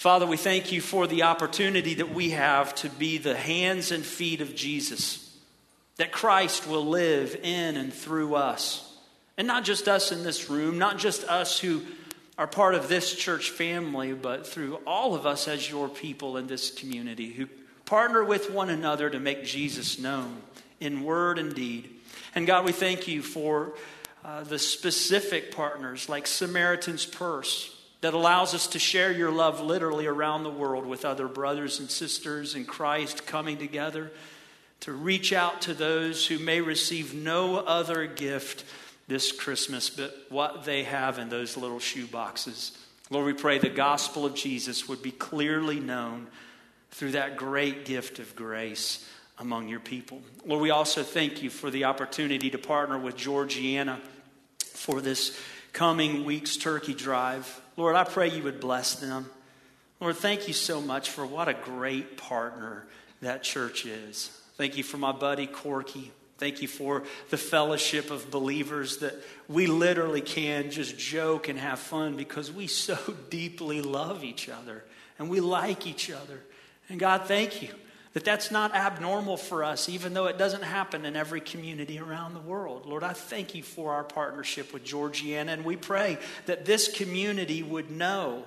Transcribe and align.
Father, 0.00 0.24
we 0.24 0.38
thank 0.38 0.72
you 0.72 0.80
for 0.80 1.06
the 1.06 1.24
opportunity 1.24 1.92
that 1.92 2.14
we 2.14 2.30
have 2.30 2.74
to 2.76 2.88
be 2.88 3.18
the 3.18 3.36
hands 3.36 3.92
and 3.92 4.02
feet 4.02 4.40
of 4.40 4.54
Jesus, 4.54 5.36
that 5.96 6.10
Christ 6.10 6.66
will 6.66 6.86
live 6.86 7.38
in 7.42 7.76
and 7.76 7.92
through 7.92 8.34
us. 8.34 8.96
And 9.36 9.46
not 9.46 9.62
just 9.62 9.88
us 9.88 10.10
in 10.10 10.24
this 10.24 10.48
room, 10.48 10.78
not 10.78 10.96
just 10.96 11.24
us 11.24 11.60
who 11.60 11.82
are 12.38 12.46
part 12.46 12.74
of 12.74 12.88
this 12.88 13.14
church 13.14 13.50
family, 13.50 14.14
but 14.14 14.46
through 14.46 14.76
all 14.86 15.14
of 15.14 15.26
us 15.26 15.46
as 15.46 15.68
your 15.68 15.86
people 15.86 16.38
in 16.38 16.46
this 16.46 16.70
community 16.70 17.34
who 17.34 17.46
partner 17.84 18.24
with 18.24 18.50
one 18.50 18.70
another 18.70 19.10
to 19.10 19.20
make 19.20 19.44
Jesus 19.44 19.98
known 19.98 20.40
in 20.80 21.04
word 21.04 21.38
and 21.38 21.54
deed. 21.54 21.90
And 22.34 22.46
God, 22.46 22.64
we 22.64 22.72
thank 22.72 23.06
you 23.06 23.20
for 23.20 23.74
uh, 24.24 24.44
the 24.44 24.58
specific 24.58 25.54
partners 25.54 26.08
like 26.08 26.26
Samaritan's 26.26 27.04
Purse 27.04 27.76
that 28.00 28.14
allows 28.14 28.54
us 28.54 28.66
to 28.68 28.78
share 28.78 29.12
your 29.12 29.30
love 29.30 29.60
literally 29.60 30.06
around 30.06 30.42
the 30.42 30.50
world 30.50 30.86
with 30.86 31.04
other 31.04 31.28
brothers 31.28 31.80
and 31.80 31.90
sisters 31.90 32.54
in 32.54 32.64
Christ 32.64 33.26
coming 33.26 33.58
together 33.58 34.10
to 34.80 34.92
reach 34.92 35.32
out 35.32 35.62
to 35.62 35.74
those 35.74 36.26
who 36.26 36.38
may 36.38 36.60
receive 36.60 37.14
no 37.14 37.56
other 37.56 38.06
gift 38.06 38.64
this 39.08 39.32
Christmas 39.32 39.90
but 39.90 40.14
what 40.30 40.64
they 40.64 40.84
have 40.84 41.18
in 41.18 41.28
those 41.28 41.56
little 41.56 41.80
shoe 41.80 42.06
boxes. 42.06 42.72
Lord, 43.10 43.26
we 43.26 43.32
pray 43.32 43.58
the 43.58 43.68
gospel 43.68 44.24
of 44.24 44.34
Jesus 44.34 44.88
would 44.88 45.02
be 45.02 45.10
clearly 45.10 45.80
known 45.80 46.28
through 46.92 47.12
that 47.12 47.36
great 47.36 47.84
gift 47.84 48.18
of 48.18 48.36
grace 48.36 49.06
among 49.38 49.68
your 49.68 49.80
people. 49.80 50.22
Lord, 50.46 50.62
we 50.62 50.70
also 50.70 51.02
thank 51.02 51.42
you 51.42 51.50
for 51.50 51.70
the 51.70 51.84
opportunity 51.84 52.50
to 52.50 52.58
partner 52.58 52.98
with 52.98 53.16
Georgiana 53.16 54.00
for 54.60 55.00
this 55.00 55.38
coming 55.72 56.24
week's 56.24 56.56
turkey 56.56 56.94
drive. 56.94 57.60
Lord, 57.80 57.96
I 57.96 58.04
pray 58.04 58.28
you 58.28 58.42
would 58.42 58.60
bless 58.60 58.96
them. 58.96 59.30
Lord, 60.00 60.16
thank 60.16 60.46
you 60.46 60.52
so 60.52 60.82
much 60.82 61.08
for 61.08 61.24
what 61.24 61.48
a 61.48 61.54
great 61.54 62.18
partner 62.18 62.84
that 63.22 63.42
church 63.42 63.86
is. 63.86 64.28
Thank 64.58 64.76
you 64.76 64.84
for 64.84 64.98
my 64.98 65.12
buddy 65.12 65.46
Corky. 65.46 66.12
Thank 66.36 66.60
you 66.60 66.68
for 66.68 67.04
the 67.30 67.38
fellowship 67.38 68.10
of 68.10 68.30
believers 68.30 68.98
that 68.98 69.14
we 69.48 69.66
literally 69.66 70.20
can 70.20 70.70
just 70.70 70.98
joke 70.98 71.48
and 71.48 71.58
have 71.58 71.78
fun 71.78 72.18
because 72.18 72.52
we 72.52 72.66
so 72.66 72.98
deeply 73.30 73.80
love 73.80 74.24
each 74.24 74.50
other 74.50 74.84
and 75.18 75.30
we 75.30 75.40
like 75.40 75.86
each 75.86 76.10
other. 76.10 76.38
And 76.90 77.00
God, 77.00 77.22
thank 77.24 77.62
you 77.62 77.70
that 78.12 78.24
that's 78.24 78.50
not 78.50 78.74
abnormal 78.74 79.36
for 79.36 79.62
us, 79.62 79.88
even 79.88 80.14
though 80.14 80.26
it 80.26 80.36
doesn't 80.36 80.64
happen 80.64 81.04
in 81.04 81.14
every 81.14 81.40
community 81.40 81.98
around 81.98 82.34
the 82.34 82.40
world. 82.40 82.86
Lord, 82.86 83.04
I 83.04 83.12
thank 83.12 83.54
you 83.54 83.62
for 83.62 83.92
our 83.92 84.04
partnership 84.04 84.72
with 84.72 84.84
Georgiana, 84.84 85.52
and 85.52 85.64
we 85.64 85.76
pray 85.76 86.18
that 86.46 86.64
this 86.64 86.92
community 86.92 87.62
would 87.62 87.90
know 87.90 88.44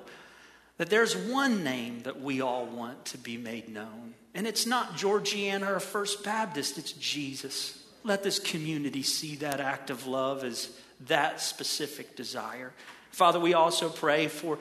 that 0.78 0.90
there's 0.90 1.16
one 1.16 1.64
name 1.64 2.02
that 2.04 2.22
we 2.22 2.42
all 2.42 2.66
want 2.66 3.06
to 3.06 3.18
be 3.18 3.38
made 3.38 3.70
known. 3.70 4.16
And 4.34 4.48
it's 4.48 4.66
not 4.66 4.98
Georgiana 4.98 5.74
or 5.74 5.80
First 5.80 6.24
Baptist, 6.24 6.78
it's 6.78 6.92
Jesus. 6.92 7.82
Let 8.04 8.24
this 8.24 8.40
community 8.40 9.04
see 9.04 9.36
that 9.38 9.62
act 9.62 9.90
of 9.90 10.08
love 10.08 10.44
as 10.44 10.76
that 11.08 11.40
specific 11.40 12.18
desire. 12.18 12.74
Father, 13.12 13.40
we 13.40 13.54
also 13.54 13.88
pray 13.88 14.28
for 14.28 14.58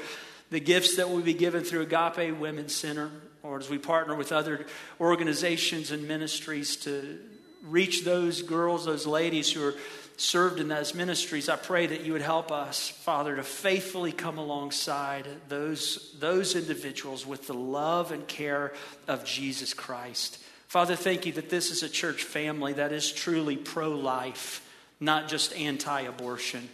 the 0.50 0.60
gifts 0.60 0.96
that 0.96 1.08
will 1.08 1.22
be 1.22 1.34
given 1.34 1.64
through 1.64 1.80
Agape 1.80 2.38
Women's 2.38 2.74
Center 2.74 3.10
or 3.42 3.58
as 3.58 3.68
we 3.68 3.78
partner 3.78 4.14
with 4.14 4.32
other 4.32 4.66
organizations 5.00 5.90
and 5.90 6.06
ministries 6.06 6.76
to 6.76 7.18
reach 7.62 8.04
those 8.04 8.42
girls, 8.42 8.84
those 8.84 9.06
ladies 9.06 9.52
who 9.52 9.64
are 9.64 9.74
served 10.16 10.60
in 10.60 10.68
those 10.68 10.94
ministries, 10.94 11.48
I 11.48 11.56
pray 11.56 11.86
that 11.86 12.02
you 12.02 12.12
would 12.12 12.22
help 12.22 12.52
us, 12.52 12.88
Father, 12.88 13.36
to 13.36 13.42
faithfully 13.42 14.12
come 14.12 14.38
alongside 14.38 15.26
those, 15.48 16.14
those 16.18 16.54
individuals 16.54 17.26
with 17.26 17.46
the 17.46 17.54
love 17.54 18.12
and 18.12 18.26
care 18.28 18.72
of 19.08 19.24
Jesus 19.24 19.74
Christ. 19.74 20.38
Father, 20.68 20.96
thank 20.96 21.26
you 21.26 21.32
that 21.32 21.50
this 21.50 21.70
is 21.70 21.82
a 21.82 21.88
church 21.88 22.22
family 22.22 22.74
that 22.74 22.92
is 22.92 23.10
truly 23.10 23.56
pro 23.56 23.90
life, 23.90 24.66
not 25.00 25.28
just 25.28 25.54
anti 25.54 26.02
abortion. 26.02 26.68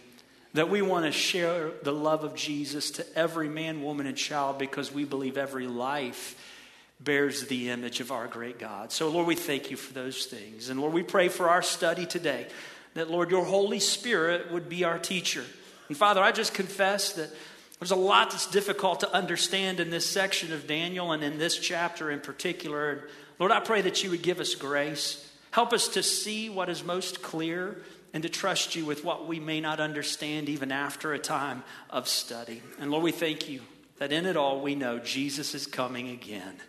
That 0.53 0.69
we 0.69 0.81
want 0.81 1.05
to 1.05 1.11
share 1.11 1.69
the 1.83 1.93
love 1.93 2.23
of 2.23 2.33
Jesus 2.33 2.91
to 2.91 3.05
every 3.15 3.49
man, 3.49 3.83
woman, 3.83 4.07
and 4.07 4.17
child 4.17 4.57
because 4.57 4.91
we 4.91 5.05
believe 5.05 5.37
every 5.37 5.67
life 5.67 6.35
bears 6.99 7.47
the 7.47 7.69
image 7.69 8.01
of 8.01 8.11
our 8.11 8.27
great 8.27 8.59
God. 8.59 8.91
So, 8.91 9.09
Lord, 9.09 9.27
we 9.27 9.35
thank 9.35 9.71
you 9.71 9.77
for 9.77 9.93
those 9.93 10.25
things. 10.25 10.69
And 10.69 10.79
Lord, 10.79 10.93
we 10.93 11.03
pray 11.03 11.29
for 11.29 11.49
our 11.49 11.61
study 11.61 12.05
today 12.05 12.47
that, 12.93 13.09
Lord, 13.09 13.31
your 13.31 13.45
Holy 13.45 13.79
Spirit 13.79 14.51
would 14.51 14.67
be 14.67 14.83
our 14.83 14.99
teacher. 14.99 15.43
And 15.87 15.95
Father, 15.95 16.21
I 16.21 16.31
just 16.31 16.53
confess 16.53 17.13
that 17.13 17.29
there's 17.79 17.91
a 17.91 17.95
lot 17.95 18.31
that's 18.31 18.47
difficult 18.47 18.99
to 19.01 19.13
understand 19.13 19.79
in 19.79 19.89
this 19.89 20.05
section 20.05 20.51
of 20.51 20.67
Daniel 20.67 21.13
and 21.13 21.23
in 21.23 21.37
this 21.37 21.57
chapter 21.57 22.11
in 22.11 22.19
particular. 22.19 22.91
And 22.91 23.01
Lord, 23.39 23.53
I 23.53 23.61
pray 23.61 23.81
that 23.81 24.03
you 24.03 24.09
would 24.09 24.21
give 24.21 24.41
us 24.41 24.53
grace. 24.55 25.25
Help 25.51 25.71
us 25.71 25.87
to 25.89 26.03
see 26.03 26.49
what 26.49 26.67
is 26.67 26.83
most 26.83 27.21
clear 27.21 27.81
and 28.13 28.23
to 28.23 28.29
trust 28.29 28.75
you 28.75 28.85
with 28.85 29.05
what 29.05 29.27
we 29.27 29.39
may 29.39 29.61
not 29.61 29.79
understand 29.79 30.49
even 30.49 30.71
after 30.71 31.13
a 31.13 31.19
time 31.19 31.63
of 31.89 32.09
study. 32.09 32.61
And 32.79 32.91
Lord, 32.91 33.03
we 33.03 33.13
thank 33.13 33.47
you 33.47 33.61
that 33.99 34.11
in 34.11 34.25
it 34.25 34.35
all 34.35 34.59
we 34.59 34.75
know 34.75 34.99
Jesus 34.99 35.55
is 35.55 35.65
coming 35.65 36.09
again 36.09 36.59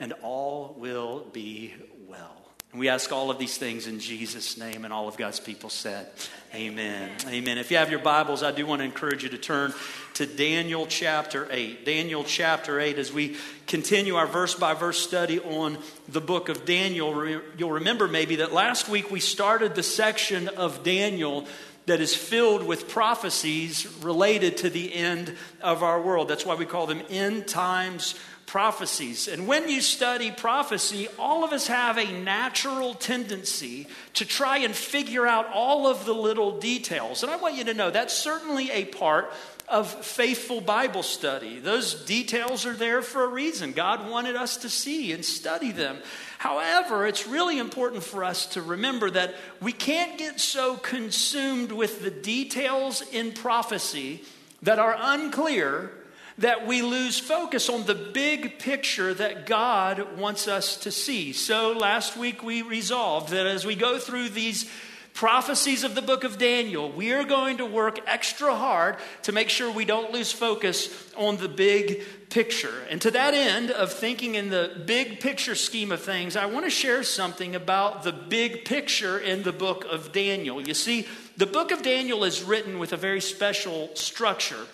and 0.00 0.12
all 0.22 0.74
will 0.78 1.26
be 1.32 1.74
well. 2.06 2.44
And 2.74 2.80
we 2.80 2.88
ask 2.88 3.12
all 3.12 3.30
of 3.30 3.38
these 3.38 3.56
things 3.56 3.86
in 3.86 4.00
Jesus' 4.00 4.58
name, 4.58 4.84
and 4.84 4.92
all 4.92 5.06
of 5.06 5.16
God's 5.16 5.38
people 5.38 5.70
said, 5.70 6.08
Amen. 6.52 7.08
Amen. 7.28 7.56
If 7.56 7.70
you 7.70 7.76
have 7.76 7.88
your 7.88 8.00
Bibles, 8.00 8.42
I 8.42 8.50
do 8.50 8.66
want 8.66 8.80
to 8.80 8.84
encourage 8.84 9.22
you 9.22 9.28
to 9.28 9.38
turn 9.38 9.72
to 10.14 10.26
Daniel 10.26 10.84
chapter 10.84 11.46
8. 11.50 11.84
Daniel 11.84 12.24
chapter 12.24 12.80
8, 12.80 12.98
as 12.98 13.12
we 13.12 13.36
continue 13.68 14.16
our 14.16 14.26
verse 14.26 14.56
by 14.56 14.74
verse 14.74 14.98
study 14.98 15.38
on 15.38 15.78
the 16.08 16.20
book 16.20 16.48
of 16.48 16.64
Daniel, 16.64 17.40
you'll 17.56 17.70
remember 17.70 18.08
maybe 18.08 18.36
that 18.36 18.52
last 18.52 18.88
week 18.88 19.08
we 19.08 19.20
started 19.20 19.76
the 19.76 19.84
section 19.84 20.48
of 20.48 20.82
Daniel 20.82 21.46
that 21.86 22.00
is 22.00 22.14
filled 22.14 22.66
with 22.66 22.88
prophecies 22.88 23.86
related 24.02 24.56
to 24.56 24.70
the 24.70 24.92
end 24.92 25.36
of 25.60 25.82
our 25.82 26.00
world. 26.00 26.28
That's 26.28 26.46
why 26.46 26.54
we 26.54 26.66
call 26.66 26.86
them 26.86 27.02
end 27.08 27.46
times 27.46 28.14
prophecies. 28.46 29.28
And 29.28 29.46
when 29.46 29.68
you 29.68 29.80
study 29.80 30.30
prophecy, 30.30 31.08
all 31.18 31.44
of 31.44 31.52
us 31.52 31.66
have 31.66 31.98
a 31.98 32.12
natural 32.20 32.94
tendency 32.94 33.86
to 34.14 34.24
try 34.24 34.58
and 34.58 34.74
figure 34.74 35.26
out 35.26 35.46
all 35.52 35.86
of 35.86 36.04
the 36.04 36.14
little 36.14 36.58
details. 36.58 37.22
And 37.22 37.32
I 37.32 37.36
want 37.36 37.56
you 37.56 37.64
to 37.64 37.74
know 37.74 37.90
that's 37.90 38.16
certainly 38.16 38.70
a 38.70 38.84
part 38.84 39.32
of 39.68 39.88
faithful 40.04 40.60
Bible 40.60 41.02
study. 41.02 41.58
Those 41.58 41.94
details 42.04 42.66
are 42.66 42.74
there 42.74 43.00
for 43.00 43.24
a 43.24 43.28
reason. 43.28 43.72
God 43.72 44.10
wanted 44.10 44.36
us 44.36 44.58
to 44.58 44.68
see 44.68 45.12
and 45.12 45.24
study 45.24 45.72
them. 45.72 45.98
However, 46.38 47.06
it's 47.06 47.26
really 47.26 47.58
important 47.58 48.02
for 48.02 48.24
us 48.24 48.46
to 48.48 48.62
remember 48.62 49.10
that 49.10 49.34
we 49.62 49.72
can't 49.72 50.18
get 50.18 50.38
so 50.38 50.76
consumed 50.76 51.72
with 51.72 52.02
the 52.02 52.10
details 52.10 53.02
in 53.12 53.32
prophecy 53.32 54.22
that 54.62 54.78
are 54.78 54.96
unclear 54.98 55.90
that 56.38 56.66
we 56.66 56.82
lose 56.82 57.18
focus 57.18 57.68
on 57.68 57.84
the 57.86 57.94
big 57.94 58.58
picture 58.58 59.14
that 59.14 59.46
God 59.46 60.18
wants 60.18 60.48
us 60.48 60.76
to 60.78 60.90
see. 60.90 61.32
So 61.32 61.72
last 61.72 62.16
week 62.16 62.42
we 62.42 62.62
resolved 62.62 63.30
that 63.30 63.46
as 63.46 63.64
we 63.64 63.76
go 63.76 63.98
through 63.98 64.30
these 64.30 64.68
prophecies 65.14 65.84
of 65.84 65.94
the 65.94 66.02
book 66.02 66.24
of 66.24 66.38
Daniel, 66.38 66.90
we 66.90 67.12
are 67.12 67.22
going 67.22 67.58
to 67.58 67.64
work 67.64 68.00
extra 68.06 68.54
hard 68.54 68.96
to 69.22 69.30
make 69.30 69.48
sure 69.48 69.70
we 69.70 69.84
don't 69.84 70.12
lose 70.12 70.32
focus 70.32 71.12
on 71.16 71.36
the 71.36 71.48
big 71.48 72.02
picture. 72.30 72.82
And 72.90 73.00
to 73.02 73.12
that 73.12 73.32
end 73.32 73.70
of 73.70 73.92
thinking 73.92 74.34
in 74.34 74.50
the 74.50 74.82
big 74.86 75.20
picture 75.20 75.54
scheme 75.54 75.92
of 75.92 76.02
things, 76.02 76.34
I 76.34 76.46
want 76.46 76.66
to 76.66 76.70
share 76.70 77.04
something 77.04 77.54
about 77.54 78.02
the 78.02 78.10
big 78.10 78.64
picture 78.64 79.16
in 79.16 79.44
the 79.44 79.52
book 79.52 79.86
of 79.88 80.10
Daniel. 80.10 80.60
You 80.60 80.74
see, 80.74 81.06
the 81.36 81.46
book 81.46 81.70
of 81.70 81.82
Daniel 81.82 82.24
is 82.24 82.42
written 82.42 82.80
with 82.80 82.92
a 82.92 82.96
very 82.96 83.20
special 83.20 83.90
structure. 83.94 84.66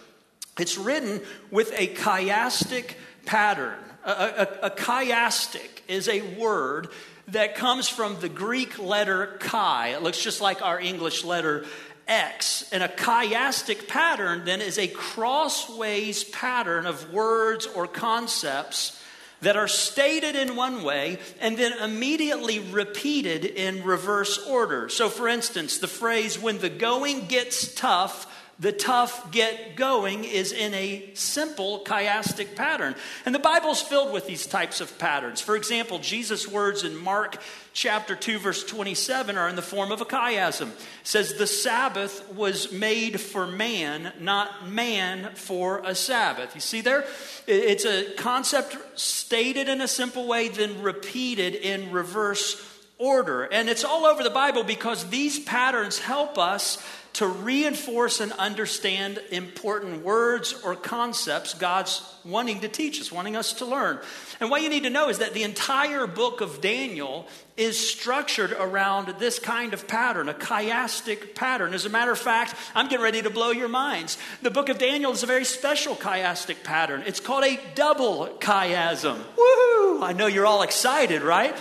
It's 0.59 0.77
written 0.77 1.21
with 1.51 1.73
a 1.77 1.89
chiastic 1.95 2.95
pattern. 3.27 3.79
A, 4.05 4.11
a, 4.11 4.67
a, 4.67 4.71
chiastic 4.71 5.69
is 5.87 6.09
a 6.09 6.23
word 6.37 6.89
that 7.29 7.55
comes 7.55 7.89
from 7.89 8.19
the 8.21 8.29
Greek 8.29 8.79
letter 8.79 9.37
chi. 9.41 9.89
It 9.89 10.03
looks 10.03 10.23
just 10.23 10.41
like 10.41 10.63
our 10.63 10.81
English 10.81 11.25
letter 11.25 11.67
X. 12.09 12.69
And 12.73 12.83
a 12.83 12.89
chiastic 12.89 13.89
pattern 13.89 14.45
then 14.45 14.61
is 14.61 14.79
a 14.79 14.89
crossways 14.89 16.25
pattern 16.25 16.87
of 16.87 17.13
words 17.13 17.67
or 17.67 17.87
concepts 17.87 19.01
that 19.43 19.57
are 19.57 19.69
stated 19.69 20.37
in 20.37 20.57
one 20.57 20.83
way 20.83 21.19
and 21.41 21.57
then 21.57 21.73
immediately 21.79 22.59
repeated 22.59 23.45
in 23.45 23.85
reverse 23.85 24.47
order. 24.47 24.89
So, 24.89 25.09
for 25.09 25.29
instance, 25.29 25.79
the 25.79 25.89
phrase, 25.89 26.39
when 26.39 26.59
the 26.59 26.69
going 26.69 27.27
gets 27.27 27.75
tough, 27.75 28.27
the 28.61 28.73
tough 28.73 29.33
get 29.33 29.75
going 29.75 30.25
is 30.25 30.53
in 30.53 30.75
a 30.75 31.11
simple 31.15 31.81
chiastic 31.81 32.55
pattern. 32.55 32.95
And 33.25 33.35
the 33.35 33.39
Bible's 33.39 33.81
filled 33.81 34.13
with 34.13 34.27
these 34.27 34.47
types 34.47 34.83
of 34.83 34.99
patterns. 34.99 35.41
For 35.41 35.57
example, 35.57 35.99
Jesus' 35.99 36.47
words 36.47 36.85
in 36.85 36.95
Mark 36.95 37.39
chapter 37.73 38.15
2 38.15 38.39
verse 38.39 38.63
27 38.65 39.39
are 39.39 39.49
in 39.49 39.57
the 39.57 39.63
form 39.63 39.91
of 39.91 40.03
a 40.03 40.05
chiasm. 40.05 40.69
It 40.69 40.77
says 41.05 41.35
the 41.35 41.47
Sabbath 41.47 42.35
was 42.35 42.71
made 42.71 43.19
for 43.19 43.47
man, 43.47 44.13
not 44.21 44.69
man 44.69 45.35
for 45.35 45.79
a 45.79 45.95
Sabbath. 45.95 46.55
You 46.55 46.61
see 46.61 46.83
there? 46.83 47.07
It's 47.47 47.87
a 47.87 48.13
concept 48.17 48.77
stated 48.99 49.71
in 49.71 49.81
a 49.81 49.89
simple 49.89 50.29
way 50.29 50.49
then 50.49 50.83
repeated 50.83 51.55
in 51.55 51.93
reverse 51.93 52.67
order. 52.99 53.45
And 53.45 53.71
it's 53.71 53.85
all 53.85 54.05
over 54.05 54.23
the 54.23 54.29
Bible 54.29 54.63
because 54.63 55.09
these 55.09 55.39
patterns 55.39 55.99
help 55.99 56.37
us 56.37 56.77
to 57.15 57.27
reinforce 57.27 58.21
and 58.21 58.33
understand 58.33 59.21
important 59.31 60.05
words 60.05 60.55
or 60.65 60.77
concepts 60.77 61.55
God's 61.55 62.03
wanting 62.25 62.61
to 62.61 62.69
teach 62.69 63.01
us, 63.01 63.11
wanting 63.11 63.37
us 63.37 63.55
to 63.55 63.67
learn. 63.67 63.99
And 64.39 64.51
what 64.51 64.63
you 64.63 64.69
need 64.69 64.85
to 64.85 64.91
know 64.91 65.09
is 65.09 65.19
that 65.19 65.35
the 65.35 65.43
entire 65.43 66.07
book 66.07 66.41
of 66.41 66.61
Daniel 66.61 67.27
is 67.57 67.79
structured 67.79 68.53
around 68.53 69.19
this 69.19 69.39
kind 69.39 69.75
of 69.75 69.89
pattern, 69.89 70.29
a 70.29 70.35
chiastic 70.35 71.35
pattern. 71.35 71.75
As 71.75 71.85
a 71.85 71.91
matter 71.91 72.13
of 72.13 72.19
fact, 72.19 72.55
I'm 72.75 72.89
getting 72.89 73.03
ready 73.03 73.23
to 73.23 73.31
blow 73.31 73.51
your 73.51 73.69
minds. 73.69 74.17
The 74.43 74.51
book 74.51 74.69
of 74.69 74.79
Daniel 74.79 75.13
is 75.13 75.23
a 75.23 75.27
very 75.27 75.45
special 75.45 75.97
chiastic 75.97 76.63
pattern. 76.63 77.03
It's 77.07 77.21
called 77.21 77.45
a 77.45 77.59
double 77.75 78.29
chiasm. 78.39 79.17
Woohoo! 79.37 80.03
I 80.03 80.15
know 80.17 80.27
you're 80.27 80.47
all 80.47 80.63
excited, 80.63 81.23
right? 81.23 81.57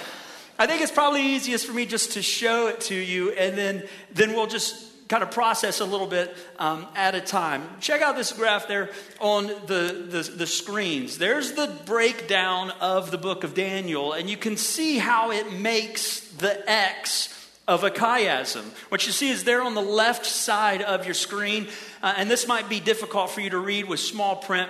I 0.57 0.68
think 0.68 0.81
it's 0.81 0.92
probably 0.92 1.22
easiest 1.22 1.66
for 1.66 1.74
me 1.74 1.86
just 1.86 2.13
to 2.13 2.22
show 2.22 2.68
it 2.68 2.81
to 2.81 2.95
you 2.95 3.31
and 3.31 3.57
then, 3.57 3.88
then 4.12 4.34
we'll 4.34 4.48
just 4.48 4.88
kind 5.09 5.23
of 5.23 5.31
process 5.31 5.79
a 5.79 5.85
little 5.85 6.07
bit 6.07 6.38
um, 6.59 6.85
at 6.95 7.15
a 7.15 7.21
time. 7.21 7.63
Check 7.81 8.03
out 8.03 8.15
this 8.15 8.31
graph 8.31 8.67
there 8.67 8.91
on 9.19 9.47
the, 9.47 10.06
the, 10.07 10.21
the, 10.21 10.45
screens. 10.45 11.17
There's 11.17 11.53
the 11.53 11.75
breakdown 11.88 12.71
of 12.79 13.09
the 13.09 13.17
book 13.17 13.44
of 13.44 13.56
Daniel, 13.56 14.13
and 14.13 14.29
you 14.29 14.38
can 14.38 14.56
see 14.56 15.00
how 15.00 15.31
it 15.31 15.51
makes 15.51 16.19
the 16.33 16.69
X 16.69 17.35
of 17.67 17.83
a 17.83 17.89
chiasm. 17.89 18.63
What 18.89 19.07
you 19.07 19.11
see 19.11 19.29
is 19.29 19.44
there 19.45 19.63
on 19.63 19.73
the 19.73 19.81
left 19.81 20.27
side 20.27 20.83
of 20.83 21.06
your 21.06 21.15
screen, 21.15 21.67
uh, 22.03 22.13
and 22.15 22.29
this 22.29 22.47
might 22.47 22.69
be 22.69 22.79
difficult 22.79 23.31
for 23.31 23.41
you 23.41 23.50
to 23.50 23.59
read 23.59 23.85
with 23.85 24.00
small 24.00 24.35
print. 24.35 24.69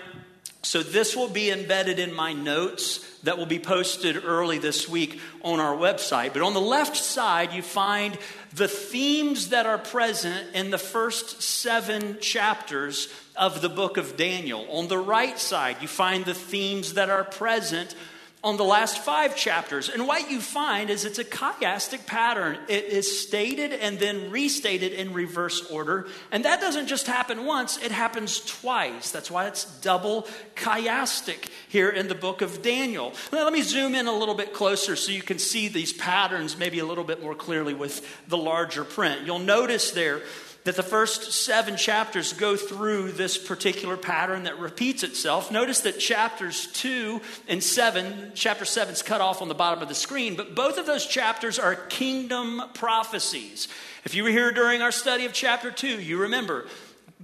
So, 0.61 0.83
this 0.83 1.15
will 1.15 1.29
be 1.29 1.51
embedded 1.51 1.99
in 1.99 2.13
my 2.13 2.33
notes 2.33 3.05
that 3.23 3.37
will 3.37 3.45
be 3.45 3.59
posted 3.59 4.23
early 4.23 4.57
this 4.57 4.89
week 4.89 5.19
on 5.41 5.59
our 5.59 5.75
website. 5.75 6.33
But 6.33 6.41
on 6.41 6.53
the 6.53 6.61
left 6.61 6.97
side, 6.97 7.53
you 7.53 7.61
find 7.61 8.17
the 8.53 8.67
themes 8.67 9.49
that 9.49 9.65
are 9.65 9.77
present 9.77 10.53
in 10.53 10.69
the 10.69 10.77
first 10.77 11.41
seven 11.41 12.17
chapters 12.19 13.07
of 13.35 13.61
the 13.61 13.69
book 13.69 13.97
of 13.97 14.17
Daniel. 14.17 14.65
On 14.69 14.87
the 14.87 14.97
right 14.97 15.39
side, 15.39 15.77
you 15.81 15.87
find 15.87 16.25
the 16.25 16.33
themes 16.33 16.95
that 16.95 17.09
are 17.09 17.23
present 17.23 17.95
on 18.41 18.55
the 18.55 18.63
last 18.63 18.99
five 18.99 19.35
chapters. 19.35 19.89
And 19.89 20.07
what 20.07 20.31
you 20.31 20.39
find 20.39 20.89
is 20.89 21.03
it's 21.03 21.19
a 21.19 21.25
chiastic 21.25 22.05
pattern. 22.05 22.57
It 22.69 22.85
is 22.85 23.21
stated 23.21 23.73
and 23.73 23.99
then 23.99 24.31
restated 24.31 24.93
in 24.93 25.13
reverse 25.13 25.69
order. 25.69 26.07
And 26.31 26.45
that 26.45 26.61
doesn't 26.61 26.87
just 26.87 27.07
happen 27.07 27.45
once, 27.45 27.77
it 27.77 27.91
happens 27.91 28.39
twice. 28.45 29.11
That's 29.11 29.29
why 29.29 29.47
it's 29.47 29.65
double 29.81 30.25
chiastic 30.55 31.49
here 31.67 31.89
in 31.89 32.07
the 32.07 32.15
book 32.15 32.41
of 32.41 32.61
Daniel. 32.61 33.13
Now, 33.33 33.43
let 33.43 33.51
me 33.51 33.61
zoom 33.61 33.93
in 33.93 34.07
a 34.07 34.17
little 34.17 34.35
bit 34.35 34.53
closer 34.53 34.95
so 34.95 35.11
you 35.11 35.21
can 35.21 35.39
see 35.39 35.67
these 35.67 35.91
patterns 35.91 36.57
maybe 36.57 36.79
a 36.79 36.85
little 36.85 37.03
bit 37.03 37.21
more 37.21 37.35
clearly 37.35 37.73
with 37.73 38.05
the 38.29 38.37
larger 38.37 38.85
print. 38.85 39.25
You'll 39.25 39.39
notice 39.39 39.91
there 39.91 40.21
that 40.65 40.75
the 40.75 40.83
first 40.83 41.31
seven 41.31 41.77
chapters 41.77 42.33
go 42.33 42.55
through 42.55 43.13
this 43.13 43.37
particular 43.37 43.97
pattern 43.97 44.43
that 44.43 44.59
repeats 44.59 45.03
itself. 45.03 45.51
Notice 45.51 45.81
that 45.81 45.99
chapters 45.99 46.67
two 46.67 47.21
and 47.47 47.63
seven, 47.63 48.31
chapter 48.35 48.65
seven 48.65 48.93
is 48.93 49.01
cut 49.01 49.21
off 49.21 49.41
on 49.41 49.47
the 49.47 49.55
bottom 49.55 49.81
of 49.81 49.87
the 49.87 49.95
screen, 49.95 50.35
but 50.35 50.55
both 50.55 50.77
of 50.77 50.85
those 50.85 51.05
chapters 51.05 51.57
are 51.57 51.75
kingdom 51.75 52.61
prophecies. 52.73 53.67
If 54.05 54.15
you 54.15 54.23
were 54.23 54.29
here 54.29 54.51
during 54.51 54.81
our 54.81 54.91
study 54.91 55.25
of 55.25 55.33
chapter 55.33 55.71
two, 55.71 55.99
you 56.01 56.17
remember 56.21 56.65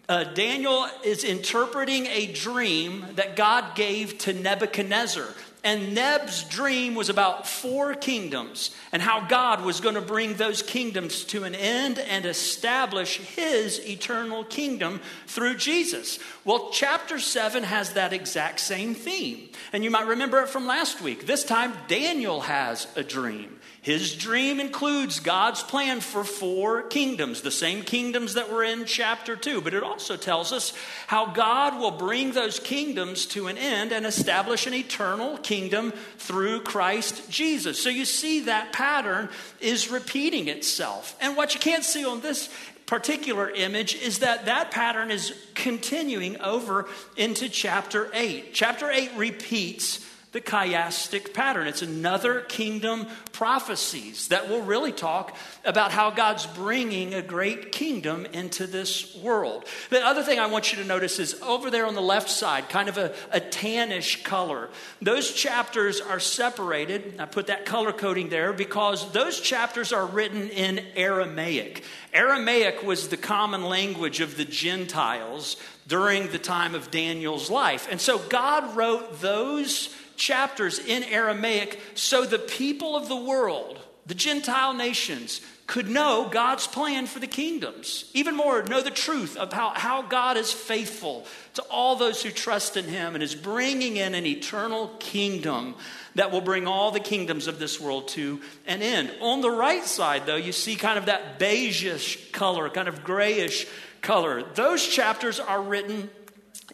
uh, 0.08 0.24
Daniel 0.24 0.88
is 1.04 1.24
interpreting 1.24 2.06
a 2.08 2.32
dream 2.32 3.06
that 3.16 3.36
God 3.36 3.76
gave 3.76 4.18
to 4.20 4.34
Nebuchadnezzar. 4.34 5.28
And 5.66 5.96
Neb's 5.96 6.44
dream 6.44 6.94
was 6.94 7.10
about 7.10 7.48
four 7.48 7.96
kingdoms 7.96 8.70
and 8.92 9.02
how 9.02 9.28
God 9.28 9.66
was 9.66 9.82
going 9.82 9.96
to 9.96 10.02
bring 10.02 10.36
those 10.36 10.62
kingdoms 10.62 11.24
to 11.26 11.44
an 11.44 11.56
end 11.56 11.98
and 11.98 12.24
establish 12.24 13.18
his 13.18 13.84
eternal 13.84 14.44
kingdom 14.44 15.02
through 15.26 15.56
Jesus. 15.56 16.20
Well, 16.44 16.70
chapter 16.72 17.18
7 17.18 17.64
has 17.64 17.94
that 17.94 18.14
exact 18.14 18.60
same 18.60 18.94
theme. 18.94 19.50
And 19.74 19.84
you 19.84 19.90
might 19.90 20.06
remember 20.06 20.40
it 20.42 20.50
from 20.50 20.68
last 20.68 21.02
week. 21.02 21.26
This 21.26 21.44
time, 21.44 21.74
Daniel 21.88 22.42
has 22.42 22.88
a 22.96 23.04
dream. 23.04 23.55
His 23.86 24.16
dream 24.16 24.60
includes 24.60 25.20
God's 25.20 25.62
plan 25.62 26.02
for 26.02 26.24
four 26.24 26.82
kingdoms, 26.82 27.44
the 27.44 27.52
same 27.52 27.84
kingdoms 27.84 28.34
that 28.34 28.52
were 28.52 28.64
in 28.64 28.86
chapter 28.86 29.36
2, 29.36 29.62
but 29.62 29.76
it 29.76 29.84
also 29.84 30.18
tells 30.18 30.52
us 30.52 30.74
how 31.06 31.28
God 31.28 31.78
will 31.78 31.92
bring 31.92 32.32
those 32.32 32.60
kingdoms 32.60 33.28
to 33.28 33.46
an 33.46 33.60
end 33.60 33.92
and 33.92 34.04
establish 34.04 34.66
an 34.66 34.74
eternal 34.74 35.38
kingdom 35.38 35.94
through 36.18 36.62
Christ 36.62 37.30
Jesus. 37.30 37.80
So 37.80 37.90
you 37.90 38.06
see 38.06 38.40
that 38.46 38.74
pattern 38.74 39.30
is 39.62 39.92
repeating 39.92 40.48
itself. 40.48 41.16
And 41.22 41.38
what 41.38 41.54
you 41.54 41.60
can't 41.60 41.84
see 41.84 42.08
on 42.08 42.22
this 42.22 42.50
particular 42.88 43.52
image 43.52 43.94
is 43.94 44.18
that 44.18 44.48
that 44.48 44.72
pattern 44.72 45.12
is 45.12 45.32
continuing 45.54 46.42
over 46.42 46.90
into 47.18 47.50
chapter 47.50 48.10
8. 48.16 48.52
Chapter 48.52 48.90
8 48.90 49.12
repeats 49.16 50.04
the 50.36 50.42
chiastic 50.42 51.34
pattern. 51.34 51.66
It's 51.66 51.82
another 51.82 52.42
kingdom 52.42 53.08
prophecies 53.32 54.28
that 54.28 54.50
will 54.50 54.64
really 54.64 54.92
talk 54.92 55.34
about 55.64 55.94
how 55.94 56.12
God's 56.12 56.46
bringing 56.46 57.14
a 57.14 57.22
great 57.22 57.72
kingdom 57.72 58.26
into 58.26 58.68
this 58.68 59.16
world. 59.16 59.64
The 59.90 60.06
other 60.06 60.24
thing 60.24 60.38
I 60.38 60.48
want 60.48 60.74
you 60.74 60.84
to 60.84 60.88
notice 60.88 61.20
is 61.20 61.42
over 61.42 61.72
there 61.72 61.86
on 61.86 61.96
the 61.96 62.02
left 62.02 62.30
side, 62.30 62.68
kind 62.68 62.90
of 62.90 62.98
a, 62.98 63.16
a 63.32 63.40
tannish 63.40 64.26
color. 64.26 64.70
Those 65.02 65.32
chapters 65.32 66.02
are 66.02 66.20
separated. 66.20 67.16
I 67.18 67.28
put 67.28 67.48
that 67.48 67.66
color 67.66 67.94
coding 67.94 68.28
there 68.28 68.52
because 68.52 69.10
those 69.14 69.40
chapters 69.40 69.94
are 69.94 70.06
written 70.06 70.50
in 70.50 70.84
Aramaic. 70.98 71.82
Aramaic 72.12 72.84
was 72.84 73.08
the 73.08 73.16
common 73.16 73.64
language 73.64 74.20
of 74.20 74.36
the 74.36 74.44
Gentiles 74.44 75.56
during 75.88 76.28
the 76.28 76.40
time 76.40 76.76
of 76.76 76.92
Daniel's 76.92 77.50
life. 77.50 77.88
And 77.90 78.02
so 78.02 78.18
God 78.18 78.76
wrote 78.76 79.22
those 79.22 79.96
chapters 80.18 80.80
in 80.80 81.04
Aramaic 81.04 81.80
so 81.96 82.26
the 82.26 82.40
people 82.40 82.96
of 82.96 83.08
the 83.08 83.16
world, 83.16 83.80
the 84.06 84.16
Gentile 84.16 84.74
nations, 84.74 85.42
could 85.68 85.90
know 85.90 86.30
God's 86.32 86.68
plan 86.68 87.08
for 87.08 87.20
the 87.20 87.28
kingdoms. 87.28 88.10
Even 88.14 88.36
more, 88.36 88.62
know 88.64 88.82
the 88.82 88.92
truth 88.92 89.36
of 89.36 89.52
how, 89.52 89.70
how 89.70 90.04
God 90.04 90.38
is 90.38 90.52
faithful 90.52 91.26
to 91.56 91.64
all 91.64 91.96
those 91.96 92.22
who 92.22 92.30
trust 92.30 92.78
in 92.78 92.86
Him 92.86 93.16
and 93.16 93.24
is 93.24 93.34
bringing 93.34 93.98
in 93.98 94.14
an 94.14 94.28
eternal 94.28 94.90
kingdom 95.00 95.74
that 96.14 96.32
will 96.32 96.42
bring 96.42 96.68
all 96.68 96.92
the 96.92 97.00
kingdoms 97.00 97.48
of 97.48 97.58
this 97.58 97.80
world 97.80 98.10
to 98.10 98.42
an 98.68 98.84
end. 98.84 99.12
On 99.22 99.42
the 99.42 99.50
right 99.50 99.84
side, 99.84 100.28
though, 100.28 100.36
you 100.36 100.52
see 100.52 100.76
kind 100.76 101.00
of 101.00 101.08
that 101.08 101.40
beigeish 101.40 102.32
color, 102.32 102.70
kind 102.70 102.88
of 102.88 103.04
grayish 103.04 103.66
color. 104.02 104.44
Those 104.54 104.86
chapters 104.88 105.40
are 105.40 105.62
written 105.62 106.12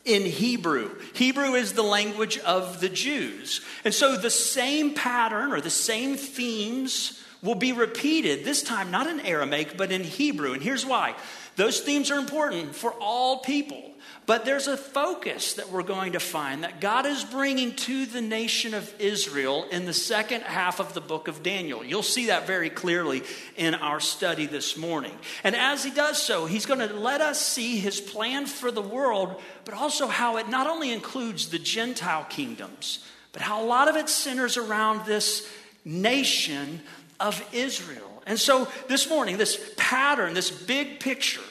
in 0.05 0.24
Hebrew. 0.24 0.95
Hebrew 1.13 1.53
is 1.53 1.74
the 1.74 1.83
language 1.83 2.38
of 2.39 2.79
the 2.79 2.89
Jews. 2.89 3.62
And 3.83 3.93
so 3.93 4.17
the 4.17 4.29
same 4.29 4.93
pattern 4.93 5.51
or 5.51 5.62
the 5.62 5.69
same 5.69 6.17
themes 6.17 7.24
will 7.43 7.55
be 7.55 7.74
repeated, 7.74 8.45
this 8.45 8.62
time 8.62 8.91
not 8.91 9.07
in 9.07 9.19
Aramaic, 9.19 9.75
but 9.77 9.91
in 9.91 10.03
Hebrew. 10.03 10.53
And 10.53 10.62
here's 10.62 10.86
why 10.86 11.15
those 11.55 11.81
themes 11.81 12.12
are 12.12 12.19
important 12.19 12.75
for 12.75 12.93
all 12.93 13.39
people. 13.39 13.90
But 14.28 14.46
there's 14.46 14.68
a 14.68 14.78
focus 14.78 15.56
that 15.56 15.70
we're 15.70 15.84
going 15.84 16.13
to 16.13 16.20
find 16.20 16.63
that 16.63 16.80
God 16.80 17.06
is 17.06 17.24
bringing 17.24 17.75
to 17.75 18.06
the 18.06 18.22
nation 18.22 18.74
of 18.74 18.94
Israel 19.00 19.66
in 19.72 19.86
the 19.86 19.94
second 19.94 20.44
half 20.44 20.80
of 20.80 20.94
the 20.94 21.01
book 21.01 21.28
of 21.28 21.42
Daniel. 21.42 21.84
You'll 21.84 22.04
see 22.04 22.28
that 22.28 22.46
very 22.46 22.70
clearly 22.70 23.24
in 23.58 23.74
our 23.74 24.00
study 24.00 24.46
this 24.46 24.78
morning. 24.78 25.18
And 25.44 25.56
as 25.56 25.84
he 25.84 25.90
does 25.90 26.22
so, 26.22 26.46
he's 26.46 26.68
going 26.68 26.88
to 26.88 26.94
let 26.94 27.20
us 27.20 27.42
see 27.44 27.78
his 27.78 28.00
plan 28.00 28.46
for 28.46 28.72
the 28.72 28.82
world, 28.82 29.42
but 29.66 29.74
also 29.74 30.08
how 30.08 30.38
it 30.38 30.48
not 30.48 30.68
only 30.68 30.92
includes 30.92 31.50
the 31.50 31.60
Gentile 31.60 32.25
kingdoms, 32.30 33.04
but 33.34 33.42
how 33.42 33.63
a 33.63 33.66
lot 33.66 33.88
of 33.88 33.96
it 33.96 34.08
centers 34.08 34.56
around 34.56 35.06
this 35.06 35.50
nation 35.84 36.82
of 37.20 37.44
Israel. 37.51 38.22
And 38.28 38.40
so 38.40 38.68
this 38.88 39.10
morning, 39.10 39.38
this 39.38 39.74
pattern, 39.78 40.36
this 40.36 40.51
big 40.51 41.00
picture, 41.00 41.42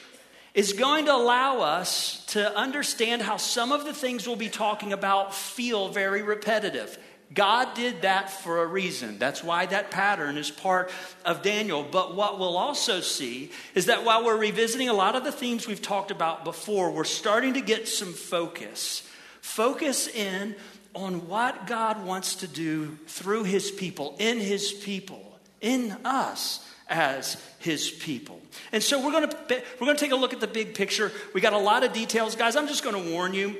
is 0.55 0.73
going 0.73 1.07
to 1.07 1.15
allow 1.15 1.61
us 1.61 2.25
to 2.27 2.57
understand 2.57 3.23
how 3.23 3.37
some 3.37 3.73
of 3.73 3.85
the 3.85 3.95
things 3.95 4.27
we'll 4.27 4.37
be 4.37 4.49
talking 4.49 4.93
about 4.93 5.35
feel 5.35 5.89
very 5.89 6.23
repetitive. 6.23 6.99
God 7.33 7.75
did 7.75 8.03
that 8.03 8.29
for 8.29 8.61
a 8.63 8.67
reason. 8.67 9.19
That's 9.19 9.45
why 9.45 9.67
that 9.67 9.93
pattern 9.93 10.37
is 10.37 10.51
part 10.51 10.91
of 11.25 11.43
Daniel. 11.43 11.87
But 11.89 12.17
what 12.17 12.41
we'll 12.41 12.57
also 12.57 13.01
see 13.01 13.53
is 13.75 13.87
that 13.87 14.05
while 14.05 14.25
we're 14.25 14.37
revisiting 14.37 14.89
a 14.89 14.95
lot 14.95 15.15
of 15.15 15.23
the 15.23 15.31
themes 15.31 15.69
we've 15.69 15.81
talked 15.81 16.11
about 16.11 16.43
before, 16.43 16.91
we're 16.91 17.05
starting 17.05 17.55
to 17.55 17.61
get 17.61 17.87
some 17.87 18.13
focus. 18.13 19.09
Focus 19.41 20.09
in 20.09 20.57
on 20.93 21.29
what 21.29 21.69
God 21.69 22.05
wants 22.05 22.37
to 22.37 22.49
do 22.49 22.99
through 23.07 23.45
his 23.45 23.71
people, 23.71 24.17
in 24.19 24.41
his 24.41 24.73
people, 24.73 25.39
in 25.61 25.93
us 26.05 26.67
as 26.89 27.41
his 27.61 27.91
people. 27.91 28.40
And 28.73 28.83
so 28.83 29.05
we're 29.05 29.13
going 29.13 29.29
to 29.29 29.37
we're 29.81 29.87
going 29.87 29.97
to 29.97 30.05
take 30.05 30.13
a 30.13 30.17
look 30.17 30.33
at 30.33 30.41
the 30.41 30.47
big 30.47 30.75
picture. 30.75 31.13
We 31.35 31.41
got 31.41 31.53
a 31.53 31.59
lot 31.59 31.85
of 31.85 31.93
details, 31.93 32.37
guys. 32.37 32.57
I'm 32.57 32.69
just 32.69 32.85
going 32.85 33.03
to 33.03 33.11
warn 33.13 33.35
you. 33.35 33.57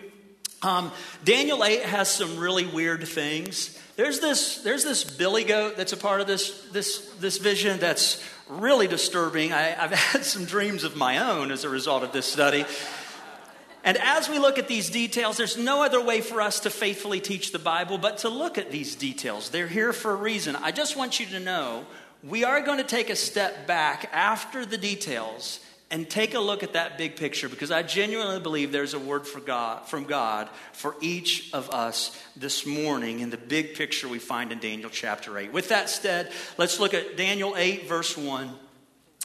Um, 0.63 0.93
Daniel 1.25 1.65
8 1.65 1.83
has 1.85 2.11
some 2.11 2.37
really 2.37 2.67
weird 2.67 3.09
things. 3.09 3.79
There's 3.97 4.21
this, 4.21 4.63
there's 4.63 4.85
this 4.85 5.05
billy 5.05 5.45
goat 5.45 5.77
that's 5.77 5.95
a 5.95 5.97
part 5.97 6.21
of 6.21 6.27
this, 6.27 6.69
this, 6.73 7.11
this 7.19 7.39
vision 7.39 7.79
that's 7.79 8.23
really 8.49 8.87
disturbing. 8.87 9.53
I, 9.53 9.83
I've 9.83 9.93
had 10.13 10.25
some 10.25 10.45
dreams 10.45 10.85
of 10.85 10.97
my 10.97 11.31
own 11.31 11.51
as 11.51 11.65
a 11.65 11.71
result 11.71 12.03
of 12.03 12.13
this 12.13 12.27
study. 12.27 12.67
And 13.83 13.97
as 13.97 14.29
we 14.29 14.39
look 14.39 14.59
at 14.59 14.69
these 14.69 14.91
details, 14.91 15.39
there's 15.39 15.57
no 15.57 15.83
other 15.83 16.03
way 16.03 16.21
for 16.21 16.43
us 16.43 16.61
to 16.61 16.71
faithfully 16.71 17.21
teach 17.21 17.53
the 17.53 17.59
Bible 17.59 17.97
but 17.97 18.19
to 18.19 18.29
look 18.29 18.59
at 18.59 18.71
these 18.71 18.95
details. 18.95 19.49
They're 19.49 19.67
here 19.67 19.95
for 19.95 20.13
a 20.13 20.17
reason. 20.17 20.57
I 20.57 20.71
just 20.71 20.97
want 20.97 21.19
you 21.19 21.27
to 21.27 21.41
know 21.41 21.87
we 22.23 22.45
are 22.45 22.61
going 22.61 22.79
to 22.79 22.85
take 22.85 23.11
a 23.11 23.17
step 23.17 23.67
back 23.67 24.11
after 24.13 24.67
the 24.67 24.79
details 24.79 25.61
and 25.91 26.09
take 26.09 26.35
a 26.35 26.41
look 26.41 26.63
at 26.63 26.75
that 26.75 26.99
big 26.99 27.17
picture 27.17 27.49
because 27.49 27.71
I 27.71 27.83
genuinely 27.83 28.39
believe 28.39 28.71
there's 28.71 28.95
a 28.95 28.99
word 28.99 29.27
for 29.27 29.41
God, 29.41 29.89
from 29.89 30.05
God 30.05 30.49
for 30.73 30.95
each 31.01 31.53
of 31.53 31.71
us 31.71 32.17
this 32.37 32.65
morning 32.65 33.21
in 33.21 33.31
the 33.31 33.37
big 33.37 33.75
picture 33.75 34.07
we 34.07 34.21
find 34.21 34.53
in 34.53 34.61
Daniel 34.61 34.91
chapter 34.91 35.37
8. 35.37 35.53
With 35.53 35.71
that 35.71 35.91
said, 35.91 36.31
let's 36.59 36.79
look 36.79 36.95
at 36.95 37.17
Daniel 37.17 37.55
8, 37.57 37.89
verse 37.89 38.17
1, 38.17 38.51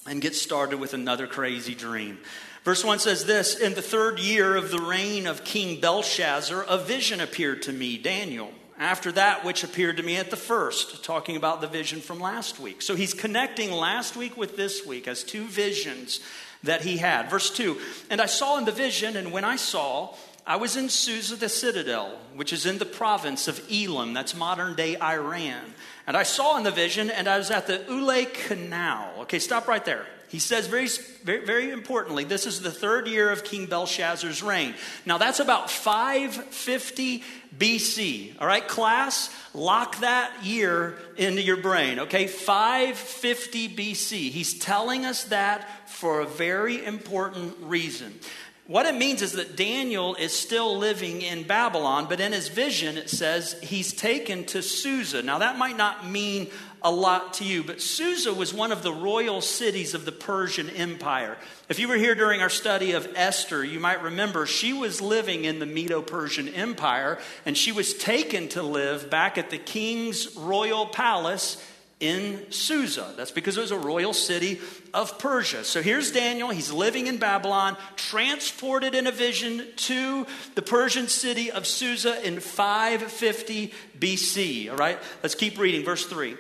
and 0.08 0.22
get 0.22 0.34
started 0.34 0.80
with 0.80 0.94
another 0.94 1.28
crazy 1.28 1.76
dream. 1.76 2.18
Verse 2.64 2.84
1 2.84 2.98
says 2.98 3.26
this 3.26 3.60
In 3.60 3.76
the 3.76 3.82
third 3.82 4.18
year 4.18 4.56
of 4.56 4.72
the 4.72 4.80
reign 4.80 5.28
of 5.28 5.44
King 5.44 5.80
Belshazzar, 5.80 6.66
a 6.68 6.80
vision 6.80 7.22
appeared 7.22 7.62
to 7.64 7.72
me, 7.72 7.98
Daniel 7.98 8.52
after 8.78 9.12
that 9.14 9.46
which 9.46 9.64
appeared 9.64 9.98
to 9.98 10.04
me 10.04 10.18
at 10.18 10.30
the 10.30 10.38
first, 10.38 11.04
talking 11.04 11.36
about 11.36 11.62
the 11.62 11.68
vision 11.68 12.02
from 12.02 12.20
last 12.20 12.60
week. 12.60 12.82
So 12.82 12.96
he's 12.96 13.14
connecting 13.14 13.72
last 13.72 14.16
week 14.16 14.36
with 14.36 14.58
this 14.58 14.86
week 14.86 15.08
as 15.08 15.24
two 15.24 15.46
visions 15.46 16.20
that 16.64 16.82
he 16.82 16.98
had. 16.98 17.30
Verse 17.30 17.50
2 17.52 17.78
And 18.10 18.22
I 18.22 18.26
saw 18.26 18.58
in 18.58 18.66
the 18.66 18.72
vision, 18.72 19.16
and 19.16 19.32
when 19.32 19.46
I 19.46 19.56
saw, 19.56 20.14
I 20.46 20.58
was 20.58 20.76
in 20.76 20.90
Susa 20.90 21.36
the 21.36 21.50
citadel, 21.50 22.18
which 22.36 22.54
is 22.54 22.66
in 22.66 22.78
the 22.78 22.86
province 22.86 23.48
of 23.48 23.62
Elam, 23.72 24.14
that's 24.14 24.36
modern 24.36 24.76
day 24.76 24.98
Iran. 24.98 25.74
And 26.06 26.16
I 26.16 26.24
saw 26.24 26.58
in 26.58 26.64
the 26.64 26.72
vision, 26.72 27.10
and 27.10 27.28
I 27.28 27.38
was 27.38 27.50
at 27.50 27.68
the 27.68 27.80
Ulai 27.80 28.32
Canal. 28.32 29.22
Okay, 29.22 29.40
stop 29.40 29.68
right 29.68 29.84
there. 29.84 30.06
He 30.28 30.40
says 30.40 30.68
very, 30.68 30.88
very, 31.24 31.46
very 31.46 31.70
importantly, 31.72 32.24
this 32.24 32.46
is 32.46 32.62
the 32.62 32.72
third 32.72 33.08
year 33.08 33.30
of 33.30 33.44
King 33.44 33.68
Belshazzar's 33.68 34.42
reign. 34.42 34.74
Now 35.06 35.18
that's 35.18 35.40
about 35.40 35.70
550 35.70 37.24
BC. 37.58 38.42
All 38.42 38.48
right, 38.48 38.68
class, 38.68 39.30
lock 39.54 40.00
that 40.00 40.44
year 40.44 40.98
into 41.18 41.42
your 41.42 41.58
brain. 41.58 42.00
Okay, 42.00 42.28
550 42.28 43.70
BC. 43.70 44.30
He's 44.30 44.58
telling 44.60 45.06
us 45.06 45.26
that 45.26 45.90
for 45.90 46.20
a 46.22 46.26
very 46.26 46.84
important 46.84 47.56
reason. 47.62 48.20
What 48.68 48.88
it 48.88 48.96
means 48.96 49.22
is 49.22 49.34
that 49.34 49.56
Daniel 49.56 50.16
is 50.16 50.34
still 50.34 50.76
living 50.76 51.22
in 51.22 51.44
Babylon, 51.44 52.08
but 52.10 52.20
in 52.20 52.32
his 52.32 52.48
vision 52.48 52.98
it 52.98 53.12
says 53.12 53.56
he's 53.62 53.94
taken 53.94 54.44
to 54.46 54.64
Susa. 54.64 55.22
Now, 55.22 55.38
that 55.38 55.60
might 55.60 55.78
not 55.78 56.10
mean 56.10 56.50
a 56.86 56.92
lot 56.92 57.34
to 57.34 57.44
you, 57.44 57.64
but 57.64 57.82
Susa 57.82 58.32
was 58.32 58.54
one 58.54 58.72
of 58.72 58.84
the 58.84 58.94
royal 58.94 59.42
cities 59.42 59.96
of 59.96 60.06
the 60.06 60.12
Persian 60.12 60.70
Empire. 60.70 61.36
If 61.68 61.80
you 61.80 61.88
were 61.88 61.96
here 61.96 62.14
during 62.14 62.42
our 62.42 62.50
study 62.50 62.92
of 62.92 63.12
Esther, 63.16 63.66
you 63.66 63.80
might 63.80 64.04
remember 64.04 64.46
she 64.46 64.72
was 64.72 65.02
living 65.02 65.46
in 65.46 65.58
the 65.58 65.66
Medo 65.66 66.04
Persian 66.04 66.48
Empire, 66.48 67.18
and 67.44 67.58
she 67.58 67.72
was 67.72 67.96
taken 67.96 68.50
to 68.50 68.62
live 68.62 69.10
back 69.10 69.40
at 69.40 69.50
the 69.50 69.58
king's 69.58 70.36
royal 70.36 70.86
palace 70.86 71.58
in 72.00 72.52
Susa. 72.52 73.16
That's 73.18 73.32
because 73.32 73.58
it 73.58 73.62
was 73.62 73.72
a 73.72 73.80
royal 73.80 74.14
city 74.14 74.62
of 74.94 75.18
Persia. 75.18 75.64
So 75.64 75.82
here's 75.82 76.12
Daniel. 76.12 76.50
He's 76.50 76.72
living 76.72 77.08
in 77.08 77.18
Babylon, 77.18 77.78
transported 77.96 78.94
in 78.94 79.08
a 79.08 79.12
vision 79.12 79.66
to 79.78 80.28
the 80.54 80.62
Persian 80.62 81.08
city 81.08 81.50
of 81.50 81.66
Susa 81.66 82.24
in 82.24 82.40
550 82.40 83.74
BC. 83.98 84.70
All 84.70 84.78
right, 84.78 85.00
let's 85.24 85.34
keep 85.34 85.58
reading. 85.58 85.84
Verse 85.84 86.06
3. 86.06 86.36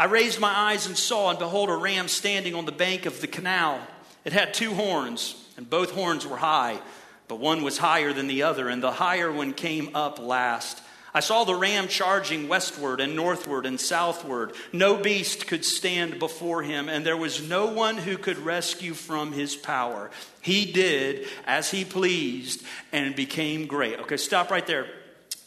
I 0.00 0.06
raised 0.06 0.40
my 0.40 0.48
eyes 0.48 0.86
and 0.86 0.96
saw, 0.96 1.28
and 1.28 1.38
behold, 1.38 1.68
a 1.68 1.76
ram 1.76 2.08
standing 2.08 2.54
on 2.54 2.64
the 2.64 2.72
bank 2.72 3.04
of 3.04 3.20
the 3.20 3.26
canal. 3.26 3.78
It 4.24 4.32
had 4.32 4.54
two 4.54 4.72
horns, 4.72 5.36
and 5.58 5.68
both 5.68 5.90
horns 5.90 6.26
were 6.26 6.38
high, 6.38 6.80
but 7.28 7.38
one 7.38 7.62
was 7.62 7.76
higher 7.76 8.14
than 8.14 8.26
the 8.26 8.44
other, 8.44 8.70
and 8.70 8.82
the 8.82 8.92
higher 8.92 9.30
one 9.30 9.52
came 9.52 9.94
up 9.94 10.18
last. 10.18 10.82
I 11.12 11.20
saw 11.20 11.44
the 11.44 11.54
ram 11.54 11.86
charging 11.86 12.48
westward 12.48 12.98
and 12.98 13.14
northward 13.14 13.66
and 13.66 13.78
southward. 13.78 14.54
No 14.72 14.96
beast 14.96 15.46
could 15.46 15.66
stand 15.66 16.18
before 16.18 16.62
him, 16.62 16.88
and 16.88 17.04
there 17.04 17.18
was 17.18 17.46
no 17.46 17.66
one 17.66 17.98
who 17.98 18.16
could 18.16 18.38
rescue 18.38 18.94
from 18.94 19.32
his 19.32 19.54
power. 19.54 20.10
He 20.40 20.72
did 20.72 21.28
as 21.44 21.72
he 21.72 21.84
pleased 21.84 22.64
and 22.90 23.14
became 23.14 23.66
great. 23.66 23.98
Okay, 24.00 24.16
stop 24.16 24.50
right 24.50 24.66
there 24.66 24.86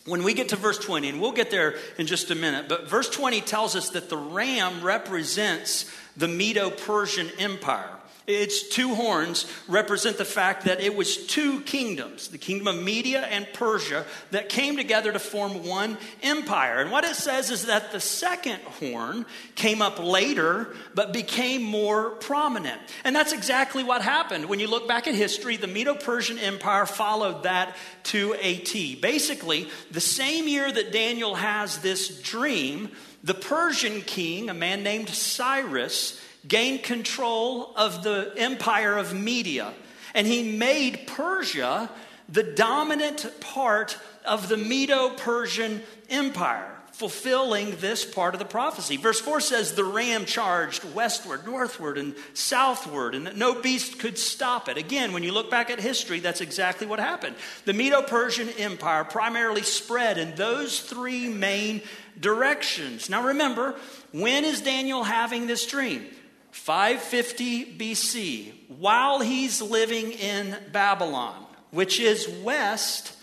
when 0.06 0.24
we 0.24 0.34
get 0.34 0.50
to 0.50 0.56
verse 0.56 0.78
20, 0.78 1.10
and 1.10 1.22
we'll 1.22 1.32
get 1.32 1.50
there 1.50 1.76
in 1.98 2.08
just 2.08 2.30
a 2.30 2.36
minute, 2.36 2.68
but 2.68 2.90
verse 2.90 3.10
20 3.10 3.42
tells 3.42 3.76
us 3.76 3.90
that 3.92 4.10
the 4.10 4.18
ram 4.18 4.84
represents 4.84 5.90
the 6.18 6.28
Medo 6.28 6.70
Persian 6.70 7.30
Empire. 7.40 7.98
Its 8.26 8.70
two 8.70 8.96
horns 8.96 9.46
represent 9.68 10.18
the 10.18 10.24
fact 10.24 10.66
that 10.66 10.80
it 10.80 10.96
was 10.96 11.28
two 11.28 11.60
kingdoms, 11.62 12.30
the 12.30 12.38
kingdom 12.38 12.68
of 12.68 12.82
Media 12.82 13.22
and 13.22 13.46
Persia, 13.54 14.06
that 14.32 14.48
came 14.48 14.78
together 14.78 15.12
to 15.12 15.20
form 15.20 15.68
one 15.68 15.98
empire. 16.22 16.80
And 16.80 16.90
what 16.90 17.04
it 17.04 17.16
says 17.16 17.52
is 17.52 17.66
that 17.66 17.92
the 17.92 18.00
second 18.00 18.62
horn 18.62 19.26
came 19.56 19.82
up 19.82 20.00
later, 20.00 20.74
but 20.96 21.12
became 21.12 21.64
more 21.64 22.12
prominent. 22.12 22.80
And 23.04 23.14
that's 23.14 23.34
exactly 23.34 23.84
what 23.84 24.02
happened. 24.02 24.46
When 24.46 24.62
you 24.62 24.68
look 24.68 24.88
back 24.88 25.08
at 25.08 25.16
history, 25.16 25.58
the 25.58 25.68
Medo 25.68 25.94
Persian 25.94 26.40
Empire 26.40 26.86
followed 26.86 27.44
that 27.44 27.76
to 28.04 28.36
a 28.40 28.58
T. 28.58 28.96
Basically, 28.96 29.68
the 29.92 30.00
same 30.00 30.48
year 30.48 30.72
that 30.72 30.94
Daniel 30.94 31.36
has 31.36 31.80
this 31.80 32.22
dream, 32.22 32.90
the 33.24 33.34
Persian 33.34 34.02
king, 34.02 34.50
a 34.50 34.54
man 34.54 34.82
named 34.82 35.10
Cyrus, 35.10 36.20
gained 36.48 36.84
control 36.84 37.74
of 37.76 38.04
the 38.04 38.34
empire 38.38 38.98
of 38.98 39.14
Media, 39.14 39.74
and 40.14 40.28
he 40.28 40.58
made 40.58 41.08
Persia 41.08 41.90
the 42.30 42.44
dominant 42.44 43.30
part 43.40 43.98
of 44.26 44.50
the 44.50 44.58
Medo 44.58 45.10
Persian 45.10 45.82
Empire, 46.10 46.70
fulfilling 46.94 47.76
this 47.78 48.06
part 48.06 48.34
of 48.36 48.40
the 48.40 48.46
prophecy. 48.46 48.98
Verse 48.98 49.20
4 49.20 49.40
says, 49.40 49.74
The 49.74 49.84
ram 49.84 50.26
charged 50.26 50.84
westward, 50.94 51.46
northward, 51.46 51.98
and 51.98 52.16
southward, 52.34 53.16
and 53.16 53.28
that 53.28 53.38
no 53.38 53.60
beast 53.60 54.00
could 54.00 54.18
stop 54.18 54.70
it. 54.70 54.78
Again, 54.78 55.12
when 55.12 55.24
you 55.24 55.32
look 55.32 55.50
back 55.52 55.70
at 55.70 55.80
history, 55.80 56.20
that's 56.20 56.42
exactly 56.42 56.88
what 56.88 57.00
happened. 57.00 57.36
The 57.66 57.74
Medo 57.74 58.02
Persian 58.02 58.50
Empire 58.50 59.04
primarily 59.04 59.64
spread 59.64 60.18
in 60.18 60.36
those 60.36 60.80
three 60.80 61.28
main 61.28 61.82
directions. 62.20 63.10
Now 63.10 63.28
remember, 63.28 63.76
when 64.12 64.46
is 64.46 64.62
Daniel 64.62 65.04
having 65.04 65.48
this 65.48 65.66
dream? 65.66 66.06
550 66.54 67.78
BC, 67.78 68.52
while 68.78 69.20
he's 69.20 69.60
living 69.60 70.12
in 70.12 70.56
Babylon, 70.72 71.46
which 71.72 72.00
is 72.00 72.30
west 72.44 73.16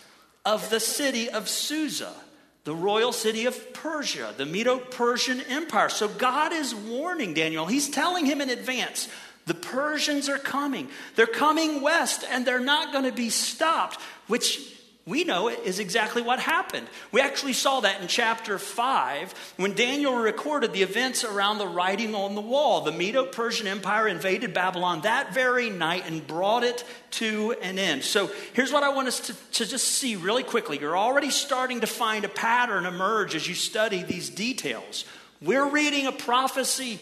of 0.45 0.69
the 0.69 0.81
city 0.81 1.29
of 1.29 1.47
Susa, 1.47 2.13
the 2.65 2.75
royal 2.75 3.13
city 3.13 3.45
of 3.45 3.73
Persia, 3.73 4.33
the 4.35 4.45
Medo 4.45 4.79
Persian 4.79 5.39
Empire. 5.41 5.87
So 5.87 6.09
God 6.09 6.51
is 6.51 6.75
warning 6.75 7.33
Daniel. 7.33 7.65
He's 7.65 7.89
telling 7.89 8.25
him 8.25 8.41
in 8.41 8.49
advance 8.49 9.07
the 9.45 9.53
Persians 9.53 10.27
are 10.27 10.37
coming. 10.37 10.89
They're 11.15 11.25
coming 11.25 11.81
west 11.81 12.25
and 12.29 12.45
they're 12.45 12.59
not 12.59 12.91
going 12.91 13.05
to 13.05 13.13
be 13.13 13.29
stopped, 13.29 13.99
which 14.27 14.77
we 15.11 15.25
know 15.25 15.49
it 15.49 15.59
is 15.65 15.79
exactly 15.79 16.21
what 16.21 16.39
happened. 16.39 16.87
We 17.11 17.19
actually 17.19 17.51
saw 17.51 17.81
that 17.81 18.01
in 18.01 18.07
chapter 18.07 18.57
5 18.57 19.53
when 19.57 19.73
Daniel 19.73 20.15
recorded 20.15 20.71
the 20.71 20.83
events 20.83 21.25
around 21.25 21.57
the 21.57 21.67
writing 21.67 22.15
on 22.15 22.33
the 22.33 22.41
wall. 22.41 22.79
The 22.79 22.93
Medo 22.93 23.25
Persian 23.25 23.67
Empire 23.67 24.07
invaded 24.07 24.53
Babylon 24.53 25.01
that 25.01 25.33
very 25.33 25.69
night 25.69 26.05
and 26.07 26.25
brought 26.25 26.63
it 26.63 26.85
to 27.11 27.53
an 27.61 27.77
end. 27.77 28.03
So 28.03 28.31
here's 28.53 28.71
what 28.71 28.83
I 28.83 28.89
want 28.89 29.09
us 29.09 29.19
to, 29.27 29.33
to 29.33 29.65
just 29.65 29.85
see 29.85 30.15
really 30.15 30.43
quickly. 30.43 30.79
You're 30.79 30.97
already 30.97 31.29
starting 31.29 31.81
to 31.81 31.87
find 31.87 32.23
a 32.23 32.29
pattern 32.29 32.85
emerge 32.85 33.35
as 33.35 33.45
you 33.45 33.53
study 33.53 34.03
these 34.03 34.29
details. 34.29 35.03
We're 35.41 35.69
reading 35.69 36.07
a 36.07 36.13
prophecy 36.13 36.99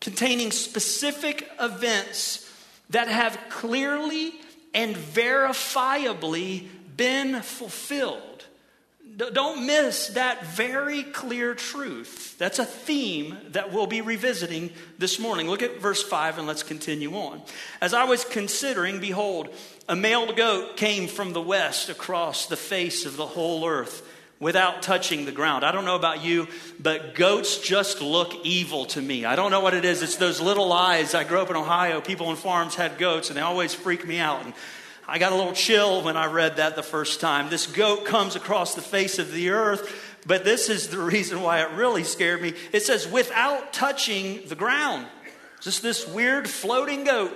containing 0.00 0.50
specific 0.50 1.46
events 1.60 2.50
that 2.88 3.08
have 3.08 3.38
clearly 3.50 4.32
and 4.72 4.96
verifiably 4.96 6.68
been 6.96 7.42
fulfilled. 7.42 8.44
Don't 9.16 9.66
miss 9.66 10.08
that 10.08 10.44
very 10.46 11.04
clear 11.04 11.54
truth. 11.54 12.36
That's 12.38 12.58
a 12.58 12.64
theme 12.64 13.36
that 13.50 13.72
we'll 13.72 13.86
be 13.86 14.00
revisiting 14.00 14.70
this 14.98 15.20
morning. 15.20 15.48
Look 15.48 15.62
at 15.62 15.80
verse 15.80 16.02
5 16.02 16.38
and 16.38 16.46
let's 16.48 16.64
continue 16.64 17.14
on. 17.14 17.42
As 17.80 17.94
I 17.94 18.04
was 18.04 18.24
considering, 18.24 18.98
behold, 18.98 19.50
a 19.88 19.94
male 19.94 20.32
goat 20.32 20.76
came 20.76 21.06
from 21.06 21.32
the 21.32 21.40
west 21.40 21.90
across 21.90 22.46
the 22.46 22.56
face 22.56 23.06
of 23.06 23.16
the 23.16 23.26
whole 23.26 23.68
earth 23.68 24.02
without 24.40 24.82
touching 24.82 25.26
the 25.26 25.32
ground. 25.32 25.64
I 25.64 25.70
don't 25.70 25.84
know 25.84 25.96
about 25.96 26.24
you, 26.24 26.48
but 26.80 27.14
goats 27.14 27.58
just 27.58 28.02
look 28.02 28.34
evil 28.44 28.84
to 28.86 29.00
me. 29.00 29.24
I 29.24 29.36
don't 29.36 29.50
know 29.50 29.60
what 29.60 29.74
it 29.74 29.84
is. 29.84 30.02
It's 30.02 30.16
those 30.16 30.40
little 30.40 30.72
eyes. 30.72 31.14
I 31.14 31.24
grew 31.24 31.40
up 31.40 31.50
in 31.50 31.56
Ohio. 31.56 32.00
People 32.00 32.26
on 32.26 32.36
farms 32.36 32.74
had 32.74 32.98
goats, 32.98 33.28
and 33.28 33.36
they 33.36 33.42
always 33.42 33.74
freak 33.74 34.06
me 34.06 34.18
out. 34.18 34.44
And 34.44 34.54
I 35.06 35.18
got 35.18 35.32
a 35.32 35.36
little 35.36 35.52
chill 35.52 36.02
when 36.02 36.16
I 36.16 36.26
read 36.26 36.56
that 36.56 36.76
the 36.76 36.82
first 36.82 37.20
time. 37.20 37.50
This 37.50 37.66
goat 37.66 38.06
comes 38.06 38.36
across 38.36 38.74
the 38.74 38.82
face 38.82 39.18
of 39.18 39.32
the 39.32 39.50
earth, 39.50 40.20
but 40.26 40.44
this 40.44 40.70
is 40.70 40.88
the 40.88 40.98
reason 41.00 41.42
why 41.42 41.60
it 41.62 41.70
really 41.72 42.04
scared 42.04 42.40
me. 42.40 42.54
It 42.72 42.82
says, 42.82 43.06
without 43.06 43.72
touching 43.72 44.46
the 44.48 44.54
ground. 44.54 45.06
Just 45.60 45.82
this 45.82 46.06
weird 46.06 46.48
floating 46.48 47.04
goat. 47.04 47.32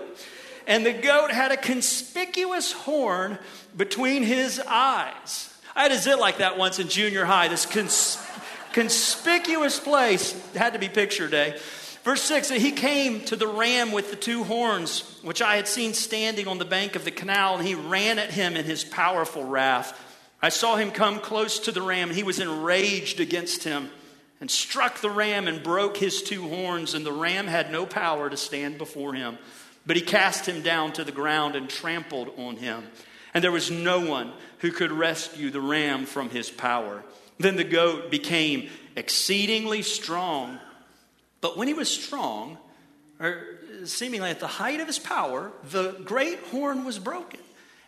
And 0.67 0.85
the 0.85 0.93
goat 0.93 1.31
had 1.31 1.51
a 1.51 1.57
conspicuous 1.57 2.73
horn 2.73 3.39
between 3.77 4.23
his 4.23 4.61
eyes. 4.61 5.55
I 5.75 5.83
had 5.83 5.93
a 5.93 5.99
zit 5.99 6.19
like 6.19 6.39
that 6.39 6.59
once 6.59 6.79
in 6.79 6.89
junior 6.89 7.25
high, 7.25 7.49
this 7.49 7.65
cons- 7.65 8.19
conspicuous 8.73 9.79
place. 9.81 10.33
Had 10.55 10.75
to 10.75 10.79
be 10.79 10.89
picture 10.89 11.29
day. 11.29 11.55
Eh? 11.55 11.59
Verse 12.09 12.23
6 12.23 12.49
He 12.49 12.73
came 12.73 13.21
to 13.27 13.37
the 13.37 13.47
ram 13.47 13.93
with 13.93 14.09
the 14.09 14.17
two 14.17 14.43
horns, 14.43 15.19
which 15.21 15.43
I 15.43 15.57
had 15.57 15.69
seen 15.69 15.93
standing 15.93 16.49
on 16.49 16.57
the 16.57 16.65
bank 16.65 16.97
of 16.97 17.05
the 17.05 17.11
canal, 17.11 17.59
and 17.59 17.69
he 17.69 17.75
ran 17.75 18.19
at 18.19 18.31
him 18.31 18.57
in 18.57 18.65
his 18.65 18.83
powerful 18.83 19.45
wrath. 19.45 19.95
I 20.41 20.49
saw 20.49 20.77
him 20.77 20.91
come 20.91 21.21
close 21.21 21.59
to 21.59 21.71
the 21.71 21.83
ram, 21.83 22.09
and 22.09 22.17
he 22.17 22.23
was 22.23 22.41
enraged 22.41 23.21
against 23.21 23.65
him, 23.65 23.91
and 24.41 24.50
struck 24.50 25.03
the 25.03 25.11
ram 25.11 25.49
and 25.49 25.62
broke 25.62 25.99
his 25.99 26.23
two 26.23 26.49
horns, 26.49 26.95
and 26.95 27.05
the 27.05 27.12
ram 27.12 27.47
had 27.47 27.71
no 27.71 27.85
power 27.85 28.31
to 28.31 28.38
stand 28.38 28.79
before 28.79 29.12
him. 29.12 29.37
But 29.85 29.97
he 29.97 30.03
cast 30.03 30.49
him 30.49 30.62
down 30.62 30.95
to 30.95 31.05
the 31.05 31.12
ground 31.12 31.57
and 31.57 31.69
trampled 31.69 32.31
on 32.38 32.57
him. 32.57 32.85
And 33.35 33.45
there 33.45 33.53
was 33.53 33.71
no 33.71 34.00
one 34.00 34.33
who 34.61 34.73
could 34.73 34.93
rescue 34.93 35.50
the 35.50 35.61
ram 35.61 36.07
from 36.07 36.31
his 36.31 36.49
power. 36.50 37.05
Then 37.37 37.57
the 37.57 37.65
goat 37.65 38.11
became 38.11 38.71
exceedingly 38.97 39.83
strong 39.83 40.59
but 41.40 41.57
when 41.57 41.68
he 41.68 41.75
was 41.75 41.88
strong, 41.88 42.59
or 43.21 43.42
seemingly 43.85 44.30
at 44.30 44.40
the 44.40 44.47
height 44.47 44.80
of 44.80 44.87
his 44.87 44.99
power, 44.99 45.52
the 45.71 45.92
great 46.04 46.38
horn 46.50 46.85
was 46.85 46.99
broken. 46.99 47.40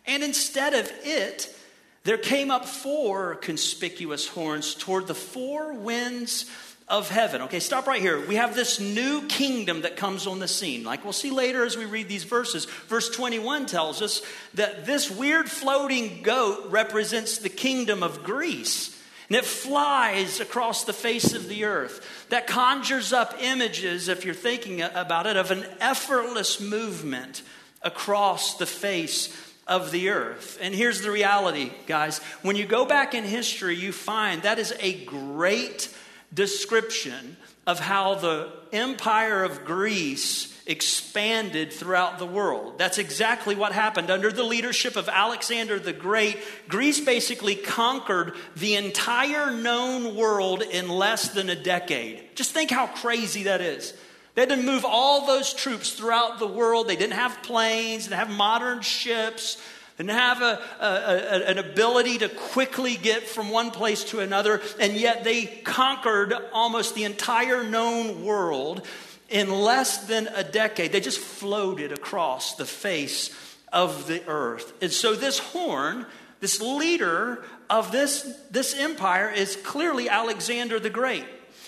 And 0.05 0.23
instead 0.23 0.73
of 0.73 0.91
it, 1.03 1.55
there 2.03 2.17
came 2.17 2.49
up 2.49 2.65
four 2.65 3.35
conspicuous 3.35 4.27
horns 4.27 4.73
toward 4.73 5.07
the 5.07 5.15
four 5.15 5.73
winds 5.73 6.49
of 6.87 7.09
heaven. 7.09 7.43
Okay, 7.43 7.59
stop 7.59 7.87
right 7.87 8.01
here. 8.01 8.25
We 8.25 8.35
have 8.35 8.55
this 8.55 8.79
new 8.79 9.25
kingdom 9.27 9.83
that 9.83 9.95
comes 9.95 10.27
on 10.27 10.39
the 10.39 10.47
scene. 10.47 10.83
Like 10.83 11.03
we'll 11.03 11.13
see 11.13 11.31
later 11.31 11.63
as 11.63 11.77
we 11.77 11.85
read 11.85 12.09
these 12.09 12.25
verses. 12.25 12.65
Verse 12.65 13.09
21 13.09 13.65
tells 13.65 14.01
us 14.01 14.21
that 14.55 14.85
this 14.85 15.09
weird 15.09 15.49
floating 15.49 16.21
goat 16.21 16.67
represents 16.69 17.37
the 17.37 17.49
kingdom 17.49 18.03
of 18.03 18.23
Greece 18.23 18.97
it 19.35 19.45
flies 19.45 20.39
across 20.39 20.83
the 20.83 20.93
face 20.93 21.33
of 21.33 21.47
the 21.47 21.65
earth. 21.65 22.25
That 22.29 22.47
conjures 22.47 23.13
up 23.13 23.35
images, 23.39 24.07
if 24.07 24.25
you're 24.25 24.33
thinking 24.33 24.81
about 24.81 25.27
it, 25.27 25.37
of 25.37 25.51
an 25.51 25.65
effortless 25.79 26.59
movement 26.59 27.43
across 27.81 28.57
the 28.57 28.65
face 28.65 29.35
of 29.67 29.91
the 29.91 30.09
earth. 30.09 30.57
And 30.61 30.73
here's 30.73 31.01
the 31.01 31.11
reality, 31.11 31.71
guys. 31.87 32.19
When 32.41 32.55
you 32.55 32.65
go 32.65 32.85
back 32.85 33.13
in 33.13 33.23
history, 33.23 33.75
you 33.75 33.91
find 33.91 34.41
that 34.43 34.59
is 34.59 34.73
a 34.79 35.05
great 35.05 35.89
description 36.33 37.37
of 37.67 37.79
how 37.79 38.15
the 38.15 38.51
empire 38.73 39.43
of 39.43 39.65
Greece 39.65 40.60
expanded 40.71 41.71
throughout 41.71 42.17
the 42.17 42.25
world. 42.25 42.77
That's 42.77 42.97
exactly 42.97 43.53
what 43.53 43.73
happened. 43.73 44.09
Under 44.09 44.31
the 44.31 44.43
leadership 44.43 44.95
of 44.95 45.09
Alexander 45.09 45.77
the 45.77 45.93
Great, 45.93 46.37
Greece 46.67 46.99
basically 46.99 47.55
conquered 47.55 48.33
the 48.55 48.75
entire 48.75 49.51
known 49.51 50.15
world 50.15 50.63
in 50.63 50.89
less 50.89 51.29
than 51.29 51.49
a 51.49 51.55
decade. 51.55 52.35
Just 52.35 52.51
think 52.51 52.71
how 52.71 52.87
crazy 52.87 53.43
that 53.43 53.61
is. 53.61 53.93
They 54.33 54.43
had 54.43 54.49
to 54.49 54.57
move 54.57 54.85
all 54.85 55.27
those 55.27 55.53
troops 55.53 55.91
throughout 55.91 56.39
the 56.39 56.47
world. 56.47 56.87
They 56.87 56.95
didn't 56.95 57.13
have 57.13 57.43
planes, 57.43 58.05
they 58.05 58.15
didn't 58.15 58.27
have 58.27 58.37
modern 58.37 58.81
ships. 58.81 59.61
They 59.97 60.05
didn't 60.05 60.17
have 60.17 60.41
a, 60.41 60.61
a, 60.79 60.85
a, 60.85 61.49
an 61.51 61.57
ability 61.57 62.19
to 62.19 62.29
quickly 62.29 62.95
get 62.95 63.23
from 63.23 63.49
one 63.49 63.71
place 63.71 64.05
to 64.05 64.19
another, 64.19 64.61
and 64.79 64.93
yet 64.93 65.23
they 65.23 65.45
conquered 65.45 66.33
almost 66.53 66.95
the 66.95 67.03
entire 67.03 67.63
known 67.63 68.23
world 68.23 68.87
in 69.31 69.49
less 69.49 70.05
than 70.05 70.27
a 70.27 70.43
decade, 70.43 70.91
they 70.91 70.99
just 70.99 71.19
floated 71.19 71.91
across 71.91 72.55
the 72.55 72.65
face 72.65 73.33
of 73.71 74.05
the 74.07 74.21
earth. 74.27 74.73
And 74.81 74.91
so, 74.91 75.15
this 75.15 75.39
horn, 75.39 76.05
this 76.41 76.61
leader 76.61 77.43
of 77.69 77.91
this, 77.91 78.29
this 78.51 78.77
empire, 78.77 79.29
is 79.29 79.55
clearly 79.55 80.09
Alexander 80.09 80.79
the 80.79 80.89
Great. 80.89 81.25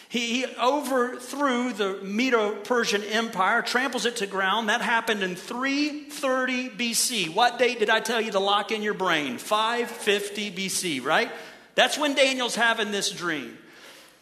He, 0.09 0.45
overthrew 0.61 1.73
the 1.73 1.99
Medo 2.03 2.53
Persian 2.57 3.01
Empire, 3.03 3.63
tramples 3.63 4.05
it 4.05 4.17
to 4.17 4.27
ground. 4.27 4.69
That 4.69 4.81
happened 4.81 5.23
in 5.23 5.35
330 5.35 6.69
BC. 6.69 7.33
What 7.33 7.57
date 7.57 7.79
did 7.79 7.89
I 7.89 7.99
tell 7.99 8.21
you 8.21 8.29
to 8.31 8.39
lock 8.39 8.71
in 8.71 8.83
your 8.83 8.93
brain? 8.93 9.39
550 9.39 10.51
BC, 10.51 11.03
right? 11.03 11.31
That's 11.73 11.97
when 11.97 12.13
Daniel's 12.13 12.55
having 12.55 12.91
this 12.91 13.09
dream. 13.09 13.57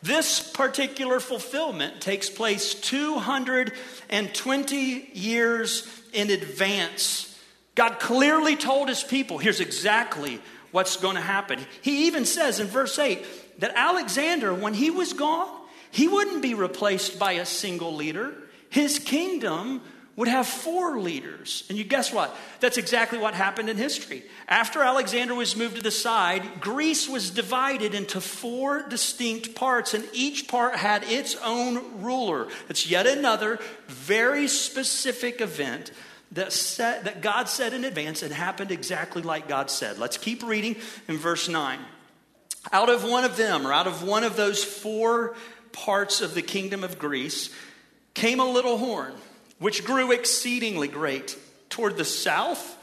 This 0.01 0.51
particular 0.51 1.19
fulfillment 1.19 2.01
takes 2.01 2.29
place 2.29 2.73
220 2.73 5.09
years 5.13 5.87
in 6.11 6.31
advance. 6.31 7.39
God 7.75 7.99
clearly 7.99 8.55
told 8.55 8.89
his 8.89 9.03
people 9.03 9.37
here's 9.37 9.59
exactly 9.59 10.41
what's 10.71 10.97
going 10.97 11.15
to 11.15 11.21
happen. 11.21 11.59
He 11.81 12.07
even 12.07 12.25
says 12.25 12.59
in 12.59 12.67
verse 12.67 12.97
8 12.97 13.59
that 13.59 13.73
Alexander, 13.75 14.53
when 14.53 14.73
he 14.73 14.89
was 14.89 15.13
gone, 15.13 15.49
he 15.91 16.07
wouldn't 16.07 16.41
be 16.41 16.55
replaced 16.55 17.19
by 17.19 17.33
a 17.33 17.45
single 17.45 17.93
leader. 17.93 18.33
His 18.69 18.97
kingdom 18.97 19.81
would 20.15 20.27
have 20.27 20.45
four 20.45 20.99
leaders. 20.99 21.63
And 21.69 21.77
you 21.77 21.83
guess 21.83 22.11
what? 22.11 22.35
That's 22.59 22.77
exactly 22.77 23.17
what 23.17 23.33
happened 23.33 23.69
in 23.69 23.77
history. 23.77 24.23
After 24.47 24.81
Alexander 24.81 25.33
was 25.33 25.55
moved 25.55 25.77
to 25.77 25.81
the 25.81 25.91
side, 25.91 26.59
Greece 26.59 27.07
was 27.07 27.31
divided 27.31 27.95
into 27.95 28.19
four 28.19 28.87
distinct 28.87 29.55
parts, 29.55 29.93
and 29.93 30.07
each 30.11 30.47
part 30.47 30.75
had 30.75 31.03
its 31.05 31.35
own 31.43 32.01
ruler. 32.01 32.47
It's 32.67 32.89
yet 32.89 33.07
another 33.07 33.59
very 33.87 34.47
specific 34.47 35.39
event 35.39 35.91
that, 36.33 36.51
set, 36.51 37.05
that 37.05 37.21
God 37.21 37.47
said 37.47 37.73
in 37.73 37.85
advance 37.85 38.21
and 38.21 38.33
happened 38.33 38.71
exactly 38.71 39.21
like 39.21 39.47
God 39.47 39.69
said. 39.69 39.97
Let's 39.97 40.17
keep 40.17 40.43
reading 40.43 40.75
in 41.07 41.17
verse 41.17 41.47
9. 41.47 41.79
Out 42.71 42.89
of 42.89 43.03
one 43.03 43.23
of 43.23 43.37
them, 43.37 43.65
or 43.65 43.73
out 43.73 43.87
of 43.87 44.03
one 44.03 44.23
of 44.23 44.35
those 44.35 44.63
four 44.63 45.35
parts 45.71 46.21
of 46.21 46.35
the 46.35 46.41
kingdom 46.41 46.83
of 46.83 46.99
Greece, 46.99 47.49
came 48.13 48.39
a 48.41 48.45
little 48.45 48.77
horn 48.77 49.13
which 49.61 49.85
grew 49.85 50.11
exceedingly 50.11 50.87
great 50.87 51.37
toward 51.69 51.95
the 51.95 52.03
south, 52.03 52.77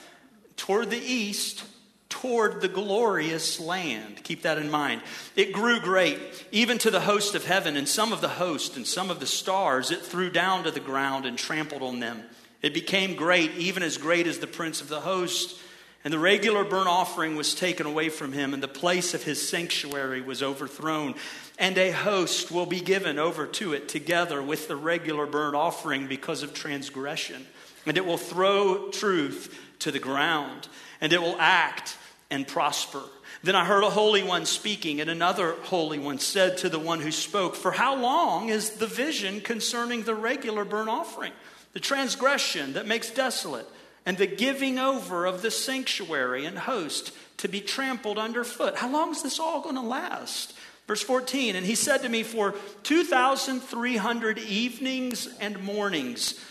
toward 0.57 0.89
the 0.91 0.97
east, 0.97 1.65
toward 2.09 2.61
the 2.61 2.69
glorious 2.69 3.59
land. 3.59 4.23
Keep 4.23 4.43
that 4.43 4.59
in 4.59 4.71
mind. 4.71 5.03
It 5.35 5.53
grew 5.53 5.81
great, 5.81 6.21
even 6.53 6.79
to 6.79 6.91
the 6.93 7.01
host 7.01 7.35
of 7.35 7.45
heaven, 7.45 7.77
and 7.77 7.89
some 7.89 8.13
of 8.13 8.21
the 8.21 8.29
host 8.29 8.77
and 8.77 8.87
some 8.87 9.11
of 9.11 9.19
the 9.19 9.27
stars 9.27 9.91
it 9.91 10.03
threw 10.03 10.31
down 10.31 10.65
to 10.65 10.71
the 10.71 10.79
ground 10.79 11.27
and 11.27 11.37
trampled 11.37 11.83
on 11.83 11.99
them. 11.99 12.23
It 12.63 12.75
became 12.75 13.17
great, 13.17 13.57
even 13.57 13.83
as 13.83 13.99
great 13.99 14.29
as 14.29 14.39
the 14.39 14.47
prince 14.47 14.81
of 14.81 14.89
the 14.89 15.01
host. 15.01 15.61
And 16.05 16.15
the 16.15 16.19
regular 16.19 16.63
burnt 16.63 16.89
offering 16.89 17.35
was 17.35 17.57
taken 17.57 17.87
away 17.87 18.09
from 18.09 18.33
him, 18.33 18.55
and 18.55 18.63
the 18.63 18.69
place 18.69 19.15
of 19.15 19.25
his 19.25 19.47
sanctuary 19.47 20.21
was 20.21 20.45
overthrown 20.45 21.17
and 21.59 21.77
a 21.77 21.91
host 21.91 22.51
will 22.51 22.67
be 22.67 22.81
given 22.81 23.19
over 23.19 23.47
to 23.47 23.73
it 23.73 23.89
together 23.89 24.41
with 24.41 24.69
the 24.69 24.77
regular 24.77 25.27
burnt 25.27 25.57
offering 25.57 26.07
because 26.07 26.43
of 26.43 26.55
transgression. 26.55 27.45
And 27.85 27.97
it 27.97 28.07
will 28.07 28.17
throw 28.17 28.91
truth 28.91 29.59
to 29.81 29.91
the 29.91 29.99
ground, 29.99 30.69
and 31.01 31.13
it 31.13 31.21
will 31.21 31.37
act 31.39 31.97
and 32.31 32.47
prosper. 32.47 33.03
Then 33.43 33.57
I 33.57 33.65
heard 33.65 33.83
a 33.83 33.91
holy 33.91 34.23
one 34.23 34.47
speaking, 34.47 35.01
and 35.01 35.11
another 35.11 35.53
holy 35.65 35.99
one 35.99 36.19
said 36.19 36.59
to 36.59 36.69
the 36.69 36.79
one 36.79 37.01
who 37.01 37.13
spoke, 37.13 37.55
For 37.55 37.73
how 37.73 37.97
long 37.97 38.49
is 38.49 38.71
the 38.71 38.87
vision 38.87 39.41
concerning 39.41 40.03
the 40.03 40.15
regular 40.15 40.65
burnt 40.65 40.89
offering, 40.89 41.33
the 41.73 41.81
transgression 41.81 42.75
that 42.75 42.87
makes 42.87 43.11
desolate, 43.11 43.67
and 44.05 44.17
the 44.17 44.27
giving 44.27 44.79
over 44.79 45.27
of 45.27 45.43
the 45.43 45.51
sanctuary 45.51 46.47
and 46.47 46.59
host 46.59 47.13
to 47.39 47.49
be 47.49 47.61
trampled 47.61 48.19
underfoot? 48.19 48.77
How 48.77 48.91
long 48.91 49.13
is 49.13 49.23
this 49.23 49.39
all 49.39 49.61
going 49.61 49.77
to 49.77 49.83
last? 49.83 50.55
Verse 50.89 51.03
14, 51.03 51.55
and 51.55 51.67
he 51.67 51.75
said 51.75 51.99
to 51.99 52.09
me, 52.09 52.23
For 52.23 52.55
2,300 52.83 54.39
evenings 54.39 55.29
and 55.39 55.63
mornings, 55.63 56.43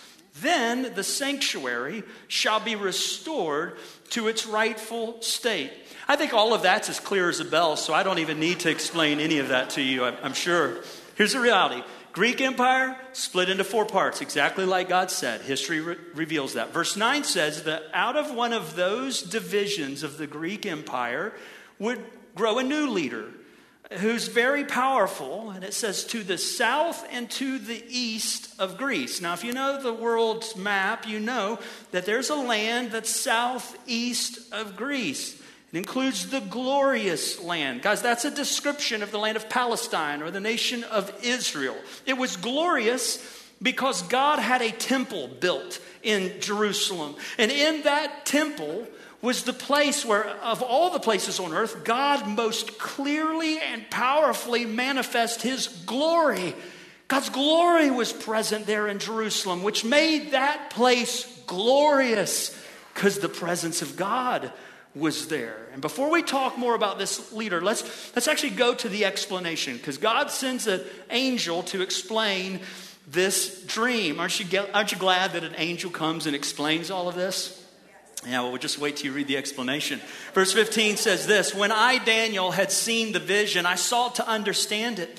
then 0.41 0.93
the 0.93 1.03
sanctuary 1.03 2.03
shall 2.27 2.59
be 2.59 2.75
restored 2.75 3.77
to 4.11 4.27
its 4.27 4.45
rightful 4.45 5.19
state. 5.23 5.71
I 6.07 6.15
think 6.17 6.35
all 6.35 6.53
of 6.53 6.61
that's 6.61 6.87
as 6.87 6.99
clear 6.99 7.29
as 7.29 7.39
a 7.39 7.45
bell, 7.45 7.75
so 7.77 7.95
I 7.95 8.03
don't 8.03 8.19
even 8.19 8.39
need 8.39 8.59
to 8.59 8.69
explain 8.69 9.19
any 9.19 9.39
of 9.39 9.47
that 9.47 9.71
to 9.71 9.81
you, 9.81 10.05
I'm 10.05 10.33
sure. 10.33 10.83
Here's 11.15 11.33
the 11.33 11.39
reality 11.39 11.83
Greek 12.11 12.39
Empire 12.39 12.95
split 13.13 13.49
into 13.49 13.63
four 13.63 13.87
parts, 13.87 14.21
exactly 14.21 14.65
like 14.65 14.87
God 14.87 15.09
said. 15.09 15.41
History 15.41 15.81
re- 15.81 15.97
reveals 16.13 16.53
that. 16.53 16.71
Verse 16.73 16.95
9 16.95 17.23
says 17.23 17.63
that 17.63 17.83
out 17.91 18.15
of 18.15 18.31
one 18.31 18.53
of 18.53 18.75
those 18.75 19.23
divisions 19.23 20.03
of 20.03 20.19
the 20.19 20.27
Greek 20.27 20.67
Empire 20.67 21.33
would 21.79 22.03
grow 22.35 22.59
a 22.59 22.63
new 22.63 22.87
leader 22.87 23.31
who's 23.93 24.27
very 24.27 24.63
powerful. 24.65 25.51
And 25.51 25.63
it 25.63 25.73
says 25.73 26.03
to 26.05 26.23
the 26.23 26.37
south 26.37 27.05
and 27.11 27.29
to 27.31 27.57
the 27.57 27.83
east 27.87 28.53
of 28.59 28.77
Greece. 28.77 29.21
Now, 29.21 29.33
if 29.33 29.43
you 29.43 29.53
know 29.53 29.81
the 29.81 29.93
world's 29.93 30.55
map, 30.55 31.07
you 31.07 31.19
know 31.19 31.59
that 31.91 32.05
there's 32.05 32.29
a 32.29 32.35
land 32.35 32.91
that's 32.91 33.09
southeast 33.09 34.53
of 34.53 34.75
Greece. 34.75 35.41
It 35.71 35.77
includes 35.77 36.29
the 36.29 36.39
glorious 36.39 37.41
land. 37.41 37.81
Guys, 37.81 38.01
that's 38.01 38.25
a 38.25 38.31
description 38.31 39.03
of 39.03 39.11
the 39.11 39.19
land 39.19 39.35
of 39.35 39.49
Palestine 39.49 40.21
or 40.21 40.31
the 40.31 40.39
nation 40.39 40.83
of 40.85 41.13
Israel. 41.23 41.75
It 42.05 42.17
was 42.17 42.37
glorious 42.37 43.21
because 43.61 44.01
God 44.03 44.39
had 44.39 44.61
a 44.61 44.71
temple 44.71 45.27
built 45.27 45.81
in 46.03 46.39
Jerusalem. 46.39 47.15
And 47.37 47.51
in 47.51 47.83
that 47.83 48.25
temple, 48.25 48.87
was 49.21 49.43
the 49.43 49.53
place 49.53 50.05
where, 50.05 50.27
of 50.27 50.61
all 50.61 50.91
the 50.91 50.99
places 50.99 51.39
on 51.39 51.53
earth, 51.53 51.83
God 51.83 52.27
most 52.27 52.77
clearly 52.77 53.59
and 53.59 53.89
powerfully 53.89 54.65
manifest 54.65 55.41
his 55.41 55.67
glory. 55.85 56.53
God's 57.07 57.29
glory 57.29 57.89
was 57.89 58.13
present 58.13 58.67
there 58.67 58.87
in 58.87 58.99
Jerusalem, 58.99 59.63
which 59.63 59.83
made 59.83 60.31
that 60.31 60.69
place 60.69 61.25
glorious 61.47 62.55
because 62.93 63.19
the 63.19 63.29
presence 63.29 63.81
of 63.81 63.95
God 63.95 64.51
was 64.93 65.27
there. 65.27 65.67
And 65.73 65.81
before 65.81 66.09
we 66.09 66.21
talk 66.21 66.57
more 66.57 66.75
about 66.75 66.97
this 66.97 67.31
leader, 67.31 67.61
let's, 67.61 67.83
let's 68.15 68.27
actually 68.27 68.51
go 68.51 68.73
to 68.75 68.89
the 68.89 69.05
explanation 69.05 69.77
because 69.77 69.97
God 69.97 70.31
sends 70.31 70.67
an 70.67 70.81
angel 71.09 71.63
to 71.63 71.81
explain 71.81 72.59
this 73.07 73.63
dream. 73.63 74.19
Aren't 74.19 74.39
you, 74.39 74.61
aren't 74.73 74.91
you 74.91 74.97
glad 74.97 75.33
that 75.33 75.43
an 75.43 75.55
angel 75.57 75.89
comes 75.89 76.25
and 76.25 76.35
explains 76.35 76.91
all 76.91 77.07
of 77.07 77.15
this? 77.15 77.63
Yeah, 78.27 78.41
well, 78.41 78.51
we'll 78.51 78.59
just 78.59 78.77
wait 78.77 78.97
till 78.97 79.07
you 79.07 79.13
read 79.13 79.27
the 79.27 79.37
explanation. 79.37 80.01
Verse 80.33 80.51
15 80.51 80.97
says 80.97 81.25
this 81.27 81.55
When 81.55 81.71
I, 81.71 81.97
Daniel, 81.97 82.51
had 82.51 82.71
seen 82.71 83.13
the 83.13 83.19
vision, 83.19 83.65
I 83.65 83.75
sought 83.75 84.15
to 84.15 84.27
understand 84.27 84.99
it. 84.99 85.17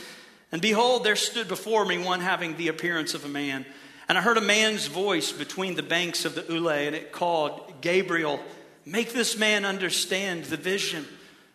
And 0.53 0.61
behold, 0.61 1.05
there 1.05 1.17
stood 1.17 1.49
before 1.49 1.85
me 1.85 1.99
one 1.99 2.21
having 2.21 2.57
the 2.57 2.69
appearance 2.69 3.15
of 3.15 3.25
a 3.25 3.29
man. 3.29 3.65
And 4.09 4.17
I 4.17 4.23
heard 4.23 4.39
a 4.39 4.43
man's 4.43 4.87
voice 4.87 5.33
between 5.33 5.75
the 5.75 5.83
banks 5.83 6.25
of 6.25 6.35
the 6.35 6.43
Ulai, 6.43 6.87
and 6.87 6.97
it 6.97 7.13
called, 7.13 7.81
Gabriel, 7.81 8.41
make 8.87 9.13
this 9.13 9.37
man 9.37 9.65
understand 9.65 10.45
the 10.45 10.57
vision. 10.57 11.07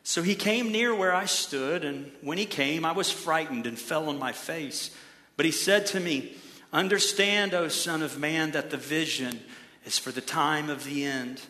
So 0.03 0.21
he 0.21 0.35
came 0.35 0.71
near 0.71 0.93
where 0.93 1.15
I 1.15 1.25
stood, 1.25 1.83
and 1.83 2.11
when 2.21 2.37
he 2.37 2.45
came, 2.45 2.85
I 2.85 2.91
was 2.91 3.09
frightened 3.09 3.65
and 3.65 3.77
fell 3.77 4.09
on 4.09 4.19
my 4.19 4.31
face. 4.31 4.91
But 5.37 5.45
he 5.45 5.51
said 5.51 5.85
to 5.87 5.99
me, 5.99 6.35
Understand, 6.71 7.53
O 7.53 7.67
Son 7.67 8.01
of 8.01 8.19
Man, 8.19 8.51
that 8.51 8.71
the 8.71 8.77
vision 8.77 9.39
is 9.85 9.97
for 9.97 10.11
the 10.11 10.21
time 10.21 10.69
of 10.69 10.83
the 10.83 11.05
end. 11.05 11.41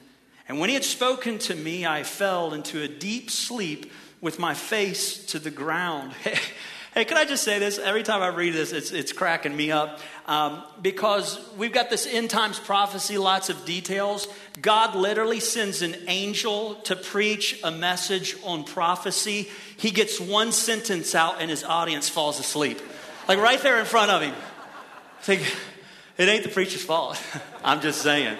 And 0.47 0.59
when 0.59 0.69
he 0.69 0.73
had 0.73 0.83
spoken 0.83 1.39
to 1.39 1.55
me, 1.55 1.85
I 1.85 2.03
fell 2.03 2.53
into 2.53 2.81
a 2.81 2.87
deep 2.87 3.31
sleep 3.31 3.91
with 4.21 4.39
my 4.39 4.53
face 4.53 5.25
to 5.27 5.39
the 5.39 5.51
ground. 5.51 6.13
hey, 6.93 7.05
can 7.05 7.17
I 7.17 7.25
just 7.25 7.43
say 7.43 7.59
this? 7.59 7.79
Every 7.79 8.03
time 8.03 8.21
I 8.21 8.27
read 8.27 8.53
this, 8.53 8.71
it's, 8.71 8.91
it's 8.91 9.13
cracking 9.13 9.55
me 9.55 9.71
up 9.71 9.99
um, 10.25 10.63
because 10.81 11.39
we've 11.57 11.73
got 11.73 11.89
this 11.89 12.05
end 12.05 12.29
times 12.29 12.59
prophecy, 12.59 13.17
lots 13.17 13.49
of 13.49 13.65
details. 13.65 14.27
God 14.61 14.95
literally 14.95 15.39
sends 15.39 15.81
an 15.81 15.95
angel 16.07 16.75
to 16.83 16.95
preach 16.95 17.59
a 17.63 17.71
message 17.71 18.35
on 18.43 18.63
prophecy. 18.63 19.49
He 19.77 19.91
gets 19.91 20.19
one 20.19 20.51
sentence 20.51 21.15
out, 21.15 21.41
and 21.41 21.49
his 21.49 21.63
audience 21.63 22.09
falls 22.09 22.39
asleep. 22.39 22.79
Like 23.27 23.39
right 23.39 23.59
there 23.61 23.79
in 23.79 23.85
front 23.85 24.11
of 24.11 24.21
him. 24.21 24.35
think, 25.21 25.41
it 26.17 26.29
ain't 26.29 26.43
the 26.43 26.49
preacher's 26.49 26.83
fault. 26.83 27.21
I'm 27.63 27.81
just 27.81 28.01
saying. 28.01 28.37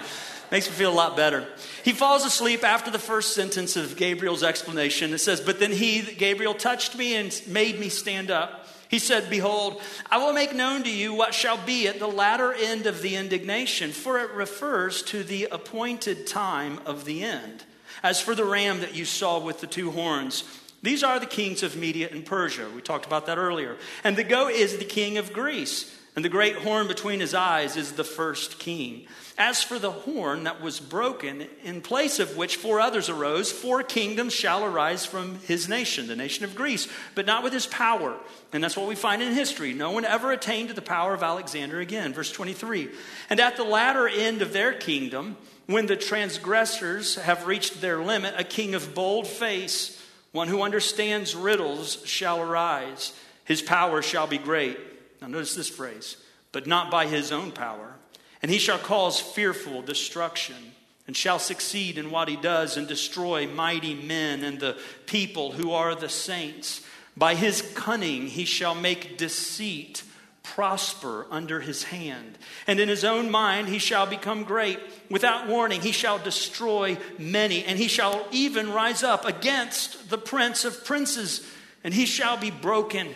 Makes 0.52 0.70
me 0.70 0.76
feel 0.76 0.92
a 0.92 0.94
lot 0.94 1.16
better. 1.18 1.48
He 1.84 1.94
falls 1.94 2.24
asleep 2.26 2.64
after 2.64 2.92
the 2.92 3.00
first 3.00 3.34
sentence 3.34 3.76
of 3.76 3.98
Gabriel's 3.98 4.44
explanation. 4.44 5.12
It 5.14 5.18
says, 5.18 5.42
But 5.42 5.60
then 5.60 5.72
he, 5.72 6.02
Gabriel, 6.02 6.54
touched 6.54 6.96
me 6.96 7.16
and 7.16 7.42
made 7.48 7.80
me 7.80 7.90
stand 7.90 8.30
up. 8.30 8.68
He 8.88 9.00
said, 9.00 9.32
Behold, 9.32 9.82
I 10.12 10.20
will 10.20 10.34
make 10.34 10.54
known 10.54 10.84
to 10.84 10.92
you 10.92 11.16
what 11.16 11.34
shall 11.34 11.58
be 11.58 11.88
at 11.88 11.98
the 11.98 12.08
latter 12.08 12.54
end 12.54 12.86
of 12.86 13.02
the 13.02 13.16
indignation, 13.16 13.92
for 13.92 14.20
it 14.20 14.30
refers 14.32 15.02
to 15.04 15.24
the 15.24 15.46
appointed 15.46 16.28
time 16.28 16.80
of 16.86 17.06
the 17.06 17.24
end. 17.24 17.64
As 18.04 18.22
for 18.22 18.36
the 18.36 18.46
ram 18.46 18.82
that 18.82 18.94
you 18.94 19.06
saw 19.06 19.40
with 19.40 19.62
the 19.62 19.66
two 19.66 19.90
horns, 19.90 20.44
these 20.84 21.04
are 21.04 21.20
the 21.20 21.26
kings 21.26 21.64
of 21.64 21.76
Media 21.76 22.10
and 22.12 22.24
Persia. 22.24 22.70
We 22.76 22.82
talked 22.82 23.08
about 23.08 23.26
that 23.26 23.40
earlier. 23.40 23.78
And 24.04 24.16
the 24.16 24.24
goat 24.24 24.52
is 24.52 24.78
the 24.78 24.86
king 24.86 25.18
of 25.18 25.34
Greece. 25.34 25.98
And 26.16 26.24
the 26.24 26.30
great 26.30 26.58
horn 26.58 26.88
between 26.88 27.22
his 27.22 27.34
eyes 27.34 27.76
is 27.76 27.94
the 27.94 28.04
first 28.04 28.60
king. 28.60 29.08
As 29.36 29.64
for 29.64 29.80
the 29.80 29.90
horn 29.90 30.44
that 30.44 30.62
was 30.62 30.80
broken, 30.80 31.48
in 31.64 31.82
place 31.82 32.20
of 32.20 32.38
which 32.38 32.58
four 32.58 32.80
others 32.80 33.10
arose, 33.10 33.52
four 33.52 33.82
kingdoms 33.82 34.32
shall 34.32 34.64
arise 34.64 35.08
from 35.08 35.40
his 35.40 35.68
nation, 35.68 36.06
the 36.06 36.16
nation 36.16 36.46
of 36.46 36.54
Greece, 36.54 36.88
but 37.16 37.26
not 37.26 37.44
with 37.44 37.52
his 37.52 37.66
power. 37.66 38.16
And 38.52 38.64
that's 38.64 38.78
what 38.78 38.88
we 38.88 38.94
find 38.94 39.24
in 39.24 39.34
history. 39.34 39.74
No 39.74 39.90
one 39.90 40.06
ever 40.06 40.32
attained 40.32 40.70
to 40.70 40.76
the 40.76 40.84
power 40.84 41.16
of 41.16 41.24
Alexander 41.24 41.80
again. 41.80 42.14
Verse 42.14 42.32
23. 42.32 42.90
And 43.32 43.40
at 43.40 43.58
the 43.58 43.64
latter 43.64 44.08
end 44.08 44.44
of 44.44 44.54
their 44.54 44.74
kingdom, 44.74 45.36
when 45.66 45.88
the 45.88 45.96
transgressors 45.96 47.16
have 47.16 47.48
reached 47.48 47.82
their 47.82 48.04
limit, 48.04 48.36
a 48.38 48.44
king 48.44 48.76
of 48.76 48.94
bold 48.94 49.26
face, 49.26 50.00
one 50.32 50.48
who 50.48 50.62
understands 50.62 51.36
riddles, 51.36 52.06
shall 52.06 52.40
arise. 52.40 53.14
His 53.46 53.64
power 53.64 54.04
shall 54.04 54.28
be 54.28 54.38
great. 54.38 54.78
Now, 55.24 55.30
notice 55.30 55.56
this 55.56 55.70
phrase, 55.70 56.18
but 56.52 56.68
not 56.68 56.92
by 56.92 57.08
his 57.08 57.32
own 57.32 57.54
power. 57.54 57.96
And 58.42 58.52
he 58.52 58.58
shall 58.58 58.78
cause 58.78 59.22
fearful 59.22 59.82
destruction, 59.82 60.74
and 61.08 61.16
shall 61.16 61.40
succeed 61.40 61.98
in 61.98 62.12
what 62.12 62.28
he 62.28 62.36
does, 62.36 62.76
and 62.76 62.90
destroy 62.90 63.48
mighty 63.48 63.96
men 63.96 64.44
and 64.44 64.60
the 64.60 64.78
people 65.06 65.54
who 65.54 65.72
are 65.72 65.96
the 65.96 66.10
saints. 66.10 66.82
By 67.16 67.36
his 67.36 67.62
cunning 67.74 68.28
he 68.28 68.44
shall 68.44 68.76
make 68.76 69.18
deceit 69.18 70.04
prosper 70.44 71.26
under 71.32 71.62
his 71.62 71.84
hand. 71.84 72.38
And 72.68 72.82
in 72.82 72.90
his 72.90 73.06
own 73.06 73.32
mind 73.32 73.70
he 73.70 73.80
shall 73.80 74.06
become 74.06 74.44
great. 74.44 74.78
Without 75.10 75.48
warning 75.48 75.80
he 75.80 75.94
shall 75.94 76.20
destroy 76.20 76.98
many, 77.18 77.64
and 77.64 77.80
he 77.80 77.88
shall 77.88 78.28
even 78.32 78.74
rise 78.74 79.04
up 79.04 79.24
against 79.24 80.10
the 80.10 80.18
prince 80.18 80.66
of 80.66 80.84
princes, 80.84 81.50
and 81.82 81.94
he 81.94 82.06
shall 82.06 82.36
be 82.36 82.52
broken 82.52 83.16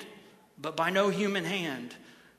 but 0.59 0.75
by 0.75 0.89
no 0.89 1.09
human 1.09 1.45
hand. 1.45 1.95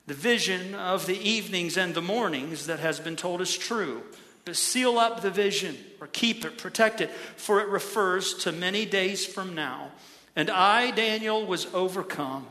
The 0.07 0.15
vision 0.15 0.75
of 0.75 1.07
the 1.07 1.19
evenings 1.19 1.77
and 1.77 1.95
the 1.95 2.03
mornings 2.03 2.67
that 2.67 2.79
has 2.81 2.99
been 2.99 3.17
told 3.17 3.41
is 3.41 3.57
true. 3.57 4.03
But 4.45 4.57
seal 4.57 4.99
up 4.99 5.21
the 5.21 5.31
vision 5.31 5.77
or 6.01 6.07
keep 6.07 6.45
it, 6.45 6.57
protect 6.57 7.01
it, 7.03 7.11
for 7.11 7.61
it 7.61 7.69
refers 7.69 8.35
to 8.45 8.53
many 8.53 8.87
days 8.87 9.27
from 9.27 9.55
now. 9.55 9.91
And 10.35 10.51
I, 10.51 10.93
Daniel, 10.93 11.45
was 11.45 11.67
overcome 11.75 12.47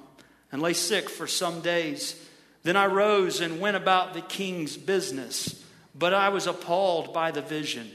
and 0.51 0.61
lay 0.61 0.73
sick 0.73 1.09
for 1.09 1.25
some 1.25 1.61
days. 1.61 2.23
Then 2.61 2.75
I 2.75 2.85
rose 2.85 3.41
and 3.41 3.59
went 3.59 3.77
about 3.77 4.13
the 4.13 4.21
king's 4.21 4.77
business. 4.77 5.63
But 5.95 6.13
I 6.13 6.29
was 6.29 6.45
appalled 6.45 7.13
by 7.13 7.31
the 7.31 7.41
vision 7.41 7.89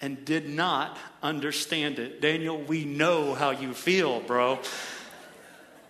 and 0.00 0.24
did 0.24 0.48
not 0.48 0.98
understand 1.22 1.98
it. 1.98 2.20
Daniel, 2.20 2.58
we 2.58 2.84
know 2.84 3.34
how 3.34 3.50
you 3.50 3.72
feel, 3.72 4.20
bro. 4.20 4.58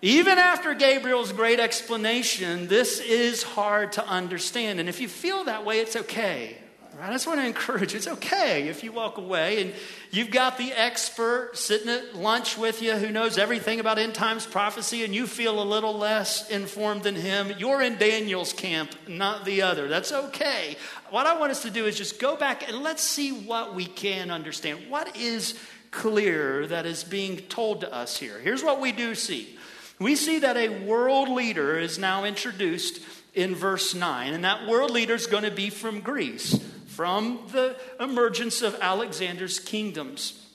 Even 0.01 0.37
after 0.37 0.73
Gabriel's 0.73 1.33
great 1.33 1.59
explanation, 1.59 2.67
this 2.67 2.99
is 2.99 3.43
hard 3.43 3.91
to 3.93 4.07
understand. 4.07 4.79
And 4.79 4.87
if 4.87 5.01
you 5.01 5.09
feel 5.09 5.43
that 5.43 5.65
way, 5.65 5.79
it's 5.79 5.95
okay. 5.95 6.57
I 7.01 7.11
just 7.11 7.27
want 7.27 7.39
to 7.39 7.45
encourage 7.45 7.93
you. 7.93 7.97
It's 7.97 8.07
okay 8.07 8.67
if 8.67 8.83
you 8.83 8.91
walk 8.91 9.17
away 9.17 9.61
and 9.61 9.73
you've 10.11 10.31
got 10.31 10.57
the 10.57 10.73
expert 10.73 11.51
sitting 11.53 11.87
at 11.87 12.13
lunch 12.15 12.57
with 12.57 12.81
you 12.81 12.95
who 12.95 13.09
knows 13.09 13.37
everything 13.37 13.79
about 13.79 13.97
end 13.97 14.13
times 14.13 14.45
prophecy 14.45 15.05
and 15.05 15.15
you 15.15 15.25
feel 15.25 15.61
a 15.61 15.63
little 15.63 15.93
less 15.93 16.49
informed 16.49 17.03
than 17.03 17.15
him. 17.15 17.53
You're 17.57 17.81
in 17.81 17.97
Daniel's 17.97 18.51
camp, 18.51 18.93
not 19.07 19.45
the 19.45 19.61
other. 19.61 19.87
That's 19.87 20.11
okay. 20.11 20.75
What 21.09 21.25
I 21.25 21.39
want 21.39 21.51
us 21.51 21.61
to 21.61 21.69
do 21.69 21.85
is 21.85 21.97
just 21.97 22.19
go 22.19 22.35
back 22.35 22.67
and 22.67 22.83
let's 22.83 23.03
see 23.03 23.31
what 23.31 23.75
we 23.75 23.85
can 23.85 24.29
understand. 24.29 24.89
What 24.89 25.15
is 25.15 25.57
clear 25.91 26.67
that 26.67 26.85
is 26.85 27.05
being 27.05 27.37
told 27.37 27.81
to 27.81 27.93
us 27.93 28.17
here? 28.17 28.39
Here's 28.39 28.63
what 28.63 28.81
we 28.81 28.91
do 28.91 29.15
see 29.15 29.57
we 29.99 30.15
see 30.15 30.39
that 30.39 30.57
a 30.57 30.85
world 30.85 31.29
leader 31.29 31.77
is 31.77 31.99
now 31.99 32.23
introduced 32.23 33.01
in 33.33 33.53
verse 33.53 33.93
9, 33.93 34.33
and 34.33 34.43
that 34.45 34.67
world 34.67 34.91
leader 34.91 35.13
is 35.13 35.27
going 35.27 35.43
to 35.43 35.51
be 35.51 35.69
from 35.69 35.99
Greece, 35.99 36.59
from 36.87 37.39
the 37.51 37.75
emergence 37.99 38.61
of 38.61 38.77
Alexander's 38.81 39.59
kingdoms. 39.59 40.45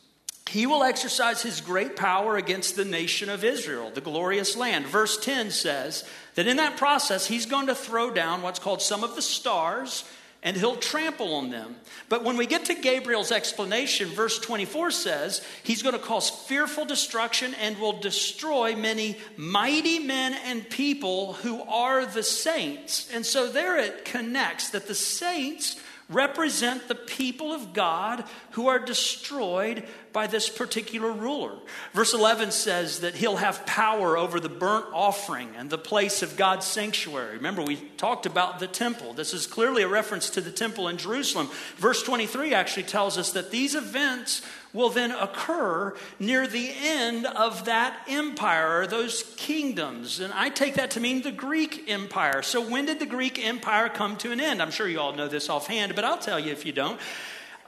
He 0.49 0.67
will 0.67 0.83
exercise 0.83 1.43
his 1.43 1.61
great 1.61 1.97
power 1.97 2.37
against 2.37 2.77
the 2.77 2.85
nation 2.85 3.29
of 3.29 3.45
Israel, 3.45 3.91
the 3.91 4.01
glorious 4.01 4.57
land. 4.57 4.87
Verse 4.87 5.19
10 5.19 5.51
says 5.51 6.05
that 6.35 6.47
in 6.47 6.59
that 6.59 6.77
process, 6.77 7.27
he's 7.27 7.47
going 7.47 7.67
to 7.69 7.75
throw 7.75 8.11
down 8.11 8.43
what's 8.43 8.59
called 8.59 8.83
some 8.83 9.03
of 9.03 9.17
the 9.17 9.23
stars 9.23 10.05
and 10.45 10.57
he'll 10.57 10.77
trample 10.77 11.35
on 11.35 11.51
them. 11.51 11.75
But 12.11 12.23
when 12.23 12.37
we 12.37 12.47
get 12.47 12.67
to 12.67 12.75
Gabriel's 12.75 13.33
explanation, 13.33 14.11
verse 14.11 14.39
24 14.39 14.91
says 14.91 15.45
he's 15.63 15.83
going 15.83 15.95
to 15.95 16.05
cause 16.05 16.29
fearful 16.29 16.85
destruction 16.85 17.55
and 17.55 17.79
will 17.79 17.99
destroy 17.99 18.77
many 18.77 19.17
mighty 19.39 19.99
men 19.99 20.35
and 20.45 20.69
people 20.69 21.33
who 21.33 21.63
are 21.63 22.05
the 22.05 22.23
saints. 22.23 23.11
And 23.13 23.25
so 23.25 23.49
there 23.49 23.79
it 23.79 24.05
connects 24.05 24.71
that 24.71 24.87
the 24.87 24.95
saints 24.95 25.81
represent 26.09 26.89
the 26.89 26.95
people 26.95 27.53
of 27.53 27.73
God 27.73 28.25
who 28.53 28.69
are 28.69 28.79
destroyed 28.79 29.85
by 30.13 30.27
this 30.27 30.49
particular 30.49 31.11
ruler. 31.11 31.57
Verse 31.93 32.15
11 32.15 32.53
says 32.53 33.01
that 33.01 33.15
he'll 33.15 33.37
have 33.37 33.67
power 33.67 34.17
over 34.17 34.39
the 34.39 34.49
burnt 34.49 34.87
offering 34.93 35.51
and 35.57 35.71
the 35.71 35.79
place 35.79 36.23
of 36.23 36.37
God's 36.37 36.67
sanctuary. 36.67 37.37
Remember, 37.37 37.63
we 37.63 37.77
talked 37.97 38.27
about 38.27 38.59
the 38.59 38.67
temple. 38.67 39.13
This 39.15 39.35
is 39.35 39.47
clearly 39.47 39.83
a 39.83 39.89
reference 39.89 40.31
to 40.31 40.41
the 40.41 40.53
temple 40.53 40.89
in 40.89 40.99
Jerusalem. 40.99 41.49
Verse 41.77 42.03
23 42.03 42.55
actually 42.55 42.85
tells 42.85 43.19
us 43.19 43.33
that 43.33 43.51
these 43.51 43.75
events 43.75 44.43
will 44.75 44.91
then 44.91 45.13
occur 45.13 45.95
near 46.19 46.47
the 46.47 46.71
end 46.77 47.25
of 47.25 47.65
that 47.65 47.97
empire 48.07 48.81
or 48.81 48.87
those 48.87 49.23
kingdoms. 49.37 50.21
And 50.21 50.33
I 50.35 50.51
take 50.51 50.75
that 50.75 50.91
to 50.91 51.01
mean 51.01 51.23
the 51.23 51.33
Greek 51.33 51.89
Empire. 51.89 52.43
So, 52.43 52.61
when 52.61 52.85
did 52.85 52.99
the 52.99 53.07
Greek 53.07 53.43
Empire 53.43 53.89
come 53.89 54.17
to 54.19 54.33
an 54.33 54.41
end? 54.41 54.61
I'm 54.61 54.73
sure 54.73 54.89
you 54.89 55.01
all 55.01 55.15
know 55.15 55.29
this 55.29 55.49
offhand, 55.49 55.95
but 55.95 56.05
I'll 56.05 56.19
tell 56.19 56.39
you 56.39 56.53
if 56.53 56.67
you 56.67 56.73
don't. 56.73 57.01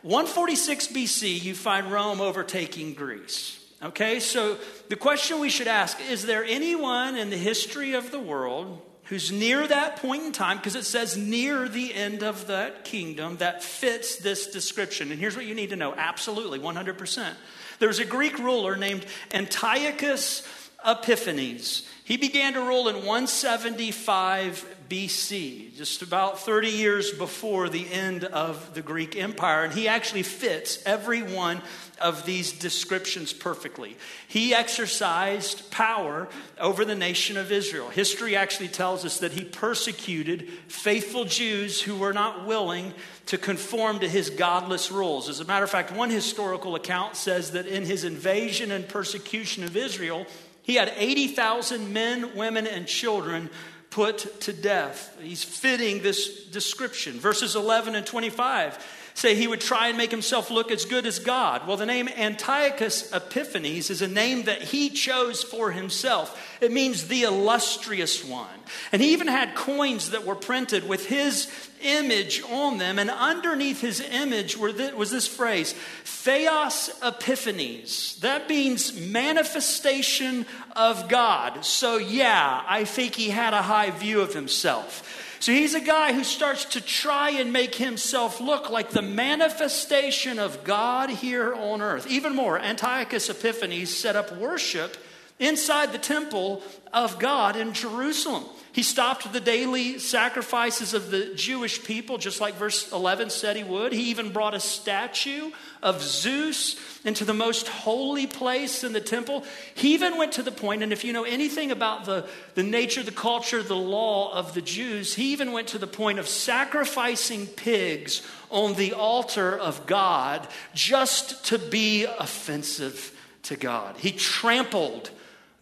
146 0.03 0.89
BC, 0.89 1.43
you 1.43 1.55
find 1.55 1.91
Rome 1.91 2.21
overtaking 2.21 2.95
Greece. 2.95 3.66
Okay, 3.83 4.21
so 4.21 4.57
the 4.89 4.97
question 4.97 5.39
we 5.39 5.51
should 5.51 5.69
ask 5.69 6.01
is 6.01 6.25
there 6.25 6.45
anyone 6.45 7.17
in 7.17 7.29
the 7.29 7.37
history 7.37 7.93
of 7.93 8.11
the 8.11 8.19
world 8.19 8.81
who's 9.05 9.31
near 9.31 9.67
that 9.67 9.97
point 9.97 10.23
in 10.25 10.33
time, 10.33 10.57
because 10.57 10.75
it 10.75 10.85
says 10.85 11.17
near 11.17 11.69
the 11.69 11.95
end 11.95 12.23
of 12.23 12.49
that 12.49 12.85
kingdom, 12.85 13.37
that 13.37 13.63
fits 13.63 14.17
this 14.17 14.49
description. 14.49 15.13
And 15.13 15.21
here's 15.21 15.37
what 15.37 15.47
you 15.47 15.55
need 15.55 15.71
to 15.71 15.77
know 15.77 15.95
absolutely, 15.95 16.59
100%. 16.59 17.35
There 17.79 17.89
was 17.89 17.99
a 17.99 18.05
Greek 18.05 18.39
ruler 18.39 18.77
named 18.77 19.07
Antiochus 19.33 20.43
Epiphanes. 20.85 21.87
He 22.05 22.17
began 22.17 22.55
to 22.55 22.61
rule 22.61 22.89
in 22.89 22.97
175 22.97 24.76
BC, 24.89 25.77
just 25.77 26.03
about 26.03 26.41
30 26.41 26.69
years 26.69 27.13
before 27.13 27.69
the 27.69 27.91
end 27.91 28.25
of 28.25 28.75
the 28.75 28.83
Greek 28.83 29.17
Empire. 29.17 29.65
And 29.65 29.73
he 29.73 29.89
actually 29.89 30.23
fits 30.23 30.83
every 30.87 31.23
one 31.23 31.63
of 32.01 32.27
these 32.27 32.53
descriptions 32.53 33.33
perfectly. 33.33 33.97
He 34.29 34.55
exercised 34.55 35.71
power 35.71 36.29
over 36.59 36.85
the 36.85 36.95
nation 36.95 37.37
of 37.37 37.51
Israel. 37.51 37.89
History 37.89 38.37
actually 38.37 38.69
tells 38.69 39.05
us 39.05 39.21
that 39.21 39.33
he 39.33 39.45
persecuted 39.45 40.49
faithful 40.69 41.25
Jews 41.25 41.81
who 41.81 41.97
were 41.97 42.13
not 42.13 42.47
willing 42.47 42.93
to 43.27 43.39
conform 43.39 44.01
to 44.01 44.09
his 44.09 44.31
godless 44.31 44.91
rules. 44.93 45.29
As 45.29 45.41
a 45.41 45.45
matter 45.45 45.65
of 45.65 45.71
fact, 45.71 45.93
one 45.93 46.11
historical 46.11 46.75
account 46.75 47.17
says 47.17 47.53
that 47.53 47.67
in 47.67 47.85
his 47.85 48.05
invasion 48.05 48.71
and 48.71 48.89
persecution 48.89 49.65
of 49.65 49.77
Israel, 49.77 50.27
he 50.63 50.75
had 50.75 50.93
80,000 50.97 51.93
men, 51.93 52.35
women, 52.37 52.67
and 52.67 52.87
children 52.87 53.51
put 53.97 54.43
to 54.43 54.53
death. 54.53 55.17
He's 55.23 55.43
fitting 55.43 56.03
this 56.03 56.45
description. 56.45 57.19
Verses 57.19 57.57
11 57.57 57.95
and 57.95 58.05
25 58.05 58.77
say 59.17 59.35
he 59.35 59.49
would 59.49 59.63
try 59.63 59.89
and 59.89 59.97
make 59.97 60.11
himself 60.11 60.51
look 60.51 60.71
as 60.71 60.85
good 60.85 61.07
as 61.07 61.19
God. 61.19 61.67
Well, 61.67 61.79
the 61.79 61.87
name 61.87 62.07
Antiochus 62.07 63.11
Epiphanes 63.13 63.89
is 63.89 64.03
a 64.03 64.09
name 64.09 64.43
that 64.43 64.61
he 64.61 64.91
chose 64.91 65.43
for 65.43 65.73
himself. 65.73 66.59
It 66.61 66.71
means 66.71 67.09
the 67.09 67.23
illustrious 67.23 68.23
one. 68.23 68.47
And 68.93 69.01
he 69.01 69.15
even 69.15 69.27
had 69.27 69.55
coins 69.55 70.11
that 70.11 70.27
were 70.27 70.35
printed 70.35 70.87
with 70.87 71.07
his 71.07 71.51
image 71.81 72.43
on 72.43 72.77
them. 72.77 72.99
And 72.99 73.09
underneath 73.09 73.81
his 73.81 74.01
image 74.01 74.59
was 74.59 75.11
this 75.11 75.27
phrase, 75.27 75.75
Theos 76.05 76.91
Epiphanes. 77.03 78.21
That 78.21 78.51
means 78.51 78.95
manifestation 78.99 80.45
of 80.75 81.09
God. 81.09 81.65
So, 81.65 81.97
yeah, 81.97 82.63
I 82.69 82.85
think 82.85 83.15
he 83.15 83.31
had 83.31 83.55
a 83.55 83.63
high 83.63 83.93
view 83.93 84.21
of 84.21 84.35
himself. 84.35 85.26
So 85.39 85.53
he's 85.53 85.75
a 85.75 85.81
guy 85.81 86.13
who 86.13 86.25
starts 86.25 86.65
to 86.67 86.81
try 86.81 87.31
and 87.31 87.53
make 87.53 87.75
himself 87.75 88.41
look 88.41 88.71
like 88.71 88.91
the 88.91 89.03
manifestation 89.03 90.39
of 90.39 90.65
God 90.65 91.11
here 91.11 91.55
on 91.55 91.83
earth. 91.83 92.07
Even 92.07 92.35
more, 92.35 92.59
Antiochus 92.59 93.29
Epiphanes 93.29 93.95
set 93.95 94.17
up 94.17 94.35
worship 94.37 94.97
inside 95.39 95.93
the 95.93 95.99
temple 95.99 96.63
of 96.93 97.19
God 97.19 97.57
in 97.57 97.73
Jerusalem. 97.75 98.45
He 98.77 98.83
stopped 98.83 99.33
the 99.33 99.41
daily 99.41 99.99
sacrifices 99.99 100.93
of 100.93 101.11
the 101.11 101.33
Jewish 101.35 101.83
people, 101.83 102.19
just 102.19 102.43
like 102.43 102.57
verse 102.57 102.93
11 102.93 103.31
said 103.31 103.57
he 103.57 103.65
would. 103.65 103.91
He 103.91 104.11
even 104.11 104.33
brought 104.33 104.53
a 104.53 104.61
statue 104.61 105.51
of 105.83 106.03
Zeus 106.03 106.77
into 107.03 107.25
the 107.25 107.33
most 107.33 107.69
holy 107.69 108.27
place 108.27 108.85
in 108.85 108.93
the 108.93 109.01
temple. 109.01 109.45
He 109.75 109.95
even 109.95 110.19
went 110.19 110.33
to 110.33 110.43
the 110.43 110.53
point, 110.53 110.83
and 110.83 110.93
if 110.93 111.05
you 111.05 111.15
know 111.15 111.25
anything 111.25 111.71
about 111.71 112.05
the, 112.05 112.27
the 112.55 112.63
nature, 112.63 113.03
the 113.03 113.13
culture, 113.13 113.63
the 113.63 113.75
law 113.75 114.35
of 114.35 114.53
the 114.53 114.61
Jews, 114.61 115.15
he 115.15 115.33
even 115.33 115.53
went 115.53 115.69
to 115.69 115.79
the 115.79 115.87
point 115.87 116.19
of 116.19 116.29
sacrificing 116.29 117.47
pigs 117.47 118.21
on 118.51 118.75
the 118.75 118.93
altar 118.93 119.57
of 119.59 119.87
God 119.87 120.47
just 120.75 121.47
to 121.47 121.59
be 121.59 122.05
offensive 122.05 123.19
to 123.45 123.57
God. 123.57 123.97
He 123.97 124.13
trampled 124.13 125.13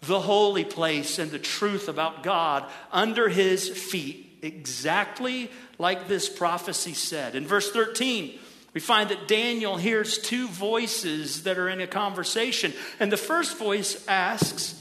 the 0.06 0.20
holy 0.20 0.64
place 0.64 1.18
and 1.18 1.30
the 1.30 1.38
truth 1.38 1.88
about 1.88 2.22
God 2.22 2.64
under 2.92 3.28
his 3.28 3.68
feet, 3.68 4.38
exactly 4.42 5.50
like 5.78 6.08
this 6.08 6.28
prophecy 6.28 6.94
said. 6.94 7.34
In 7.34 7.46
verse 7.46 7.70
13, 7.70 8.38
we 8.74 8.80
find 8.80 9.10
that 9.10 9.28
Daniel 9.28 9.76
hears 9.76 10.18
two 10.18 10.48
voices 10.48 11.44
that 11.44 11.58
are 11.58 11.68
in 11.68 11.80
a 11.80 11.86
conversation. 11.86 12.72
And 12.98 13.10
the 13.10 13.16
first 13.16 13.56
voice 13.56 14.04
asks, 14.08 14.80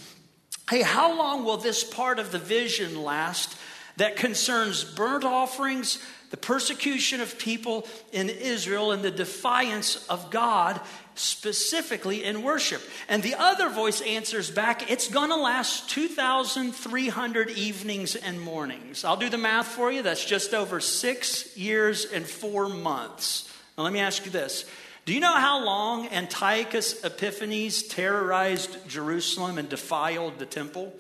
Hey, 0.70 0.82
how 0.82 1.16
long 1.18 1.44
will 1.44 1.58
this 1.58 1.84
part 1.84 2.20
of 2.20 2.32
the 2.32 2.40
vision 2.40 3.04
last 3.04 3.56
that 3.98 4.16
concerns 4.16 4.84
burnt 4.84 5.24
offerings, 5.24 6.00
the 6.32 6.38
persecution 6.38 7.22
of 7.22 7.38
people 7.38 7.88
in 8.12 8.30
Israel, 8.30 8.92
and 8.92 9.04
the 9.04 9.12
defiance 9.12 10.08
of 10.08 10.32
God 10.32 10.82
specifically 11.16 12.24
in 12.24 12.44
worship. 12.44 12.82
And 13.08 13.22
the 13.24 13.36
other 13.36 13.70
voice 13.70 14.02
answers 14.02 14.50
back, 14.50 14.90
it's 14.92 15.08
going 15.08 15.30
to 15.30 15.36
last 15.36 15.90
2,300 15.90 17.50
evenings 17.52 18.16
and 18.16 18.42
mornings. 18.42 19.04
I'll 19.04 19.18
do 19.18 19.30
the 19.30 19.38
math 19.38 19.68
for 19.68 19.92
you. 19.92 20.02
That's 20.02 20.26
just 20.26 20.54
over 20.54 20.80
six 20.80 21.56
years 21.56 22.06
and 22.06 22.26
four 22.26 22.70
months. 22.70 23.50
Now, 23.78 23.84
let 23.84 23.94
me 23.94 24.00
ask 24.00 24.26
you 24.26 24.32
this. 24.32 24.66
Do 25.06 25.14
you 25.14 25.20
know 25.20 25.34
how 25.34 25.64
long 25.64 26.08
Antiochus 26.08 27.04
Epiphanes 27.04 27.84
terrorized 27.84 28.88
Jerusalem 28.88 29.58
and 29.58 29.68
defiled 29.68 30.40
the 30.40 30.46
temple? 30.46 30.94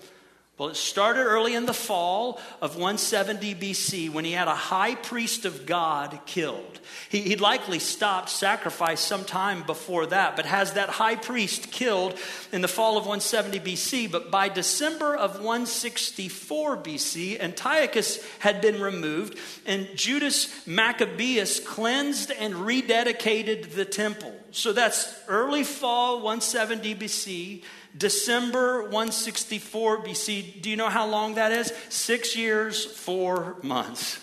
Well, 0.63 0.71
it 0.71 0.77
started 0.77 1.23
early 1.23 1.55
in 1.55 1.65
the 1.65 1.73
fall 1.73 2.39
of 2.61 2.75
170 2.77 3.53
BC 3.53 4.09
when 4.09 4.23
he 4.23 4.31
had 4.31 4.47
a 4.47 4.55
high 4.55 4.95
priest 4.95 5.43
of 5.43 5.65
God 5.65 6.17
killed. 6.25 6.79
He, 7.09 7.31
would 7.31 7.41
likely 7.41 7.79
stopped 7.79 8.29
sacrifice 8.29 9.01
sometime 9.01 9.63
before 9.63 10.05
that, 10.05 10.37
but 10.37 10.45
has 10.45 10.71
that 10.75 10.87
high 10.87 11.17
priest 11.17 11.69
killed 11.73 12.17
in 12.53 12.61
the 12.61 12.69
fall 12.69 12.95
of 12.95 13.03
170 13.03 13.59
BC. 13.59 14.09
But 14.09 14.31
by 14.31 14.47
December 14.47 15.13
of 15.17 15.41
164 15.41 16.77
BC, 16.77 17.41
Antiochus 17.41 18.25
had 18.39 18.61
been 18.61 18.79
removed, 18.79 19.37
and 19.65 19.89
Judas 19.95 20.65
Maccabeus 20.65 21.59
cleansed 21.59 22.31
and 22.31 22.53
rededicated 22.53 23.71
the 23.73 23.83
temple. 23.83 24.33
So 24.53 24.71
that's 24.71 25.13
early 25.27 25.63
fall 25.63 26.17
170 26.17 26.95
BC. 26.95 27.63
December 27.97 28.83
164 28.83 30.03
BC. 30.03 30.61
Do 30.61 30.69
you 30.69 30.75
know 30.75 30.89
how 30.89 31.07
long 31.07 31.35
that 31.35 31.51
is? 31.51 31.73
Six 31.89 32.35
years, 32.35 32.85
four 32.85 33.57
months. 33.63 34.19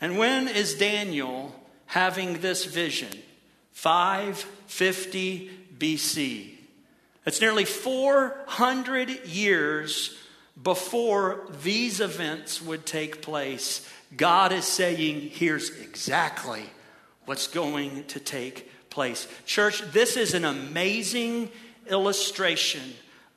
And 0.00 0.16
when 0.16 0.48
is 0.48 0.74
Daniel 0.74 1.54
having 1.86 2.40
this 2.40 2.64
vision? 2.64 3.10
550 3.72 5.50
BC. 5.78 6.50
It's 7.26 7.42
nearly 7.42 7.66
400 7.66 9.26
years 9.26 10.16
before 10.62 11.46
these 11.62 12.00
events 12.00 12.62
would 12.62 12.86
take 12.86 13.20
place. 13.20 13.86
God 14.16 14.52
is 14.52 14.64
saying, 14.64 15.20
here's 15.20 15.70
exactly 15.78 16.64
what's 17.26 17.46
going 17.46 18.04
to 18.04 18.18
take 18.18 18.69
place. 18.90 19.26
Church, 19.46 19.82
this 19.92 20.16
is 20.16 20.34
an 20.34 20.44
amazing 20.44 21.50
illustration 21.88 22.82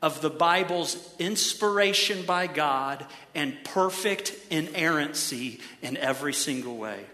of 0.01 0.21
the 0.21 0.29
Bible's 0.29 0.97
inspiration 1.17 2.25
by 2.25 2.45
God 2.47 3.05
and 3.33 3.55
perfect 3.63 4.35
inerrancy 4.49 5.61
in 5.81 5.95
every 5.95 6.33
single 6.33 6.75
way. 6.75 7.05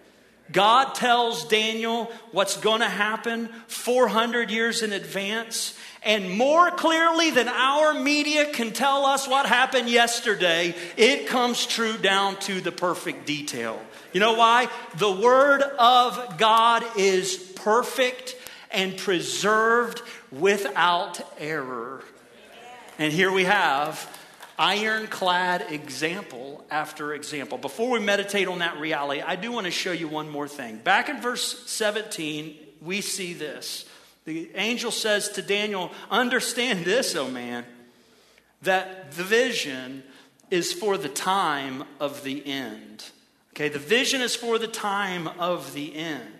God 0.51 0.95
tells 0.95 1.45
Daniel 1.45 2.11
what's 2.31 2.57
going 2.57 2.81
to 2.81 2.89
happen 2.89 3.49
400 3.67 4.49
years 4.49 4.81
in 4.81 4.91
advance. 4.91 5.77
And 6.01 6.31
more 6.31 6.71
clearly 6.71 7.29
than 7.29 7.47
our 7.47 7.93
media 7.93 8.51
can 8.51 8.71
tell 8.71 9.05
us 9.05 9.27
what 9.27 9.45
happened 9.45 9.89
yesterday, 9.89 10.73
it 10.97 11.27
comes 11.27 11.65
true 11.65 11.97
down 11.97 12.37
to 12.37 12.61
the 12.61 12.71
perfect 12.71 13.27
detail. 13.27 13.79
You 14.13 14.21
know 14.21 14.33
why? 14.33 14.69
The 14.97 15.11
Word 15.11 15.61
of 15.61 16.37
God 16.37 16.83
is 16.97 17.48
perfect 17.63 18.35
and 18.71 18.97
preserved 18.97 20.01
without 20.31 21.21
error. 21.39 22.03
And 22.97 23.13
here 23.13 23.31
we 23.31 23.45
have 23.45 24.17
ironclad 24.57 25.71
example 25.71 26.65
after 26.69 27.13
example. 27.13 27.57
Before 27.57 27.89
we 27.89 27.99
meditate 27.99 28.49
on 28.49 28.59
that 28.59 28.77
reality, 28.77 29.21
I 29.21 29.37
do 29.37 29.53
want 29.53 29.65
to 29.65 29.71
show 29.71 29.93
you 29.93 30.09
one 30.09 30.29
more 30.29 30.49
thing. 30.49 30.77
Back 30.77 31.07
in 31.07 31.21
verse 31.21 31.63
17, 31.69 32.57
we 32.81 32.99
see 32.99 33.33
this. 33.33 33.85
The 34.25 34.51
angel 34.55 34.91
says 34.91 35.29
to 35.29 35.41
Daniel, 35.41 35.91
Understand 36.11 36.83
this, 36.83 37.15
O 37.15 37.29
man, 37.29 37.65
that 38.61 39.13
the 39.13 39.23
vision 39.23 40.03
is 40.51 40.73
for 40.73 40.97
the 40.97 41.09
time 41.09 41.85
of 41.99 42.23
the 42.23 42.45
end. 42.45 43.05
Okay, 43.53 43.69
the 43.69 43.79
vision 43.79 44.21
is 44.21 44.35
for 44.35 44.59
the 44.59 44.67
time 44.67 45.27
of 45.39 45.73
the 45.73 45.95
end. 45.95 46.38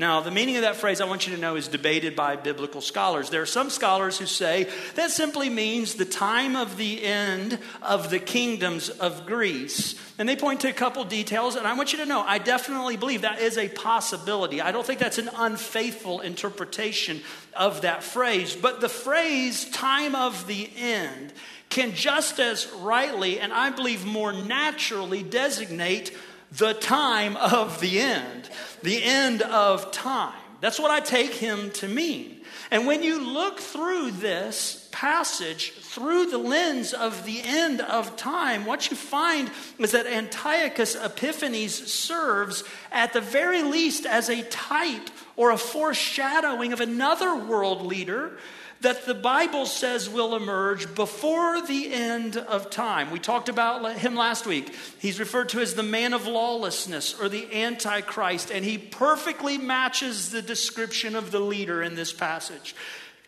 Now, 0.00 0.20
the 0.20 0.30
meaning 0.30 0.54
of 0.54 0.62
that 0.62 0.76
phrase, 0.76 1.00
I 1.00 1.06
want 1.06 1.26
you 1.26 1.34
to 1.34 1.40
know, 1.40 1.56
is 1.56 1.66
debated 1.66 2.14
by 2.14 2.36
biblical 2.36 2.80
scholars. 2.80 3.30
There 3.30 3.42
are 3.42 3.46
some 3.46 3.68
scholars 3.68 4.16
who 4.16 4.26
say 4.26 4.68
that 4.94 5.10
simply 5.10 5.50
means 5.50 5.94
the 5.94 6.04
time 6.04 6.54
of 6.54 6.76
the 6.76 7.02
end 7.02 7.58
of 7.82 8.08
the 8.08 8.20
kingdoms 8.20 8.90
of 8.90 9.26
Greece. 9.26 9.96
And 10.16 10.28
they 10.28 10.36
point 10.36 10.60
to 10.60 10.68
a 10.68 10.72
couple 10.72 11.02
details, 11.02 11.56
and 11.56 11.66
I 11.66 11.74
want 11.74 11.92
you 11.92 11.98
to 11.98 12.06
know, 12.06 12.20
I 12.20 12.38
definitely 12.38 12.96
believe 12.96 13.22
that 13.22 13.40
is 13.40 13.58
a 13.58 13.68
possibility. 13.68 14.60
I 14.60 14.70
don't 14.70 14.86
think 14.86 15.00
that's 15.00 15.18
an 15.18 15.30
unfaithful 15.36 16.20
interpretation 16.20 17.20
of 17.56 17.80
that 17.80 18.04
phrase. 18.04 18.54
But 18.54 18.80
the 18.80 18.88
phrase, 18.88 19.68
time 19.70 20.14
of 20.14 20.46
the 20.46 20.70
end, 20.76 21.32
can 21.70 21.92
just 21.92 22.38
as 22.38 22.70
rightly, 22.78 23.40
and 23.40 23.52
I 23.52 23.70
believe 23.70 24.04
more 24.04 24.32
naturally, 24.32 25.24
designate 25.24 26.16
the 26.52 26.74
time 26.74 27.36
of 27.36 27.80
the 27.80 28.00
end, 28.00 28.48
the 28.82 29.02
end 29.02 29.42
of 29.42 29.90
time. 29.90 30.34
That's 30.60 30.78
what 30.78 30.90
I 30.90 31.00
take 31.00 31.34
him 31.34 31.70
to 31.72 31.88
mean. 31.88 32.40
And 32.70 32.86
when 32.86 33.02
you 33.02 33.20
look 33.20 33.60
through 33.60 34.10
this 34.12 34.88
passage 34.92 35.72
through 35.72 36.26
the 36.26 36.38
lens 36.38 36.92
of 36.92 37.24
the 37.24 37.40
end 37.42 37.80
of 37.80 38.16
time, 38.16 38.66
what 38.66 38.90
you 38.90 38.96
find 38.96 39.50
is 39.78 39.92
that 39.92 40.06
Antiochus 40.06 40.94
Epiphanes 40.96 41.90
serves 41.90 42.64
at 42.90 43.12
the 43.12 43.20
very 43.20 43.62
least 43.62 44.04
as 44.04 44.28
a 44.28 44.42
type 44.42 45.08
or 45.36 45.50
a 45.50 45.56
foreshadowing 45.56 46.72
of 46.72 46.80
another 46.80 47.34
world 47.34 47.82
leader 47.82 48.38
that 48.80 49.06
the 49.06 49.14
Bible 49.14 49.66
says 49.66 50.08
will 50.08 50.36
emerge 50.36 50.94
before 50.94 51.60
the 51.66 51.92
end 51.92 52.36
of 52.36 52.70
time. 52.70 53.10
We 53.10 53.18
talked 53.18 53.48
about 53.48 53.96
him 53.96 54.14
last 54.14 54.46
week. 54.46 54.74
He's 54.98 55.18
referred 55.18 55.48
to 55.50 55.60
as 55.60 55.74
the 55.74 55.82
man 55.82 56.14
of 56.14 56.26
lawlessness 56.26 57.18
or 57.20 57.28
the 57.28 57.48
Antichrist, 57.52 58.50
and 58.50 58.64
he 58.64 58.78
perfectly 58.78 59.58
matches 59.58 60.30
the 60.30 60.42
description 60.42 61.16
of 61.16 61.30
the 61.30 61.40
leader 61.40 61.82
in 61.82 61.96
this 61.96 62.12
passage. 62.12 62.74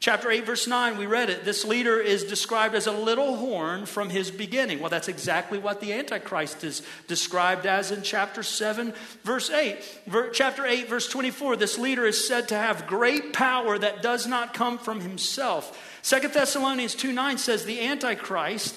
Chapter 0.00 0.30
8, 0.30 0.46
verse 0.46 0.66
9, 0.66 0.96
we 0.96 1.04
read 1.04 1.28
it. 1.28 1.44
This 1.44 1.62
leader 1.62 2.00
is 2.00 2.24
described 2.24 2.74
as 2.74 2.86
a 2.86 2.92
little 2.92 3.36
horn 3.36 3.84
from 3.84 4.08
his 4.08 4.30
beginning. 4.30 4.80
Well, 4.80 4.88
that's 4.88 5.08
exactly 5.08 5.58
what 5.58 5.82
the 5.82 5.92
Antichrist 5.92 6.64
is 6.64 6.80
described 7.06 7.66
as 7.66 7.90
in 7.90 8.00
chapter 8.00 8.42
7, 8.42 8.94
verse 9.24 9.50
8. 9.50 9.76
Ver, 10.06 10.30
chapter 10.30 10.64
8, 10.64 10.88
verse 10.88 11.06
24, 11.06 11.56
this 11.56 11.76
leader 11.76 12.06
is 12.06 12.26
said 12.26 12.48
to 12.48 12.54
have 12.54 12.86
great 12.86 13.34
power 13.34 13.78
that 13.78 14.00
does 14.00 14.26
not 14.26 14.54
come 14.54 14.78
from 14.78 15.00
himself. 15.02 15.78
Second 16.00 16.32
Thessalonians 16.32 16.94
2 16.94 17.12
9 17.12 17.36
says 17.36 17.66
the 17.66 17.82
Antichrist 17.86 18.74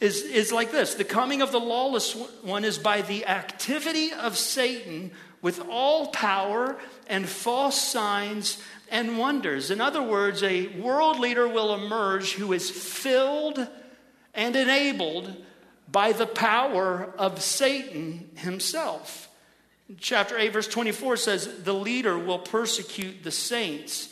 is, 0.00 0.22
is 0.22 0.50
like 0.50 0.72
this 0.72 0.94
the 0.94 1.04
coming 1.04 1.40
of 1.40 1.52
the 1.52 1.60
lawless 1.60 2.14
one 2.42 2.64
is 2.64 2.78
by 2.78 3.02
the 3.02 3.26
activity 3.26 4.12
of 4.12 4.36
Satan 4.36 5.12
with 5.44 5.60
all 5.68 6.06
power 6.06 6.74
and 7.06 7.28
false 7.28 7.78
signs 7.78 8.62
and 8.90 9.18
wonders. 9.18 9.70
In 9.70 9.78
other 9.78 10.02
words, 10.02 10.42
a 10.42 10.68
world 10.68 11.20
leader 11.20 11.46
will 11.46 11.74
emerge 11.74 12.32
who 12.32 12.54
is 12.54 12.70
filled 12.70 13.68
and 14.32 14.56
enabled 14.56 15.36
by 15.86 16.12
the 16.12 16.26
power 16.26 17.12
of 17.18 17.42
Satan 17.42 18.30
himself. 18.36 19.28
Chapter 19.98 20.38
8, 20.38 20.50
verse 20.54 20.66
24 20.66 21.18
says, 21.18 21.62
The 21.62 21.74
leader 21.74 22.18
will 22.18 22.38
persecute 22.38 23.22
the 23.22 23.30
saints 23.30 24.08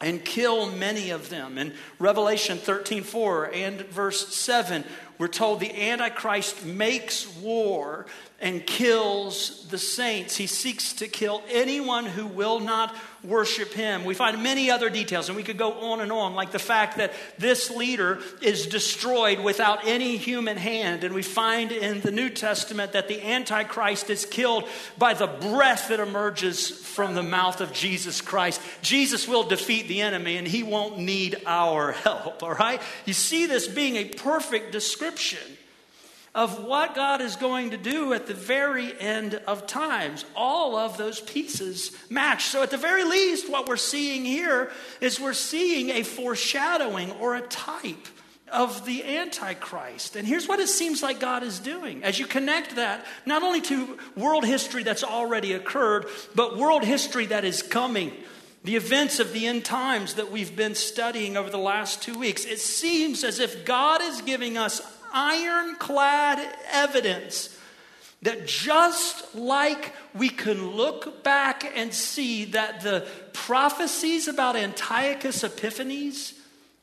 and 0.00 0.24
kill 0.24 0.72
many 0.72 1.10
of 1.10 1.30
them. 1.30 1.56
In 1.56 1.72
Revelation 2.00 2.58
13, 2.58 3.04
4 3.04 3.52
and 3.54 3.80
verse 3.82 4.34
7, 4.34 4.82
we're 5.18 5.28
told 5.28 5.60
the 5.60 5.90
Antichrist 5.90 6.64
makes 6.64 7.26
war 7.36 8.06
and 8.40 8.66
kills 8.66 9.66
the 9.68 9.78
saints. 9.78 10.36
He 10.36 10.46
seeks 10.46 10.94
to 10.94 11.08
kill 11.08 11.42
anyone 11.48 12.04
who 12.04 12.26
will 12.26 12.60
not 12.60 12.94
worship 13.22 13.72
him. 13.72 14.04
We 14.04 14.12
find 14.12 14.42
many 14.42 14.70
other 14.70 14.90
details, 14.90 15.28
and 15.28 15.36
we 15.36 15.42
could 15.42 15.56
go 15.56 15.72
on 15.92 16.00
and 16.00 16.12
on, 16.12 16.34
like 16.34 16.50
the 16.50 16.58
fact 16.58 16.98
that 16.98 17.14
this 17.38 17.70
leader 17.70 18.18
is 18.42 18.66
destroyed 18.66 19.40
without 19.40 19.86
any 19.86 20.18
human 20.18 20.58
hand. 20.58 21.04
And 21.04 21.14
we 21.14 21.22
find 21.22 21.72
in 21.72 22.02
the 22.02 22.10
New 22.10 22.28
Testament 22.28 22.92
that 22.92 23.08
the 23.08 23.22
Antichrist 23.22 24.10
is 24.10 24.26
killed 24.26 24.68
by 24.98 25.14
the 25.14 25.26
breath 25.26 25.88
that 25.88 26.00
emerges 26.00 26.68
from 26.68 27.14
the 27.14 27.22
mouth 27.22 27.62
of 27.62 27.72
Jesus 27.72 28.20
Christ. 28.20 28.60
Jesus 28.82 29.26
will 29.26 29.44
defeat 29.44 29.88
the 29.88 30.02
enemy, 30.02 30.36
and 30.36 30.46
he 30.46 30.62
won't 30.62 30.98
need 30.98 31.40
our 31.46 31.92
help, 32.04 32.42
all 32.42 32.52
right? 32.52 32.82
You 33.06 33.14
see 33.14 33.46
this 33.46 33.68
being 33.68 33.96
a 33.96 34.04
perfect 34.04 34.72
description 34.72 35.03
of 36.34 36.64
what 36.64 36.96
God 36.96 37.20
is 37.20 37.36
going 37.36 37.70
to 37.70 37.76
do 37.76 38.12
at 38.12 38.26
the 38.26 38.34
very 38.34 38.98
end 39.00 39.34
of 39.46 39.66
times. 39.66 40.24
All 40.34 40.76
of 40.76 40.96
those 40.96 41.20
pieces 41.20 41.96
match. 42.10 42.46
So, 42.46 42.62
at 42.62 42.70
the 42.70 42.76
very 42.76 43.04
least, 43.04 43.48
what 43.48 43.68
we're 43.68 43.76
seeing 43.76 44.24
here 44.24 44.72
is 45.00 45.20
we're 45.20 45.32
seeing 45.32 45.90
a 45.90 46.02
foreshadowing 46.02 47.12
or 47.12 47.36
a 47.36 47.40
type 47.40 48.08
of 48.52 48.84
the 48.84 49.04
Antichrist. 49.04 50.16
And 50.16 50.26
here's 50.26 50.48
what 50.48 50.60
it 50.60 50.68
seems 50.68 51.02
like 51.02 51.20
God 51.20 51.42
is 51.42 51.60
doing. 51.60 52.02
As 52.04 52.18
you 52.18 52.26
connect 52.26 52.76
that, 52.76 53.04
not 53.26 53.42
only 53.42 53.60
to 53.62 53.98
world 54.16 54.44
history 54.44 54.82
that's 54.82 55.04
already 55.04 55.52
occurred, 55.52 56.06
but 56.34 56.56
world 56.56 56.84
history 56.84 57.26
that 57.26 57.44
is 57.44 57.62
coming. 57.62 58.12
The 58.64 58.76
events 58.76 59.20
of 59.20 59.32
the 59.32 59.46
end 59.46 59.64
times 59.64 60.14
that 60.14 60.30
we've 60.30 60.56
been 60.56 60.74
studying 60.74 61.36
over 61.36 61.50
the 61.50 61.58
last 61.58 62.02
two 62.02 62.18
weeks, 62.18 62.44
it 62.44 62.58
seems 62.58 63.22
as 63.22 63.38
if 63.38 63.64
God 63.64 64.00
is 64.02 64.22
giving 64.22 64.56
us 64.56 64.80
ironclad 65.14 66.40
evidence 66.72 67.56
that 68.22 68.46
just 68.46 69.34
like 69.34 69.92
we 70.14 70.28
can 70.28 70.72
look 70.72 71.22
back 71.22 71.70
and 71.76 71.92
see 71.92 72.46
that 72.46 72.80
the 72.80 73.06
prophecies 73.32 74.28
about 74.28 74.56
Antiochus 74.56 75.44
Epiphanes 75.44 76.34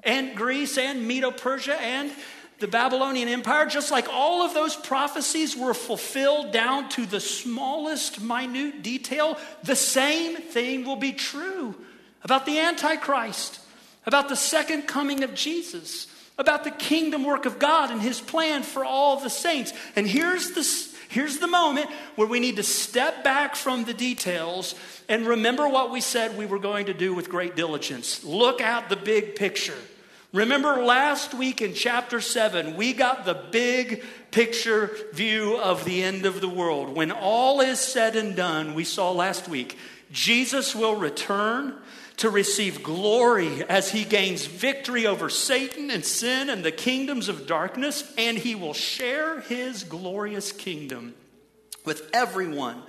and 0.03 0.35
Greece 0.35 0.77
and 0.77 1.07
Medo 1.07 1.31
Persia 1.31 1.79
and 1.81 2.11
the 2.59 2.67
Babylonian 2.67 3.27
Empire, 3.27 3.65
just 3.65 3.89
like 3.89 4.07
all 4.09 4.43
of 4.43 4.53
those 4.53 4.75
prophecies 4.75 5.57
were 5.57 5.73
fulfilled 5.73 6.51
down 6.51 6.89
to 6.89 7.07
the 7.07 7.19
smallest 7.19 8.21
minute 8.21 8.83
detail, 8.83 9.37
the 9.63 9.75
same 9.75 10.37
thing 10.37 10.85
will 10.85 10.95
be 10.95 11.11
true 11.11 11.75
about 12.23 12.45
the 12.45 12.59
Antichrist, 12.59 13.59
about 14.05 14.29
the 14.29 14.35
second 14.35 14.83
coming 14.83 15.23
of 15.23 15.33
Jesus 15.33 16.05
about 16.41 16.63
the 16.63 16.71
kingdom 16.71 17.23
work 17.23 17.45
of 17.45 17.59
God 17.59 17.91
and 17.91 18.01
his 18.01 18.19
plan 18.19 18.63
for 18.63 18.83
all 18.83 19.19
the 19.19 19.29
saints. 19.29 19.71
And 19.95 20.05
here's 20.07 20.51
the, 20.51 20.67
here's 21.09 21.37
the 21.37 21.47
moment 21.47 21.89
where 22.15 22.27
we 22.27 22.39
need 22.39 22.57
to 22.57 22.63
step 22.63 23.23
back 23.23 23.55
from 23.55 23.85
the 23.85 23.93
details 23.93 24.75
and 25.07 25.25
remember 25.25 25.69
what 25.69 25.91
we 25.91 26.01
said 26.01 26.37
we 26.37 26.45
were 26.45 26.59
going 26.59 26.87
to 26.87 26.93
do 26.93 27.13
with 27.13 27.29
great 27.29 27.55
diligence. 27.55 28.23
Look 28.23 28.59
at 28.59 28.89
the 28.89 28.95
big 28.95 29.35
picture. 29.35 29.77
Remember 30.33 30.81
last 30.81 31.33
week 31.33 31.61
in 31.61 31.73
chapter 31.73 32.21
7, 32.21 32.77
we 32.77 32.93
got 32.93 33.25
the 33.25 33.33
big 33.33 34.03
picture 34.31 34.89
view 35.13 35.57
of 35.57 35.83
the 35.83 36.01
end 36.01 36.25
of 36.25 36.39
the 36.39 36.47
world. 36.47 36.95
When 36.95 37.11
all 37.11 37.59
is 37.59 37.79
said 37.79 38.15
and 38.15 38.35
done, 38.35 38.73
we 38.73 38.85
saw 38.85 39.11
last 39.11 39.49
week, 39.49 39.77
Jesus 40.11 40.73
will 40.73 40.95
return 40.95 41.75
to 42.17 42.29
receive 42.29 42.83
glory 42.83 43.63
as 43.63 43.91
he 43.91 44.03
gains 44.03 44.45
victory 44.45 45.07
over 45.07 45.29
Satan 45.29 45.89
and 45.89 46.05
sin 46.05 46.49
and 46.49 46.63
the 46.63 46.71
kingdoms 46.71 47.29
of 47.29 47.47
darkness, 47.47 48.11
and 48.17 48.37
he 48.37 48.55
will 48.55 48.73
share 48.73 49.41
his 49.41 49.83
glorious 49.83 50.51
kingdom 50.51 51.15
with 51.85 52.09
everyone 52.13 52.81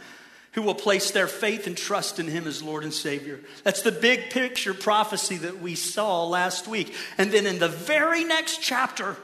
who 0.53 0.63
will 0.63 0.75
place 0.75 1.11
their 1.11 1.27
faith 1.27 1.67
and 1.67 1.77
trust 1.77 2.19
in 2.19 2.27
him 2.27 2.47
as 2.47 2.63
Lord 2.63 2.85
and 2.85 2.93
Savior. 2.93 3.41
That's 3.65 3.83
the 3.83 3.93
big 3.93 4.31
picture 4.31 4.75
prophecy 4.75 5.39
that 5.39 5.61
we 5.61 5.75
saw 5.75 6.27
last 6.27 6.69
week. 6.69 6.95
And 7.17 7.33
then 7.33 7.47
in 7.47 7.59
the 7.59 7.69
very 7.69 8.23
next 8.25 8.61
chapter, 8.61 9.17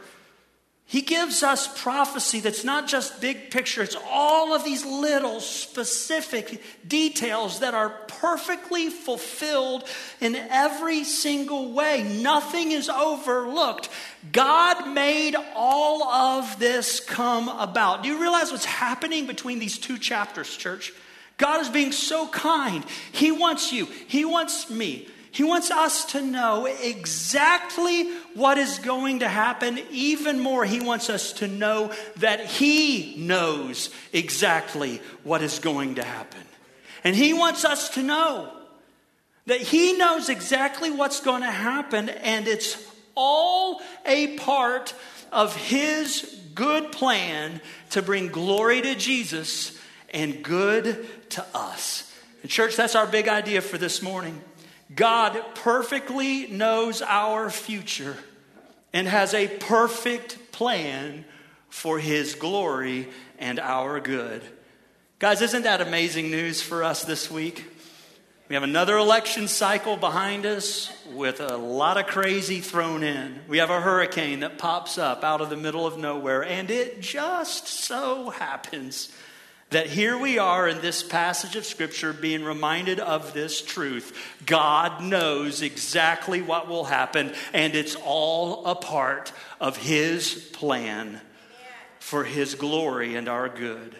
He 0.90 1.02
gives 1.02 1.42
us 1.42 1.68
prophecy 1.82 2.40
that's 2.40 2.64
not 2.64 2.88
just 2.88 3.20
big 3.20 3.50
picture, 3.50 3.82
it's 3.82 3.96
all 4.10 4.54
of 4.54 4.64
these 4.64 4.86
little 4.86 5.38
specific 5.38 6.62
details 6.88 7.60
that 7.60 7.74
are 7.74 7.90
perfectly 7.90 8.88
fulfilled 8.88 9.84
in 10.18 10.34
every 10.34 11.04
single 11.04 11.72
way. 11.72 12.02
Nothing 12.22 12.72
is 12.72 12.88
overlooked. 12.88 13.90
God 14.32 14.88
made 14.88 15.36
all 15.54 16.04
of 16.04 16.58
this 16.58 17.00
come 17.00 17.50
about. 17.50 18.02
Do 18.02 18.08
you 18.08 18.18
realize 18.18 18.50
what's 18.50 18.64
happening 18.64 19.26
between 19.26 19.58
these 19.58 19.76
two 19.76 19.98
chapters, 19.98 20.56
church? 20.56 20.94
God 21.36 21.60
is 21.60 21.68
being 21.68 21.92
so 21.92 22.26
kind. 22.28 22.82
He 23.12 23.30
wants 23.30 23.74
you, 23.74 23.84
He 23.84 24.24
wants 24.24 24.70
me 24.70 25.06
he 25.38 25.44
wants 25.44 25.70
us 25.70 26.04
to 26.06 26.20
know 26.20 26.66
exactly 26.66 28.10
what 28.34 28.58
is 28.58 28.80
going 28.80 29.20
to 29.20 29.28
happen. 29.28 29.78
Even 29.92 30.40
more, 30.40 30.64
He 30.64 30.80
wants 30.80 31.08
us 31.08 31.32
to 31.34 31.46
know 31.46 31.92
that 32.16 32.44
He 32.46 33.14
knows 33.16 33.90
exactly 34.12 35.00
what 35.22 35.40
is 35.40 35.60
going 35.60 35.94
to 35.94 36.02
happen. 36.02 36.40
And 37.04 37.14
He 37.14 37.34
wants 37.34 37.64
us 37.64 37.90
to 37.90 38.02
know 38.02 38.52
that 39.46 39.60
He 39.60 39.92
knows 39.92 40.28
exactly 40.28 40.90
what's 40.90 41.20
going 41.20 41.42
to 41.42 41.52
happen, 41.52 42.08
and 42.08 42.48
it's 42.48 42.76
all 43.14 43.80
a 44.04 44.36
part 44.38 44.92
of 45.30 45.54
His 45.54 46.36
good 46.56 46.90
plan 46.90 47.60
to 47.90 48.02
bring 48.02 48.26
glory 48.26 48.82
to 48.82 48.96
Jesus 48.96 49.78
and 50.12 50.42
good 50.42 51.06
to 51.30 51.46
us. 51.54 52.12
And, 52.42 52.50
church, 52.50 52.74
that's 52.74 52.96
our 52.96 53.06
big 53.06 53.28
idea 53.28 53.60
for 53.60 53.78
this 53.78 54.02
morning. 54.02 54.42
God 54.94 55.42
perfectly 55.54 56.46
knows 56.46 57.02
our 57.02 57.50
future 57.50 58.16
and 58.92 59.06
has 59.06 59.34
a 59.34 59.48
perfect 59.48 60.52
plan 60.52 61.24
for 61.68 61.98
his 61.98 62.34
glory 62.34 63.08
and 63.38 63.60
our 63.60 64.00
good. 64.00 64.42
Guys, 65.18 65.42
isn't 65.42 65.62
that 65.62 65.80
amazing 65.80 66.30
news 66.30 66.62
for 66.62 66.82
us 66.82 67.04
this 67.04 67.30
week? 67.30 67.64
We 68.48 68.54
have 68.54 68.62
another 68.62 68.96
election 68.96 69.46
cycle 69.46 69.98
behind 69.98 70.46
us 70.46 70.90
with 71.12 71.40
a 71.40 71.58
lot 71.58 71.98
of 71.98 72.06
crazy 72.06 72.60
thrown 72.60 73.02
in. 73.02 73.40
We 73.46 73.58
have 73.58 73.68
a 73.68 73.80
hurricane 73.80 74.40
that 74.40 74.56
pops 74.56 74.96
up 74.96 75.22
out 75.22 75.42
of 75.42 75.50
the 75.50 75.56
middle 75.56 75.86
of 75.86 75.98
nowhere, 75.98 76.42
and 76.42 76.70
it 76.70 77.02
just 77.02 77.68
so 77.68 78.30
happens 78.30 79.12
that 79.70 79.86
here 79.86 80.16
we 80.16 80.38
are 80.38 80.66
in 80.66 80.80
this 80.80 81.02
passage 81.02 81.54
of 81.54 81.66
Scripture 81.66 82.12
being 82.12 82.42
reminded 82.42 83.00
of 83.00 83.34
this 83.34 83.60
truth. 83.60 84.16
God 84.46 85.02
knows 85.02 85.60
exactly 85.60 86.40
what 86.40 86.68
will 86.68 86.84
happen, 86.84 87.34
and 87.52 87.74
it's 87.74 87.96
all 88.04 88.64
a 88.64 88.74
part 88.74 89.32
of 89.60 89.76
His 89.76 90.34
plan 90.52 91.20
for 92.00 92.24
His 92.24 92.54
glory 92.54 93.14
and 93.14 93.28
our 93.28 93.48
good. 93.48 93.94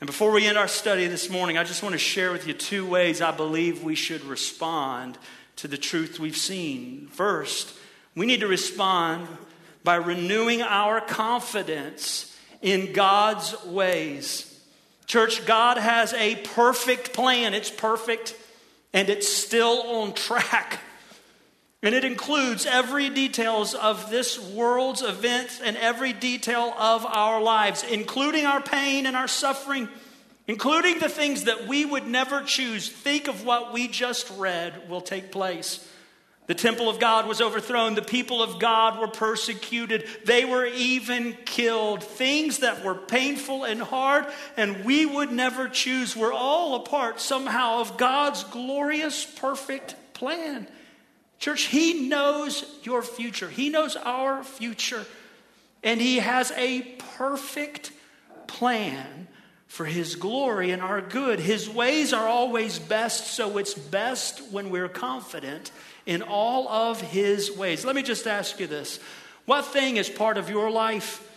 And 0.00 0.06
before 0.06 0.30
we 0.30 0.46
end 0.46 0.58
our 0.58 0.68
study 0.68 1.06
this 1.06 1.30
morning, 1.30 1.58
I 1.58 1.64
just 1.64 1.82
want 1.82 1.94
to 1.94 1.98
share 1.98 2.30
with 2.30 2.46
you 2.46 2.52
two 2.52 2.86
ways 2.86 3.20
I 3.20 3.30
believe 3.30 3.82
we 3.82 3.94
should 3.94 4.24
respond 4.24 5.18
to 5.56 5.68
the 5.68 5.78
truth 5.78 6.20
we've 6.20 6.36
seen. 6.36 7.08
First, 7.08 7.74
we 8.14 8.26
need 8.26 8.40
to 8.40 8.46
respond 8.46 9.26
by 9.82 9.96
renewing 9.96 10.62
our 10.62 11.00
confidence 11.00 12.36
in 12.62 12.92
God's 12.92 13.64
ways. 13.64 14.53
Church, 15.06 15.44
God 15.46 15.78
has 15.78 16.12
a 16.14 16.36
perfect 16.36 17.12
plan. 17.12 17.54
It's 17.54 17.70
perfect 17.70 18.36
and 18.92 19.08
it's 19.10 19.28
still 19.28 19.82
on 19.82 20.14
track. 20.14 20.80
And 21.82 21.94
it 21.94 22.04
includes 22.04 22.64
every 22.64 23.10
details 23.10 23.74
of 23.74 24.08
this 24.08 24.38
world's 24.38 25.02
events 25.02 25.60
and 25.62 25.76
every 25.76 26.14
detail 26.14 26.72
of 26.78 27.04
our 27.04 27.42
lives, 27.42 27.84
including 27.84 28.46
our 28.46 28.62
pain 28.62 29.04
and 29.04 29.14
our 29.14 29.28
suffering, 29.28 29.90
including 30.46 30.98
the 30.98 31.10
things 31.10 31.44
that 31.44 31.66
we 31.68 31.84
would 31.84 32.06
never 32.06 32.42
choose. 32.42 32.88
Think 32.88 33.28
of 33.28 33.44
what 33.44 33.74
we 33.74 33.86
just 33.86 34.30
read 34.38 34.88
will 34.88 35.02
take 35.02 35.30
place. 35.30 35.86
The 36.46 36.54
temple 36.54 36.90
of 36.90 37.00
God 37.00 37.26
was 37.26 37.40
overthrown. 37.40 37.94
The 37.94 38.02
people 38.02 38.42
of 38.42 38.58
God 38.58 39.00
were 39.00 39.08
persecuted. 39.08 40.06
They 40.26 40.44
were 40.44 40.66
even 40.66 41.36
killed. 41.46 42.04
Things 42.04 42.58
that 42.58 42.84
were 42.84 42.94
painful 42.94 43.64
and 43.64 43.80
hard 43.80 44.26
and 44.56 44.84
we 44.84 45.06
would 45.06 45.32
never 45.32 45.68
choose 45.68 46.14
were 46.14 46.32
all 46.32 46.74
a 46.74 46.80
part 46.80 47.20
somehow 47.20 47.80
of 47.80 47.96
God's 47.96 48.44
glorious, 48.44 49.24
perfect 49.24 49.96
plan. 50.12 50.66
Church, 51.38 51.62
He 51.62 52.08
knows 52.08 52.64
your 52.82 53.02
future, 53.02 53.48
He 53.48 53.70
knows 53.70 53.96
our 53.96 54.44
future, 54.44 55.04
and 55.82 56.00
He 56.00 56.18
has 56.18 56.52
a 56.52 56.82
perfect 57.16 57.90
plan 58.46 59.28
for 59.66 59.86
His 59.86 60.16
glory 60.16 60.70
and 60.70 60.82
our 60.82 61.00
good. 61.00 61.40
His 61.40 61.68
ways 61.70 62.12
are 62.12 62.28
always 62.28 62.78
best, 62.78 63.28
so 63.28 63.56
it's 63.56 63.74
best 63.74 64.52
when 64.52 64.68
we're 64.68 64.88
confident 64.88 65.70
in 66.06 66.22
all 66.22 66.68
of 66.68 67.00
his 67.00 67.50
ways. 67.50 67.84
Let 67.84 67.96
me 67.96 68.02
just 68.02 68.26
ask 68.26 68.60
you 68.60 68.66
this 68.66 69.00
what 69.46 69.66
thing 69.66 69.96
is 69.96 70.08
part 70.08 70.38
of 70.38 70.48
your 70.48 70.70
life? 70.70 71.30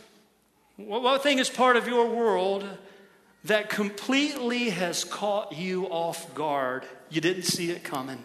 What 0.78 1.24
thing 1.24 1.40
is 1.40 1.50
part 1.50 1.76
of 1.76 1.88
your 1.88 2.08
world 2.08 2.68
that 3.46 3.70
completely 3.70 4.70
has 4.70 5.04
caught 5.04 5.54
you 5.54 5.86
off 5.86 6.34
guard? 6.36 6.86
You 7.10 7.22
didn't 7.22 7.44
see 7.44 7.72
it 7.72 7.84
coming. 7.84 8.24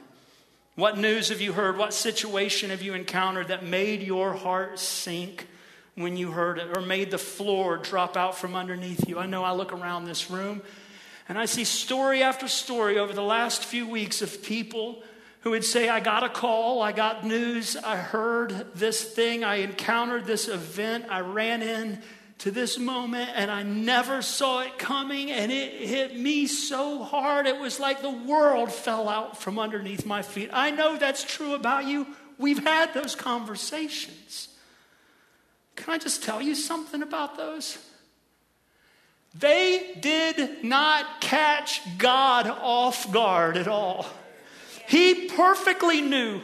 What 0.75 0.99
news 0.99 1.29
have 1.29 1.41
you 1.41 1.53
heard? 1.53 1.77
What 1.77 1.93
situation 1.93 2.71
have 2.71 2.83
you 2.83 2.95
encountered 2.95 3.49
that 3.49 3.65
made 3.65 4.03
your 4.03 4.33
heart 4.33 4.79
sink 4.79 5.47
when 5.95 6.17
you 6.17 6.31
heard 6.31 6.59
it 6.59 6.77
or 6.77 6.81
made 6.81 7.11
the 7.11 7.19
floor 7.19 7.77
drop 7.77 8.17
out 8.17 8.37
from 8.37 8.55
underneath 8.57 9.09
you? 9.09 9.19
I 9.19 9.27
know 9.27 9.45
I 9.45 9.53
look 9.53 9.73
around 9.73 10.05
this 10.05 10.31
room 10.31 10.63
and 11.29 11.39
I 11.39 11.45
see 11.45 11.65
story 11.65 12.23
after 12.23 12.49
story 12.49 12.99
over 12.99 13.13
the 13.13 13.23
last 13.23 13.65
few 13.65 13.87
weeks 13.87 14.23
of 14.23 14.43
people 14.43 15.03
who 15.43 15.51
would 15.51 15.65
say, 15.65 15.89
I 15.89 16.01
got 16.01 16.23
a 16.23 16.29
call, 16.29 16.83
I 16.83 16.93
got 16.93 17.25
news, 17.25 17.77
I 17.77 17.97
heard 17.97 18.75
this 18.75 19.03
thing, 19.03 19.45
I 19.45 19.57
encountered 19.57 20.25
this 20.25 20.49
event, 20.49 21.07
I 21.11 21.21
ran 21.21 21.63
in 21.63 22.01
to 22.39 22.51
this 22.51 22.79
moment 22.79 23.31
and 23.35 23.51
I 23.51 23.63
never 23.63 24.23
saw 24.23 24.63
it 24.63 24.79
coming 24.79 25.31
and 25.31 25.53
it 25.53 25.75
hit 25.75 26.19
me 26.19 26.47
so 26.47 27.03
hard 27.03 27.47
it 27.47 27.59
was 27.59 27.79
like 27.79 28.03
the 28.03 28.11
world 28.11 28.73
fell 28.73 29.09
out 29.09 29.41
from 29.41 29.59
underneath 29.59 30.05
my 30.07 30.23
feet. 30.23 30.51
I 30.53 30.71
know 30.71 30.97
that's 30.97 31.23
true 31.23 31.55
about 31.55 31.85
you. 31.85 32.07
We've 32.39 32.65
had 32.65 32.95
those 32.95 33.15
conversations. 33.15 34.49
Can 35.77 35.95
I 35.95 35.99
just 35.99 36.25
tell 36.25 36.43
you 36.43 36.55
something 36.55 37.03
about 37.03 37.37
those? 37.37 37.79
They 39.35 39.97
did 40.01 40.65
not 40.65 41.21
catch 41.21 41.81
God 41.97 42.47
off 42.49 43.11
guard 43.13 43.57
at 43.57 43.69
all. 43.69 44.07
He 44.93 45.27
perfectly 45.27 46.03
knew. 46.03 46.43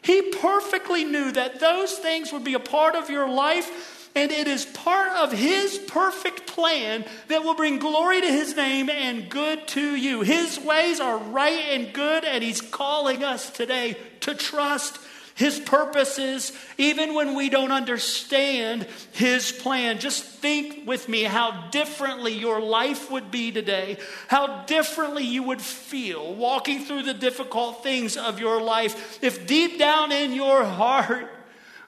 He 0.00 0.22
perfectly 0.40 1.02
knew 1.02 1.32
that 1.32 1.58
those 1.58 1.94
things 1.94 2.32
would 2.32 2.44
be 2.44 2.54
a 2.54 2.60
part 2.60 2.94
of 2.94 3.10
your 3.10 3.28
life, 3.28 3.95
and 4.16 4.32
it 4.32 4.48
is 4.48 4.64
part 4.64 5.12
of 5.12 5.30
His 5.30 5.78
perfect 5.78 6.46
plan 6.46 7.04
that 7.28 7.44
will 7.44 7.54
bring 7.54 7.78
glory 7.78 8.20
to 8.22 8.26
His 8.26 8.56
name 8.56 8.90
and 8.90 9.28
good 9.28 9.68
to 9.68 9.94
you. 9.94 10.22
His 10.22 10.58
ways 10.58 10.98
are 10.98 11.18
right 11.18 11.66
and 11.70 11.92
good, 11.92 12.24
and 12.24 12.42
He's 12.42 12.60
calling 12.60 13.22
us 13.22 13.50
today 13.50 13.96
to 14.20 14.34
trust 14.34 14.98
his 15.36 15.60
purposes, 15.60 16.50
even 16.78 17.12
when 17.12 17.34
we 17.34 17.50
don't 17.50 17.70
understand 17.70 18.86
His 19.12 19.52
plan. 19.52 19.98
Just 19.98 20.24
think 20.24 20.86
with 20.88 21.10
me 21.10 21.24
how 21.24 21.68
differently 21.68 22.32
your 22.32 22.58
life 22.58 23.10
would 23.10 23.30
be 23.30 23.52
today, 23.52 23.98
how 24.28 24.64
differently 24.64 25.24
you 25.24 25.42
would 25.42 25.60
feel 25.60 26.34
walking 26.34 26.86
through 26.86 27.02
the 27.02 27.12
difficult 27.12 27.82
things 27.82 28.16
of 28.16 28.40
your 28.40 28.62
life 28.62 29.22
if 29.22 29.46
deep 29.46 29.78
down 29.78 30.10
in 30.10 30.32
your 30.32 30.64
heart, 30.64 31.30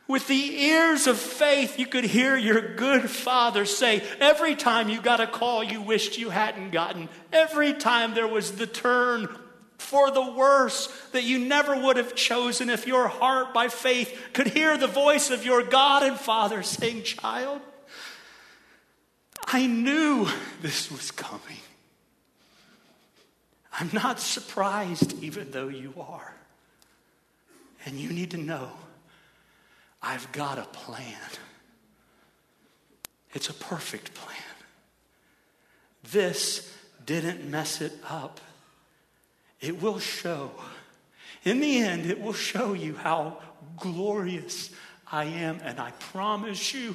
with 0.09 0.27
the 0.27 0.63
ears 0.65 1.07
of 1.07 1.19
faith, 1.19 1.79
you 1.79 1.87
could 1.87 2.05
hear 2.05 2.35
your 2.35 2.75
good 2.75 3.11
father 3.11 3.67
say, 3.67 4.03
Every 4.19 4.57
time 4.57 4.89
you 4.89 5.03
got 5.03 5.21
a 5.21 5.27
call 5.27 5.63
you 5.63 5.83
wished 5.83 6.17
you 6.17 6.31
hadn't 6.31 6.71
gotten, 6.71 7.11
every 7.31 7.75
time 7.75 8.15
there 8.15 8.27
was 8.27 8.53
the 8.53 8.67
turn 8.67 9.29
for 9.77 10.11
the 10.11 10.33
worse 10.33 10.89
that 11.13 11.25
you 11.25 11.39
never 11.39 11.79
would 11.79 11.99
have 11.99 12.15
chosen 12.15 12.71
if 12.71 12.87
your 12.87 13.07
heart 13.07 13.53
by 13.53 13.69
faith 13.69 14.19
could 14.33 14.49
hear 14.49 14.77
the 14.79 14.87
voice 14.87 15.31
of 15.31 15.45
your 15.45 15.63
God 15.63 16.03
and 16.03 16.19
Father 16.19 16.63
saying, 16.63 17.03
Child, 17.03 17.61
I 19.45 19.67
knew 19.67 20.27
this 20.63 20.91
was 20.91 21.11
coming. 21.11 21.61
I'm 23.79 23.91
not 23.93 24.21
surprised, 24.21 25.23
even 25.23 25.51
though 25.51 25.69
you 25.69 25.93
are. 25.99 26.35
And 27.85 28.01
you 28.01 28.11
need 28.11 28.33
to 28.33 28.39
know 28.39 28.71
I've 30.03 30.31
got 30.33 30.59
a 30.59 30.65
plan. 30.65 31.15
It's 33.33 33.49
a 33.49 33.55
perfect 33.55 34.15
plan. 34.15 34.37
This 36.11 36.73
didn't 37.05 37.49
mess 37.49 37.81
it 37.81 37.93
up. 38.09 38.41
It 39.61 39.83
will 39.83 39.99
show. 39.99 40.53
In 41.45 41.61
the 41.61 41.79
end, 41.79 42.07
it 42.07 42.21
will 42.21 42.33
show 42.33 42.73
you 42.73 42.95
how 42.95 43.39
glorious 43.77 44.71
I 45.11 45.25
am. 45.25 45.61
And 45.63 45.81
I 45.81 45.91
promise 45.93 46.73
you, 46.73 46.95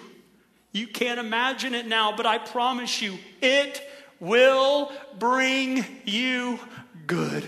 You 0.73 0.87
can't 0.87 1.19
imagine 1.19 1.75
it 1.75 1.87
now, 1.87 2.15
but 2.17 2.25
I 2.25 2.39
promise 2.39 3.01
you, 3.01 3.19
it 3.41 3.87
will 4.19 4.91
bring 5.19 5.85
you 6.03 6.59
good. 7.05 7.45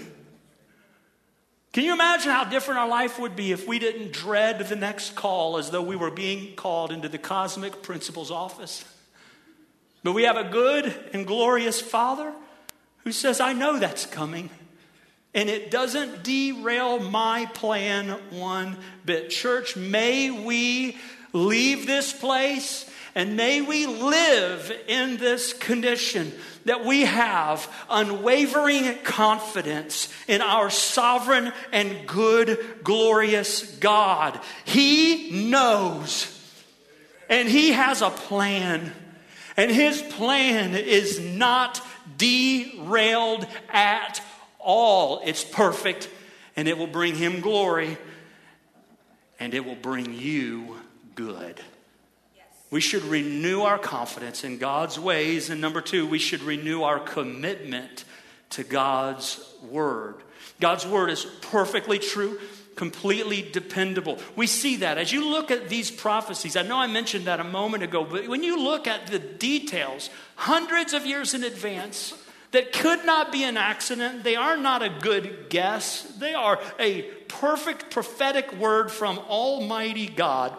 Can 1.76 1.84
you 1.84 1.92
imagine 1.92 2.32
how 2.32 2.46
different 2.46 2.80
our 2.80 2.88
life 2.88 3.20
would 3.20 3.36
be 3.36 3.52
if 3.52 3.68
we 3.68 3.80
didn't 3.80 4.14
dread 4.14 4.60
the 4.60 4.78
next 4.78 5.14
call 5.14 5.58
as 5.58 5.72
though 5.72 5.82
we 5.82 5.98
were 5.98 6.10
being 6.10 6.56
called 6.56 6.90
into 6.90 7.10
the 7.10 7.18
cosmic 7.18 7.82
principal's 7.84 8.32
office? 8.32 8.86
But 10.02 10.14
we 10.14 10.24
have 10.24 10.38
a 10.38 10.46
good 10.46 10.86
and 11.12 11.28
glorious 11.28 11.82
Father 11.82 12.32
who 13.00 13.12
says, 13.12 13.42
I 13.42 13.52
know 13.52 13.78
that's 13.78 14.06
coming. 14.06 14.50
And 15.34 15.50
it 15.50 15.70
doesn't 15.70 16.24
derail 16.24 17.00
my 17.00 17.46
plan 17.48 18.22
one 18.30 18.78
bit. 19.04 19.30
Church, 19.30 19.76
may 19.76 20.32
we 20.32 20.96
leave 21.34 21.88
this 21.88 22.14
place 22.14 22.90
and 23.16 23.38
may 23.38 23.62
we 23.62 23.86
live 23.86 24.72
in 24.88 25.16
this 25.16 25.54
condition 25.54 26.34
that 26.66 26.84
we 26.84 27.06
have 27.06 27.72
unwavering 27.90 28.98
confidence 29.04 30.14
in 30.28 30.42
our 30.42 30.70
sovereign 30.70 31.54
and 31.72 32.06
good, 32.06 32.60
glorious 32.84 33.78
God. 33.78 34.38
He 34.66 35.50
knows, 35.50 36.28
and 37.30 37.48
He 37.48 37.72
has 37.72 38.02
a 38.02 38.10
plan, 38.10 38.92
and 39.56 39.72
His 39.72 40.02
plan 40.02 40.76
is 40.76 41.22
not 41.22 41.82
derailed 42.18 43.48
at 43.70 44.22
all. 44.60 45.22
It's 45.24 45.46
perfect, 45.46 46.10
and 46.58 46.68
it 46.68 46.78
will 46.78 46.88
bring 46.88 47.16
Him 47.16 47.40
glory, 47.40 47.98
and 49.40 49.54
it 49.54 49.64
will 49.64 49.76
bring 49.76 50.14
you 50.14 50.78
good. 51.16 51.62
We 52.76 52.82
should 52.82 53.04
renew 53.04 53.62
our 53.62 53.80
confidence 53.80 54.44
in 54.44 54.58
God's 54.58 55.00
ways. 55.00 55.50
And 55.50 55.62
number 55.62 55.80
two, 55.80 56.06
we 56.06 56.20
should 56.20 56.42
renew 56.42 56.84
our 56.84 57.00
commitment 57.00 58.04
to 58.50 58.66
God's 58.66 59.40
word. 59.72 60.16
God's 60.60 60.86
word 60.86 61.10
is 61.10 61.24
perfectly 61.40 62.00
true, 62.00 62.38
completely 62.76 63.50
dependable. 63.50 64.20
We 64.36 64.46
see 64.48 64.76
that 64.76 64.98
as 64.98 65.14
you 65.14 65.26
look 65.26 65.52
at 65.52 65.70
these 65.70 65.90
prophecies. 65.90 66.58
I 66.58 66.64
know 66.64 66.76
I 66.76 66.88
mentioned 66.88 67.28
that 67.28 67.40
a 67.40 67.46
moment 67.46 67.84
ago, 67.84 68.04
but 68.04 68.28
when 68.28 68.44
you 68.44 68.62
look 68.62 68.88
at 68.88 69.08
the 69.08 69.20
details, 69.20 70.10
hundreds 70.36 70.92
of 70.92 71.06
years 71.06 71.34
in 71.34 71.46
advance, 71.46 72.14
that 72.52 72.74
could 72.74 73.06
not 73.06 73.32
be 73.32 73.46
an 73.46 73.56
accident. 73.56 74.26
They 74.26 74.36
are 74.36 74.58
not 74.58 74.84
a 74.84 74.90
good 74.90 75.46
guess. 75.48 76.02
They 76.20 76.34
are 76.34 76.60
a 76.78 77.04
perfect 77.30 77.90
prophetic 77.90 78.52
word 78.58 78.92
from 78.92 79.18
Almighty 79.18 80.08
God. 80.08 80.54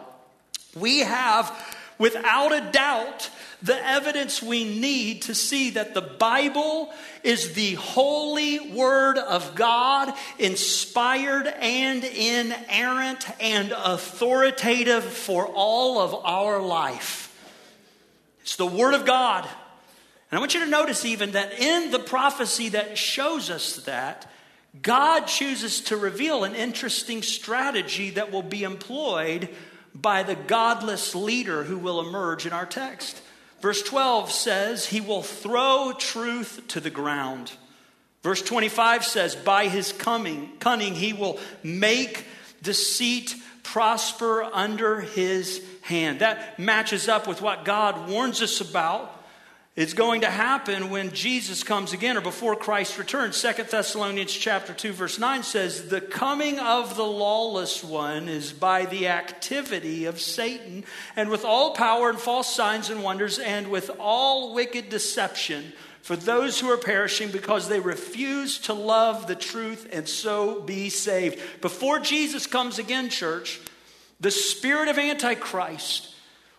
We 0.75 1.01
have 1.01 1.55
without 1.99 2.53
a 2.53 2.71
doubt, 2.71 3.31
the 3.63 3.77
evidence 3.87 4.43
we 4.43 4.65
need 4.65 5.23
to 5.23 5.35
see 5.35 5.71
that 5.71 5.95
the 5.95 6.03
Bible 6.03 6.93
is 7.23 7.55
the 7.55 7.75
holy 7.75 8.73
Word 8.73 9.19
of 9.19 9.55
God, 9.55 10.13
inspired 10.39 11.47
and 11.47 12.05
inerrant 12.05 13.27
and 13.41 13.73
authoritative 13.73 15.05
for 15.05 15.47
all 15.47 15.99
of 15.99 16.15
our 16.25 16.61
life. 16.61 17.33
It's 18.43 18.57
the 18.57 18.67
Word 18.67 18.95
of 18.95 19.07
God. 19.07 19.49
And 20.31 20.39
I 20.39 20.41
want 20.41 20.55
you 20.55 20.61
to 20.61 20.71
notice 20.71 21.05
even 21.05 21.33
that 21.33 21.59
in 21.59 21.91
the 21.91 21.99
prophecy 21.99 22.71
that 22.71 22.99
shows 22.99 23.49
us 23.49 23.77
that, 23.85 24.31
God 24.83 25.27
chooses 25.27 25.81
to 25.83 25.97
reveal 25.97 26.45
an 26.45 26.55
interesting 26.55 27.23
strategy 27.23 28.11
that 28.11 28.31
will 28.31 28.43
be 28.43 28.63
employed 28.63 29.49
by 30.03 30.23
the 30.23 30.35
godless 30.35 31.15
leader 31.15 31.65
who 31.65 31.79
will 31.79 32.01
emerge 32.01 32.47
in 32.47 32.53
our 32.53 32.67
text. 32.67 33.21
Verse 33.61 33.83
12 33.83 34.31
says, 34.31 34.87
He 34.87 35.01
will 35.01 35.23
throw 35.23 35.93
truth 35.97 36.63
to 36.69 36.81
the 36.81 36.91
ground. 36.91 37.53
Verse 38.23 38.43
25 38.43 39.05
says, 39.05 39.35
By 39.35 39.69
his 39.69 39.93
coming, 39.93 40.53
cunning, 40.59 40.95
he 40.95 41.13
will 41.13 41.39
make 41.63 42.25
deceit 42.63 43.35
prosper 43.63 44.43
under 44.43 45.01
his 45.01 45.63
hand. 45.83 46.21
That 46.21 46.59
matches 46.59 47.09
up 47.09 47.27
with 47.27 47.41
what 47.41 47.65
God 47.65 48.09
warns 48.09 48.43
us 48.43 48.61
about 48.61 49.16
it's 49.77 49.93
going 49.93 50.23
to 50.23 50.31
happen 50.31 50.89
when 50.89 51.13
Jesus 51.13 51.63
comes 51.63 51.93
again 51.93 52.17
or 52.17 52.23
before 52.23 52.57
Christ 52.57 52.97
returns. 52.97 53.37
Second 53.37 53.69
Thessalonians 53.69 54.33
chapter 54.33 54.73
2 54.73 54.93
verse 54.93 55.19
9 55.19 55.43
says, 55.43 55.89
"The 55.89 56.01
coming 56.01 56.59
of 56.59 56.97
the 56.97 57.05
lawless 57.05 57.85
one 57.85 58.27
is 58.27 58.53
by 58.53 58.87
the 58.87 59.09
activity 59.09 60.07
of 60.07 60.19
Satan, 60.19 60.85
and 61.15 61.29
with 61.29 61.45
all 61.45 61.75
power 61.75 62.09
and 62.09 62.19
false 62.19 62.55
signs 62.55 62.89
and 62.89 63.03
wonders 63.03 63.39
and 63.39 63.69
with 63.69 63.91
all 64.01 64.55
wicked 64.55 64.89
deception 64.89 65.75
for 66.01 66.17
those 66.17 66.59
who 66.61 66.71
are 66.71 66.79
perishing 66.79 67.31
because 67.31 67.69
they 67.69 67.81
refuse 67.81 68.57
to 68.59 68.73
love 68.73 69.27
the 69.27 69.35
truth 69.35 69.89
and 69.93 70.09
so 70.09 70.63
be 70.63 70.89
saved." 70.89 71.39
Before 71.61 71.99
Jesus 71.99 72.47
comes 72.47 72.79
again, 72.79 73.11
church, 73.11 73.61
the 74.19 74.31
spirit 74.31 74.89
of 74.89 74.99
antichrist 74.99 76.15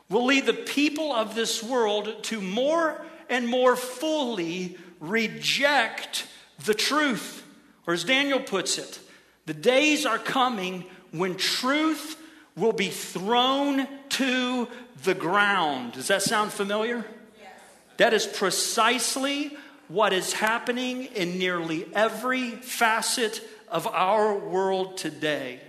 will 0.10 0.26
lead 0.26 0.46
the 0.46 0.54
people 0.54 1.12
of 1.12 1.36
this 1.36 1.62
world 1.62 2.24
to 2.24 2.42
more 2.42 3.06
and 3.30 3.48
more 3.48 3.76
fully 3.76 4.78
reject 5.00 6.28
the 6.66 6.74
truth. 6.74 7.44
Or 7.86 7.94
as 7.94 8.04
Daniel 8.04 8.40
puts 8.40 8.78
it, 8.78 9.00
the 9.46 9.54
days 9.54 10.06
are 10.06 10.20
coming 10.20 10.86
when 11.12 11.36
truth 11.36 12.22
will 12.56 12.74
be 12.74 12.90
thrown 12.90 13.88
to 14.10 14.68
the 15.04 15.14
ground. 15.14 15.94
Does 15.94 16.08
that 16.08 16.22
sound 16.22 16.52
familiar? 16.52 17.06
Yes. 17.40 17.52
That 17.98 18.14
is 18.14 18.26
precisely 18.26 19.56
what 19.88 20.12
is 20.12 20.34
happening 20.34 21.06
in 21.06 21.38
nearly 21.38 21.86
every 21.94 22.52
facet 22.52 23.42
of 23.70 23.88
our 23.88 24.38
world 24.38 24.98
today. 24.98 25.62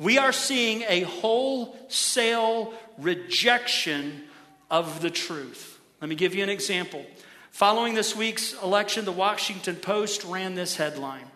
We 0.00 0.16
are 0.16 0.32
seeing 0.32 0.82
a 0.88 1.02
wholesale 1.02 2.72
rejection 2.96 4.22
of 4.70 5.02
the 5.02 5.10
truth. 5.10 5.78
Let 6.00 6.08
me 6.08 6.14
give 6.14 6.34
you 6.34 6.42
an 6.42 6.48
example. 6.48 7.04
Following 7.50 7.92
this 7.92 8.16
week's 8.16 8.54
election, 8.62 9.04
the 9.04 9.12
Washington 9.12 9.76
Post 9.76 10.24
ran 10.24 10.54
this 10.54 10.76
headline 10.76 11.26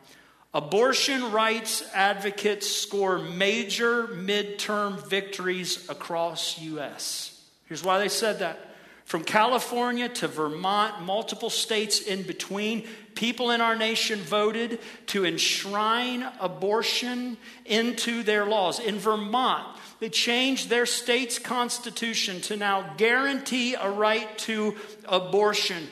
Abortion 0.55 1.31
rights 1.31 1.85
advocates 1.93 2.67
score 2.71 3.19
major 3.19 4.07
midterm 4.07 5.07
victories 5.09 5.87
across 5.91 6.59
U.S. 6.61 7.39
Here's 7.67 7.85
why 7.85 7.99
they 7.99 8.09
said 8.09 8.39
that. 8.39 8.71
From 9.05 9.25
California 9.25 10.09
to 10.09 10.29
Vermont, 10.29 11.03
multiple 11.03 11.51
states 11.51 12.01
in 12.01 12.23
between, 12.23 12.89
people 13.15 13.51
in 13.51 13.61
our 13.61 13.77
nation 13.77 14.19
voted 14.21 14.81
to 15.07 15.25
enshrine 15.25 16.27
abortion 16.41 17.37
into 17.65 18.23
their 18.23 18.45
laws. 18.45 18.81
In 18.81 18.99
Vermont, 18.99 19.67
they 20.01 20.09
changed 20.09 20.69
their 20.69 20.87
state's 20.87 21.39
constitution 21.39 22.41
to 22.43 22.57
now 22.57 22.95
guarantee 22.97 23.75
a 23.75 23.91
right 23.91 24.37
to 24.39 24.77
abortion 25.07 25.87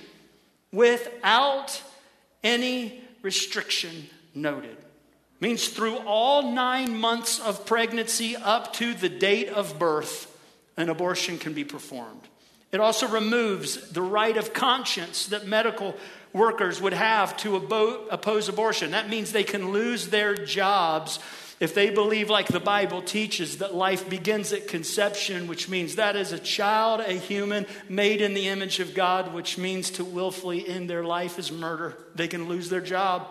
without 0.73 1.83
any 2.43 3.01
restriction 3.23 4.09
noted. 4.35 4.77
Means 5.41 5.69
through 5.69 5.97
all 5.99 6.53
nine 6.53 6.97
months 6.97 7.41
of 7.41 7.67
pregnancy 7.67 8.37
up 8.37 8.73
to 8.75 8.95
the 8.95 9.09
date 9.09 9.49
of 9.49 9.79
birth, 9.79 10.29
an 10.77 10.89
abortion 10.89 11.39
can 11.39 11.53
be 11.53 11.65
performed. 11.65 12.29
It 12.71 12.81
also 12.81 13.07
removes 13.07 13.91
the 13.91 14.03
right 14.03 14.37
of 14.37 14.55
conscience 14.55 15.27
that 15.27 15.47
medical 15.47 15.95
workers 16.33 16.81
would 16.81 16.93
have 16.93 17.37
to 17.39 17.57
oppose 17.57 18.49
abortion. 18.49 18.93
That 18.93 19.09
means 19.09 19.33
they 19.33 19.45
can 19.45 19.73
lose 19.73 20.09
their 20.09 20.35
jobs 20.35 21.19
if 21.63 21.77
they 21.77 21.91
believe, 21.91 22.29
like 22.29 22.49
the 22.49 22.59
Bible 22.59 23.03
teaches, 23.03 23.59
that 23.59 23.73
life 23.73 24.11
begins 24.11 24.53
at 24.53 24.67
conception, 24.67 25.47
which 25.47 25.69
means 25.69 25.95
that 25.95 26.17
is 26.17 26.33
a 26.33 26.39
child, 26.41 27.01
a 27.03 27.13
human 27.13 27.67
made 27.89 28.21
in 28.21 28.35
the 28.35 28.49
image 28.49 28.81
of 28.81 28.95
God, 28.95 29.33
which 29.33 29.59
means 29.59 29.93
to 29.93 30.05
willfully 30.05 30.69
end 30.69 30.91
their 30.91 31.05
life 31.05 31.39
is 31.39 31.53
murder. 31.53 31.97
They 32.17 32.27
can 32.27 32.49
lose 32.49 32.69
their 32.69 32.81
job. 32.81 33.29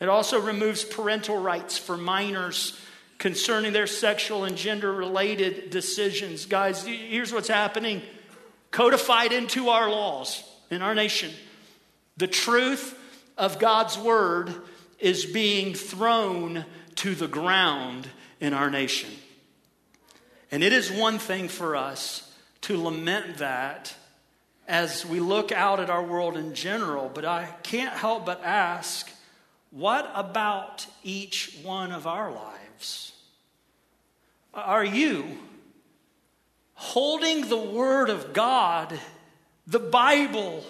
It 0.00 0.08
also 0.08 0.40
removes 0.40 0.84
parental 0.84 1.36
rights 1.36 1.76
for 1.76 1.98
minors 1.98 2.80
concerning 3.18 3.74
their 3.74 3.86
sexual 3.86 4.44
and 4.44 4.56
gender 4.56 4.90
related 4.90 5.68
decisions. 5.68 6.46
Guys, 6.46 6.86
here's 6.86 7.30
what's 7.30 7.48
happening 7.48 8.00
codified 8.70 9.32
into 9.32 9.68
our 9.68 9.90
laws 9.90 10.42
in 10.70 10.80
our 10.80 10.94
nation. 10.94 11.30
The 12.20 12.26
truth 12.26 12.98
of 13.38 13.58
God's 13.58 13.96
word 13.96 14.54
is 14.98 15.24
being 15.24 15.72
thrown 15.72 16.66
to 16.96 17.14
the 17.14 17.26
ground 17.26 18.08
in 18.40 18.52
our 18.52 18.68
nation. 18.68 19.08
And 20.50 20.62
it 20.62 20.74
is 20.74 20.92
one 20.92 21.18
thing 21.18 21.48
for 21.48 21.76
us 21.76 22.30
to 22.60 22.76
lament 22.76 23.38
that 23.38 23.94
as 24.68 25.06
we 25.06 25.18
look 25.18 25.50
out 25.50 25.80
at 25.80 25.88
our 25.88 26.02
world 26.02 26.36
in 26.36 26.52
general, 26.52 27.10
but 27.12 27.24
I 27.24 27.46
can't 27.62 27.96
help 27.96 28.26
but 28.26 28.44
ask 28.44 29.10
what 29.70 30.12
about 30.14 30.86
each 31.02 31.58
one 31.62 31.90
of 31.90 32.06
our 32.06 32.30
lives? 32.30 33.12
Are 34.52 34.84
you 34.84 35.38
holding 36.74 37.48
the 37.48 37.56
Word 37.56 38.10
of 38.10 38.34
God, 38.34 39.00
the 39.66 39.78
Bible, 39.78 40.62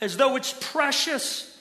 as 0.00 0.16
though 0.16 0.36
it's 0.36 0.54
precious, 0.60 1.58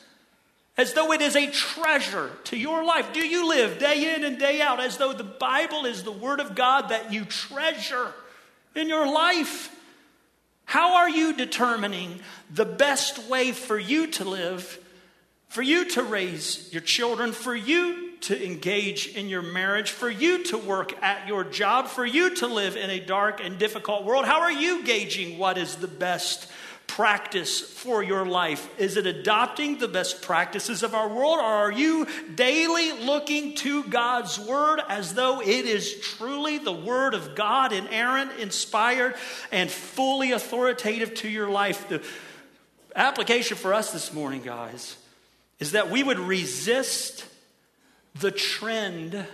as 0.78 0.94
though 0.94 1.12
it 1.12 1.22
is 1.22 1.36
a 1.36 1.52
treasure 1.52 2.32
to 2.46 2.58
your 2.58 2.84
life. 2.84 3.12
Do 3.14 3.20
you 3.20 3.48
live 3.50 3.80
day 3.80 4.16
in 4.16 4.24
and 4.24 4.40
day 4.40 4.62
out 4.62 4.80
as 4.80 4.98
though 4.98 5.14
the 5.14 5.24
Bible 5.24 5.86
is 5.86 6.04
the 6.04 6.12
Word 6.12 6.40
of 6.40 6.56
God 6.56 6.90
that 6.90 7.12
you 7.12 7.26
treasure 7.26 8.14
in 8.76 8.88
your 8.88 9.12
life? 9.12 9.76
How 10.66 10.98
are 10.98 11.10
you 11.10 11.34
determining 11.34 12.20
the 12.54 12.66
best 12.66 13.28
way 13.28 13.52
for 13.52 13.78
you 13.78 14.08
to 14.12 14.24
live, 14.24 14.80
for 15.48 15.64
you 15.64 15.86
to 15.90 16.04
raise 16.04 16.72
your 16.72 16.84
children, 16.84 17.32
for 17.32 17.56
you 17.56 18.18
to 18.22 18.46
engage 18.46 19.08
in 19.08 19.30
your 19.30 19.42
marriage, 19.42 19.92
for 19.92 20.10
you 20.10 20.44
to 20.44 20.58
work 20.58 20.94
at 21.02 21.28
your 21.28 21.44
job, 21.44 21.88
for 21.88 22.06
you 22.06 22.36
to 22.36 22.48
live 22.48 22.76
in 22.76 22.90
a 22.90 23.00
dark 23.00 23.44
and 23.44 23.58
difficult 23.58 24.06
world? 24.06 24.26
How 24.26 24.42
are 24.42 24.52
you 24.52 24.84
gauging 24.84 25.40
what 25.40 25.58
is 25.58 25.78
the 25.78 25.88
best 25.88 26.48
practice 26.90 27.62
for 27.62 28.02
your 28.02 28.26
life? 28.26 28.68
Is 28.80 28.98
it 28.98 29.06
adopting 29.06 29.78
the 29.78 29.88
best 29.88 30.24
practices 30.24 30.82
of 30.82 30.96
our 30.96 31.08
world, 31.08 31.38
or 31.38 31.44
are 31.44 31.72
you 31.72 32.08
daily 32.34 32.92
looking 33.06 33.54
to 33.58 33.84
God's 33.84 34.40
Word 34.40 34.82
as 34.90 35.14
though 35.14 35.40
it 35.40 35.48
is 35.48 36.00
truly 36.02 36.58
the 36.58 36.74
Word 36.74 37.14
of 37.14 37.36
God, 37.36 37.74
inerrant, 37.74 38.32
inspired, 38.40 39.16
and 39.52 39.70
fully 39.70 40.32
authoritative 40.32 41.14
to 41.16 41.30
your 41.30 41.48
life? 41.48 41.88
The 41.90 42.04
application 42.96 43.56
for 43.56 43.74
us 43.74 43.94
this 43.94 44.12
morning, 44.12 44.42
guys, 44.42 44.98
is 45.60 45.74
that 45.74 45.92
we 45.92 46.02
would 46.02 46.20
resist 46.20 47.24
the 48.20 48.32
trend 48.32 49.26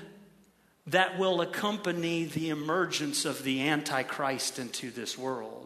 that 0.88 1.18
will 1.18 1.40
accompany 1.40 2.26
the 2.26 2.50
emergence 2.50 3.24
of 3.24 3.44
the 3.44 3.68
Antichrist 3.70 4.60
into 4.60 4.92
this 4.92 5.18
world 5.18 5.65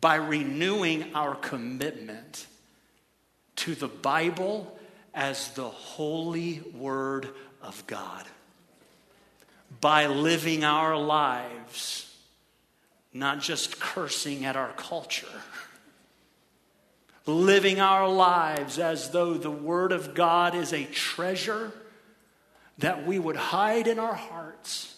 by 0.00 0.16
renewing 0.16 1.14
our 1.14 1.34
commitment 1.34 2.46
to 3.56 3.74
the 3.74 3.88
Bible 3.88 4.78
as 5.14 5.50
the 5.52 5.68
holy 5.68 6.62
Word 6.74 7.28
of 7.62 7.86
God. 7.86 8.24
By 9.80 10.06
living 10.06 10.64
our 10.64 10.96
lives, 10.96 12.14
not 13.12 13.40
just 13.40 13.80
cursing 13.80 14.44
at 14.44 14.56
our 14.56 14.72
culture 14.72 15.26
living 17.26 17.80
our 17.80 18.08
lives 18.08 18.78
as 18.78 19.10
though 19.10 19.34
the 19.34 19.50
Word 19.50 19.92
of 19.92 20.14
God 20.14 20.54
is 20.54 20.72
a 20.72 20.84
treasure 20.84 21.72
that 22.78 23.06
we 23.06 23.18
would 23.18 23.36
hide 23.36 23.88
in 23.88 23.98
our 23.98 24.14
hearts 24.14 24.94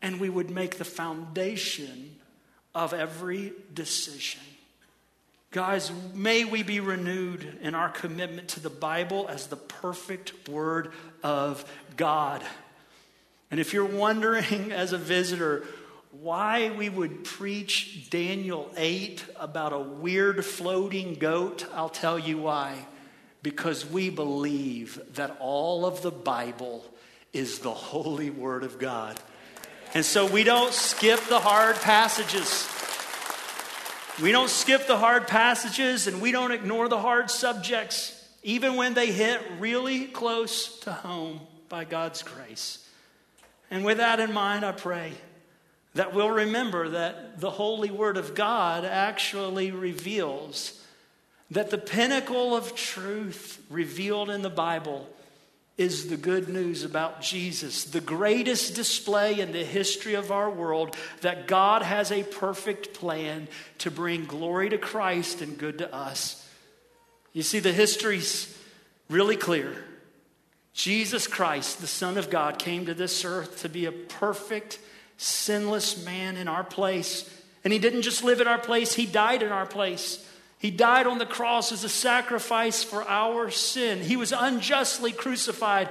and 0.00 0.20
we 0.20 0.30
would 0.30 0.50
make 0.50 0.78
the 0.78 0.84
foundation 0.84 2.15
of 2.76 2.92
every 2.92 3.54
decision. 3.72 4.42
Guys, 5.50 5.90
may 6.14 6.44
we 6.44 6.62
be 6.62 6.78
renewed 6.78 7.56
in 7.62 7.74
our 7.74 7.88
commitment 7.88 8.48
to 8.48 8.60
the 8.60 8.68
Bible 8.68 9.26
as 9.30 9.46
the 9.46 9.56
perfect 9.56 10.46
Word 10.46 10.92
of 11.22 11.64
God. 11.96 12.44
And 13.50 13.58
if 13.58 13.72
you're 13.72 13.86
wondering 13.86 14.72
as 14.72 14.92
a 14.92 14.98
visitor, 14.98 15.64
why 16.20 16.68
we 16.68 16.90
would 16.90 17.24
preach 17.24 18.10
Daniel 18.10 18.70
8 18.76 19.24
about 19.40 19.72
a 19.72 19.78
weird 19.78 20.44
floating 20.44 21.14
goat, 21.14 21.64
I'll 21.74 21.88
tell 21.88 22.18
you 22.18 22.36
why. 22.36 22.86
Because 23.42 23.86
we 23.86 24.10
believe 24.10 25.00
that 25.14 25.34
all 25.40 25.86
of 25.86 26.02
the 26.02 26.10
Bible 26.10 26.84
is 27.32 27.60
the 27.60 27.72
holy 27.74 28.28
Word 28.28 28.64
of 28.64 28.78
God. 28.78 29.18
And 29.94 30.04
so 30.04 30.26
we 30.26 30.44
don't 30.44 30.72
skip 30.72 31.20
the 31.28 31.40
hard 31.40 31.76
passages. 31.76 32.68
We 34.22 34.32
don't 34.32 34.50
skip 34.50 34.86
the 34.86 34.96
hard 34.96 35.26
passages 35.26 36.06
and 36.06 36.20
we 36.20 36.32
don't 36.32 36.52
ignore 36.52 36.88
the 36.88 36.98
hard 36.98 37.30
subjects, 37.30 38.12
even 38.42 38.76
when 38.76 38.94
they 38.94 39.12
hit 39.12 39.40
really 39.58 40.06
close 40.06 40.78
to 40.80 40.92
home 40.92 41.40
by 41.68 41.84
God's 41.84 42.22
grace. 42.22 42.86
And 43.70 43.84
with 43.84 43.98
that 43.98 44.20
in 44.20 44.32
mind, 44.32 44.64
I 44.64 44.72
pray 44.72 45.12
that 45.94 46.14
we'll 46.14 46.30
remember 46.30 46.90
that 46.90 47.40
the 47.40 47.50
holy 47.50 47.90
word 47.90 48.16
of 48.16 48.34
God 48.34 48.84
actually 48.84 49.70
reveals 49.70 50.82
that 51.50 51.70
the 51.70 51.78
pinnacle 51.78 52.56
of 52.56 52.74
truth 52.74 53.62
revealed 53.70 54.30
in 54.30 54.42
the 54.42 54.50
Bible 54.50 55.08
is 55.76 56.08
the 56.08 56.16
good 56.16 56.48
news 56.48 56.84
about 56.84 57.20
Jesus, 57.20 57.84
the 57.84 58.00
greatest 58.00 58.74
display 58.74 59.40
in 59.40 59.52
the 59.52 59.64
history 59.64 60.14
of 60.14 60.32
our 60.32 60.50
world 60.50 60.96
that 61.20 61.46
God 61.46 61.82
has 61.82 62.10
a 62.10 62.22
perfect 62.22 62.94
plan 62.94 63.46
to 63.78 63.90
bring 63.90 64.24
glory 64.24 64.70
to 64.70 64.78
Christ 64.78 65.42
and 65.42 65.58
good 65.58 65.78
to 65.78 65.94
us. 65.94 66.42
You 67.34 67.42
see, 67.42 67.58
the 67.58 67.72
history's 67.72 68.56
really 69.10 69.36
clear. 69.36 69.76
Jesus 70.72 71.26
Christ, 71.26 71.80
the 71.80 71.86
Son 71.86 72.16
of 72.16 72.30
God, 72.30 72.58
came 72.58 72.86
to 72.86 72.94
this 72.94 73.24
earth 73.24 73.60
to 73.62 73.68
be 73.68 73.84
a 73.84 73.92
perfect 73.92 74.78
sinless 75.18 76.04
man 76.04 76.36
in 76.36 76.48
our 76.48 76.64
place. 76.64 77.28
And 77.64 77.72
he 77.72 77.78
didn't 77.78 78.02
just 78.02 78.24
live 78.24 78.40
in 78.40 78.48
our 78.48 78.58
place, 78.58 78.94
he 78.94 79.06
died 79.06 79.42
in 79.42 79.52
our 79.52 79.66
place. 79.66 80.26
He 80.58 80.70
died 80.70 81.06
on 81.06 81.18
the 81.18 81.26
cross 81.26 81.70
as 81.72 81.84
a 81.84 81.88
sacrifice 81.88 82.82
for 82.82 83.02
our 83.02 83.50
sin. 83.50 84.00
He 84.00 84.16
was 84.16 84.32
unjustly 84.32 85.12
crucified 85.12 85.88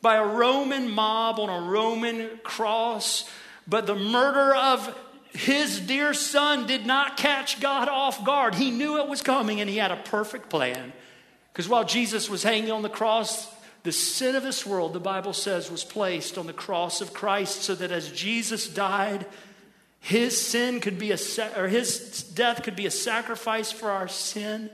by 0.00 0.16
a 0.16 0.26
Roman 0.26 0.90
mob 0.90 1.38
on 1.38 1.50
a 1.50 1.68
Roman 1.68 2.38
cross. 2.42 3.28
But 3.66 3.86
the 3.86 3.94
murder 3.94 4.54
of 4.54 4.96
his 5.32 5.80
dear 5.80 6.14
son 6.14 6.66
did 6.66 6.86
not 6.86 7.16
catch 7.16 7.60
God 7.60 7.88
off 7.88 8.24
guard. 8.24 8.54
He 8.54 8.70
knew 8.70 8.98
it 8.98 9.08
was 9.08 9.20
coming 9.20 9.60
and 9.60 9.68
he 9.68 9.76
had 9.76 9.90
a 9.90 9.96
perfect 9.96 10.48
plan. 10.48 10.92
Because 11.52 11.68
while 11.68 11.84
Jesus 11.84 12.30
was 12.30 12.42
hanging 12.42 12.70
on 12.70 12.82
the 12.82 12.88
cross, 12.88 13.52
the 13.82 13.92
sin 13.92 14.36
of 14.36 14.42
this 14.42 14.64
world, 14.64 14.92
the 14.92 15.00
Bible 15.00 15.32
says, 15.32 15.70
was 15.70 15.84
placed 15.84 16.38
on 16.38 16.46
the 16.46 16.52
cross 16.52 17.00
of 17.00 17.12
Christ 17.12 17.62
so 17.62 17.74
that 17.74 17.92
as 17.92 18.10
Jesus 18.10 18.68
died, 18.68 19.26
his 20.00 20.40
sin 20.40 20.80
could 20.80 20.98
be 20.98 21.12
a 21.12 21.18
or 21.56 21.68
his 21.68 22.22
death 22.22 22.62
could 22.62 22.76
be 22.76 22.86
a 22.86 22.90
sacrifice 22.90 23.72
for 23.72 23.90
our 23.90 24.08
sin 24.08 24.70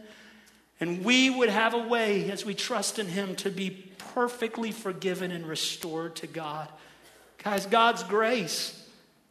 and 0.81 1.05
we 1.05 1.31
would 1.31 1.49
have 1.49 1.75
a 1.75 1.79
way 1.79 2.31
as 2.31 2.45
we 2.45 2.55
trust 2.55 2.99
in 2.99 3.07
him 3.07 3.37
to 3.37 3.51
be 3.51 3.71
perfectly 4.15 4.73
forgiven 4.73 5.31
and 5.31 5.47
restored 5.47 6.17
to 6.17 6.27
God. 6.27 6.69
Guys, 7.43 7.67
God's 7.67 8.03
grace 8.03 8.81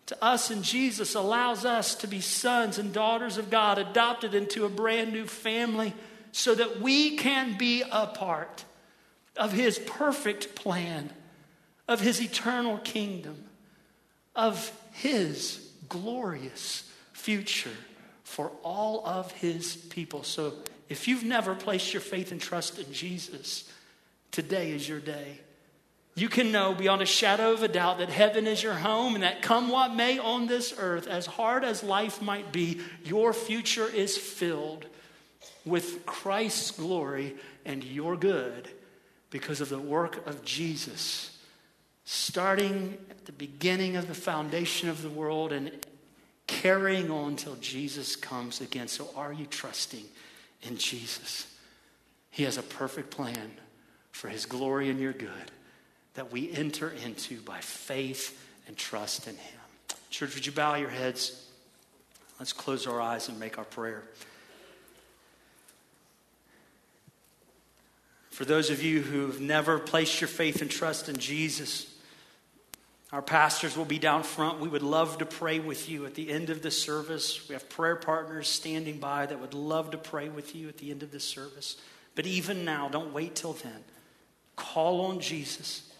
to 0.07 0.23
us 0.23 0.51
in 0.51 0.63
Jesus 0.63 1.15
allows 1.15 1.65
us 1.65 1.95
to 1.95 2.07
be 2.07 2.21
sons 2.21 2.77
and 2.77 2.93
daughters 2.93 3.37
of 3.37 3.49
God, 3.49 3.77
adopted 3.77 4.33
into 4.33 4.65
a 4.65 4.69
brand 4.69 5.13
new 5.13 5.25
family 5.25 5.93
so 6.31 6.53
that 6.55 6.81
we 6.81 7.17
can 7.17 7.57
be 7.57 7.83
a 7.89 8.07
part 8.07 8.65
of 9.37 9.51
his 9.51 9.79
perfect 9.79 10.55
plan, 10.55 11.09
of 11.87 12.01
his 12.01 12.21
eternal 12.21 12.77
kingdom, 12.79 13.43
of 14.35 14.71
his 14.91 15.69
glorious 15.89 16.89
future 17.13 17.69
for 18.23 18.51
all 18.63 19.05
of 19.05 19.31
his 19.33 19.75
people. 19.75 20.23
So 20.23 20.53
if 20.89 21.07
you've 21.07 21.23
never 21.23 21.55
placed 21.55 21.93
your 21.93 22.01
faith 22.01 22.31
and 22.31 22.41
trust 22.41 22.79
in 22.79 22.91
Jesus, 22.91 23.69
today 24.31 24.71
is 24.71 24.87
your 24.87 24.99
day. 24.99 25.39
You 26.15 26.29
can 26.29 26.51
know 26.51 26.75
beyond 26.75 27.01
a 27.01 27.07
shadow 27.07 27.53
of 27.53 27.63
a 27.63 27.67
doubt 27.67 27.97
that 27.97 28.09
heaven 28.09 28.45
is 28.45 28.61
your 28.61 28.75
home 28.75 29.15
and 29.15 29.23
that 29.23 29.41
come 29.41 29.69
what 29.69 29.95
may 29.95 30.19
on 30.19 30.45
this 30.45 30.73
earth, 30.77 31.07
as 31.07 31.25
hard 31.25 31.63
as 31.63 31.83
life 31.83 32.21
might 32.21 32.51
be, 32.51 32.81
your 33.03 33.33
future 33.33 33.87
is 33.87 34.15
filled 34.15 34.85
with 35.65 36.05
Christ's 36.05 36.71
glory 36.71 37.35
and 37.65 37.83
your 37.83 38.15
good 38.15 38.69
because 39.31 39.61
of 39.61 39.69
the 39.69 39.79
work 39.79 40.27
of 40.27 40.45
Jesus, 40.45 41.32
starting 42.05 42.97
at 43.09 43.25
the 43.25 43.31
beginning 43.31 43.95
of 43.95 44.07
the 44.07 44.13
foundation 44.13 44.89
of 44.89 45.01
the 45.01 45.09
world 45.09 45.51
and 45.51 45.71
carrying 46.47 47.09
on 47.09 47.35
till 47.35 47.55
Jesus 47.55 48.15
comes 48.15 48.61
again. 48.61 48.87
So, 48.87 49.09
are 49.15 49.33
you 49.33 49.45
trusting 49.45 50.03
in 50.63 50.77
Jesus? 50.77 51.47
He 52.31 52.43
has 52.43 52.57
a 52.57 52.63
perfect 52.63 53.11
plan 53.11 53.51
for 54.11 54.27
his 54.27 54.45
glory 54.45 54.89
and 54.89 54.99
your 54.99 55.13
good 55.13 55.51
that 56.15 56.31
we 56.31 56.51
enter 56.51 56.93
into 57.03 57.41
by 57.41 57.59
faith 57.59 58.39
and 58.67 58.77
trust 58.77 59.27
in 59.27 59.35
him. 59.35 59.59
Church, 60.09 60.35
would 60.35 60.45
you 60.45 60.51
bow 60.51 60.75
your 60.75 60.89
heads? 60.89 61.47
Let's 62.39 62.53
close 62.53 62.87
our 62.87 63.01
eyes 63.01 63.29
and 63.29 63.39
make 63.39 63.57
our 63.57 63.63
prayer. 63.63 64.03
For 68.29 68.45
those 68.45 68.69
of 68.69 68.81
you 68.81 69.01
who've 69.01 69.39
never 69.39 69.77
placed 69.77 70.19
your 70.19 70.27
faith 70.27 70.61
and 70.61 70.69
trust 70.69 71.07
in 71.07 71.17
Jesus, 71.17 71.92
our 73.13 73.21
pastors 73.21 73.77
will 73.77 73.85
be 73.85 73.99
down 73.99 74.23
front. 74.23 74.59
We 74.59 74.67
would 74.67 74.81
love 74.81 75.19
to 75.19 75.25
pray 75.27 75.59
with 75.59 75.87
you 75.87 76.07
at 76.07 76.15
the 76.15 76.31
end 76.31 76.49
of 76.49 76.63
the 76.63 76.71
service. 76.71 77.47
We 77.47 77.53
have 77.53 77.69
prayer 77.69 77.95
partners 77.95 78.47
standing 78.47 78.97
by 78.97 79.27
that 79.27 79.39
would 79.39 79.53
love 79.53 79.91
to 79.91 79.99
pray 79.99 80.29
with 80.29 80.55
you 80.55 80.67
at 80.67 80.79
the 80.79 80.89
end 80.89 81.03
of 81.03 81.11
this 81.11 81.23
service. 81.23 81.77
But 82.15 82.25
even 82.25 82.65
now, 82.65 82.89
don't 82.89 83.13
wait 83.13 83.35
till 83.35 83.53
then. 83.53 83.83
Call 84.55 85.01
on 85.01 85.19
Jesus. 85.19 85.93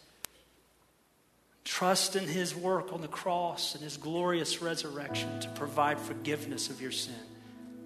Trust 1.64 2.16
in 2.16 2.28
his 2.28 2.55
work 2.55 2.91
on 2.91 3.01
the 3.01 3.07
cross 3.07 3.76
and 3.76 3.84
his 3.84 3.95
glorious 3.95 4.64
resurrection 4.64 5.39
to 5.41 5.49
provide 5.49 5.99
forgiveness 5.99 6.72
of 6.72 6.82
your 6.82 6.91
sin. 6.91 7.14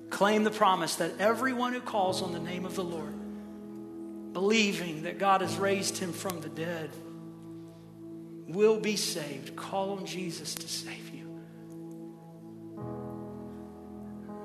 Claim 0.09 0.45
the 0.45 0.51
promise 0.51 0.95
that 0.95 1.19
everyone 1.19 1.73
who 1.73 1.82
calls 1.82 2.21
on 2.21 2.32
the 2.32 2.39
name 2.39 2.63
of 2.63 2.78
the 2.78 2.84
Lord, 2.84 3.13
believing 4.32 5.03
that 5.03 5.19
God 5.19 5.41
has 5.41 5.57
raised 5.57 5.97
him 5.97 6.13
from 6.13 6.39
the 6.39 6.47
dead, 6.47 6.91
will 8.47 8.79
be 8.79 8.95
saved. 8.95 9.55
Call 9.55 9.91
on 9.91 10.05
Jesus 10.05 10.55
to 10.55 10.67
save 10.67 11.13
you. 11.13 11.39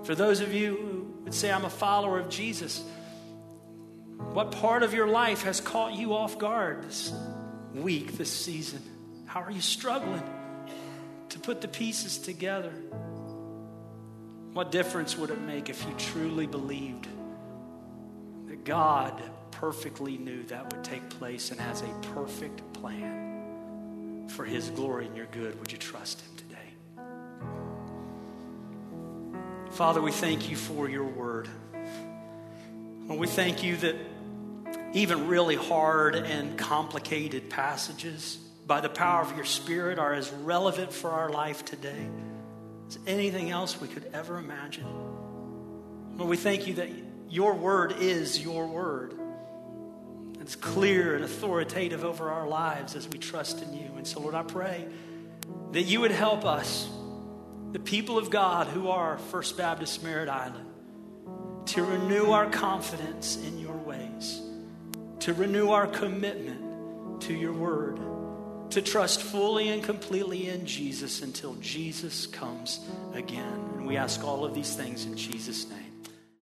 For 0.05 0.15
those 0.15 0.41
of 0.41 0.53
you 0.53 0.77
who 0.77 1.25
would 1.25 1.35
say, 1.35 1.51
I'm 1.53 1.65
a 1.65 1.71
follower 1.71 2.19
of 2.19 2.29
Jesus, 2.29 2.83
what 4.33 4.53
part 4.53 4.83
of 4.83 4.93
your 4.93 5.07
life 5.07 5.45
has 5.45 5.61
caught 5.61 5.95
you 5.95 6.15
off 6.15 6.39
guard 6.39 6.83
this 6.83 7.13
week, 7.75 8.19
this 8.19 8.31
season? 8.31 8.83
How 9.27 9.41
are 9.43 9.51
you 9.51 9.61
struggling 9.61 10.23
to 11.29 11.39
put 11.39 11.61
the 11.61 11.69
pieces 11.69 12.19
together? 12.19 12.73
What 14.53 14.73
difference 14.73 15.17
would 15.17 15.31
it 15.31 15.41
make 15.41 15.71
if 15.71 15.83
you 15.87 15.95
truly 15.97 16.47
believed 16.47 17.07
that 18.49 18.65
God 18.65 19.23
perfectly 19.51 20.19
knew 20.19 20.43
that 20.45 20.75
would 20.75 20.85
take 20.85 21.09
place 21.09 21.53
and 21.53 21.61
has 21.61 21.83
a 21.83 21.89
perfect 22.15 22.61
plan 22.73 23.22
for 24.29 24.45
His 24.45 24.71
glory 24.71 25.07
and 25.07 25.17
your 25.17 25.27
good? 25.27 25.59
Would 25.61 25.73
you 25.73 25.79
trust 25.79 26.21
Him 26.21 26.37
today? 26.37 26.59
Father, 29.73 30.03
we 30.03 30.13
thank 30.13 30.51
you 30.51 30.57
for 30.57 30.89
your 30.89 31.05
word. 31.05 31.49
And 33.09 33.19
we 33.19 33.27
thank 33.27 33.63
you 33.63 33.77
that 33.79 33.97
even 34.93 35.27
really 35.27 35.57
hard 35.57 36.15
and 36.15 36.59
complicated 36.59 37.49
passages, 37.51 38.37
by 38.67 38.81
the 38.81 38.89
power 38.89 39.23
of 39.23 39.35
your 39.35 39.45
Spirit, 39.45 39.99
are 39.99 40.15
as 40.15 40.31
relevant 40.31 40.93
for 40.93 41.11
our 41.11 41.31
life 41.31 41.65
today 41.65 42.09
as 42.89 42.99
anything 43.07 43.51
else 43.51 43.81
we 43.81 43.89
could 43.89 44.09
ever 44.13 44.39
imagine. 44.39 44.87
Lord, 46.17 46.29
we 46.29 46.37
thank 46.37 46.67
you 46.67 46.75
that 46.75 46.91
your 47.31 47.55
word 47.55 47.95
is 47.99 48.39
your 48.39 48.67
word. 48.67 49.15
It's 50.43 50.57
clear 50.57 51.15
and 51.15 51.25
authoritative 51.25 52.05
over 52.05 52.31
our 52.31 52.47
lives 52.47 52.97
as 52.97 53.09
we 53.09 53.19
trust 53.19 53.63
in 53.63 53.73
you. 53.75 53.91
And 53.97 54.07
so, 54.07 54.21
Lord, 54.21 54.35
I 54.35 54.43
pray 54.43 54.87
that 55.71 55.83
you 55.83 56.01
would 56.01 56.11
help 56.11 56.45
us, 56.45 56.89
the 57.73 57.79
people 57.79 58.19
of 58.19 58.29
God 58.29 58.67
who 58.67 58.89
are 58.89 59.19
First 59.31 59.57
Baptist 59.57 60.03
Merritt 60.03 60.29
Island, 60.29 60.67
to 61.67 61.85
renew 61.85 62.33
our 62.33 62.51
confidence 62.51 63.37
in 63.37 63.59
your 63.59 63.77
ways, 63.77 64.43
to 65.21 65.33
renew 65.33 65.71
our 65.71 65.87
commitment 65.87 67.23
to 67.23 67.33
your 67.33 67.53
word 67.53 68.01
to 68.73 68.81
trust 68.81 69.21
fully 69.23 69.69
and 69.69 69.85
completely 69.85 70.49
in 70.49 70.65
Jesus 70.65 71.21
until 71.21 71.55
Jesus 71.57 72.27
comes 72.27 72.81
again. 73.13 73.71
And 73.77 73.87
we 73.87 73.99
ask 73.99 74.25
all 74.25 74.47
of 74.47 74.55
these 74.55 74.75
things 74.75 75.05
in 75.05 75.15
Jesus' 75.15 75.69
name. 75.69 75.92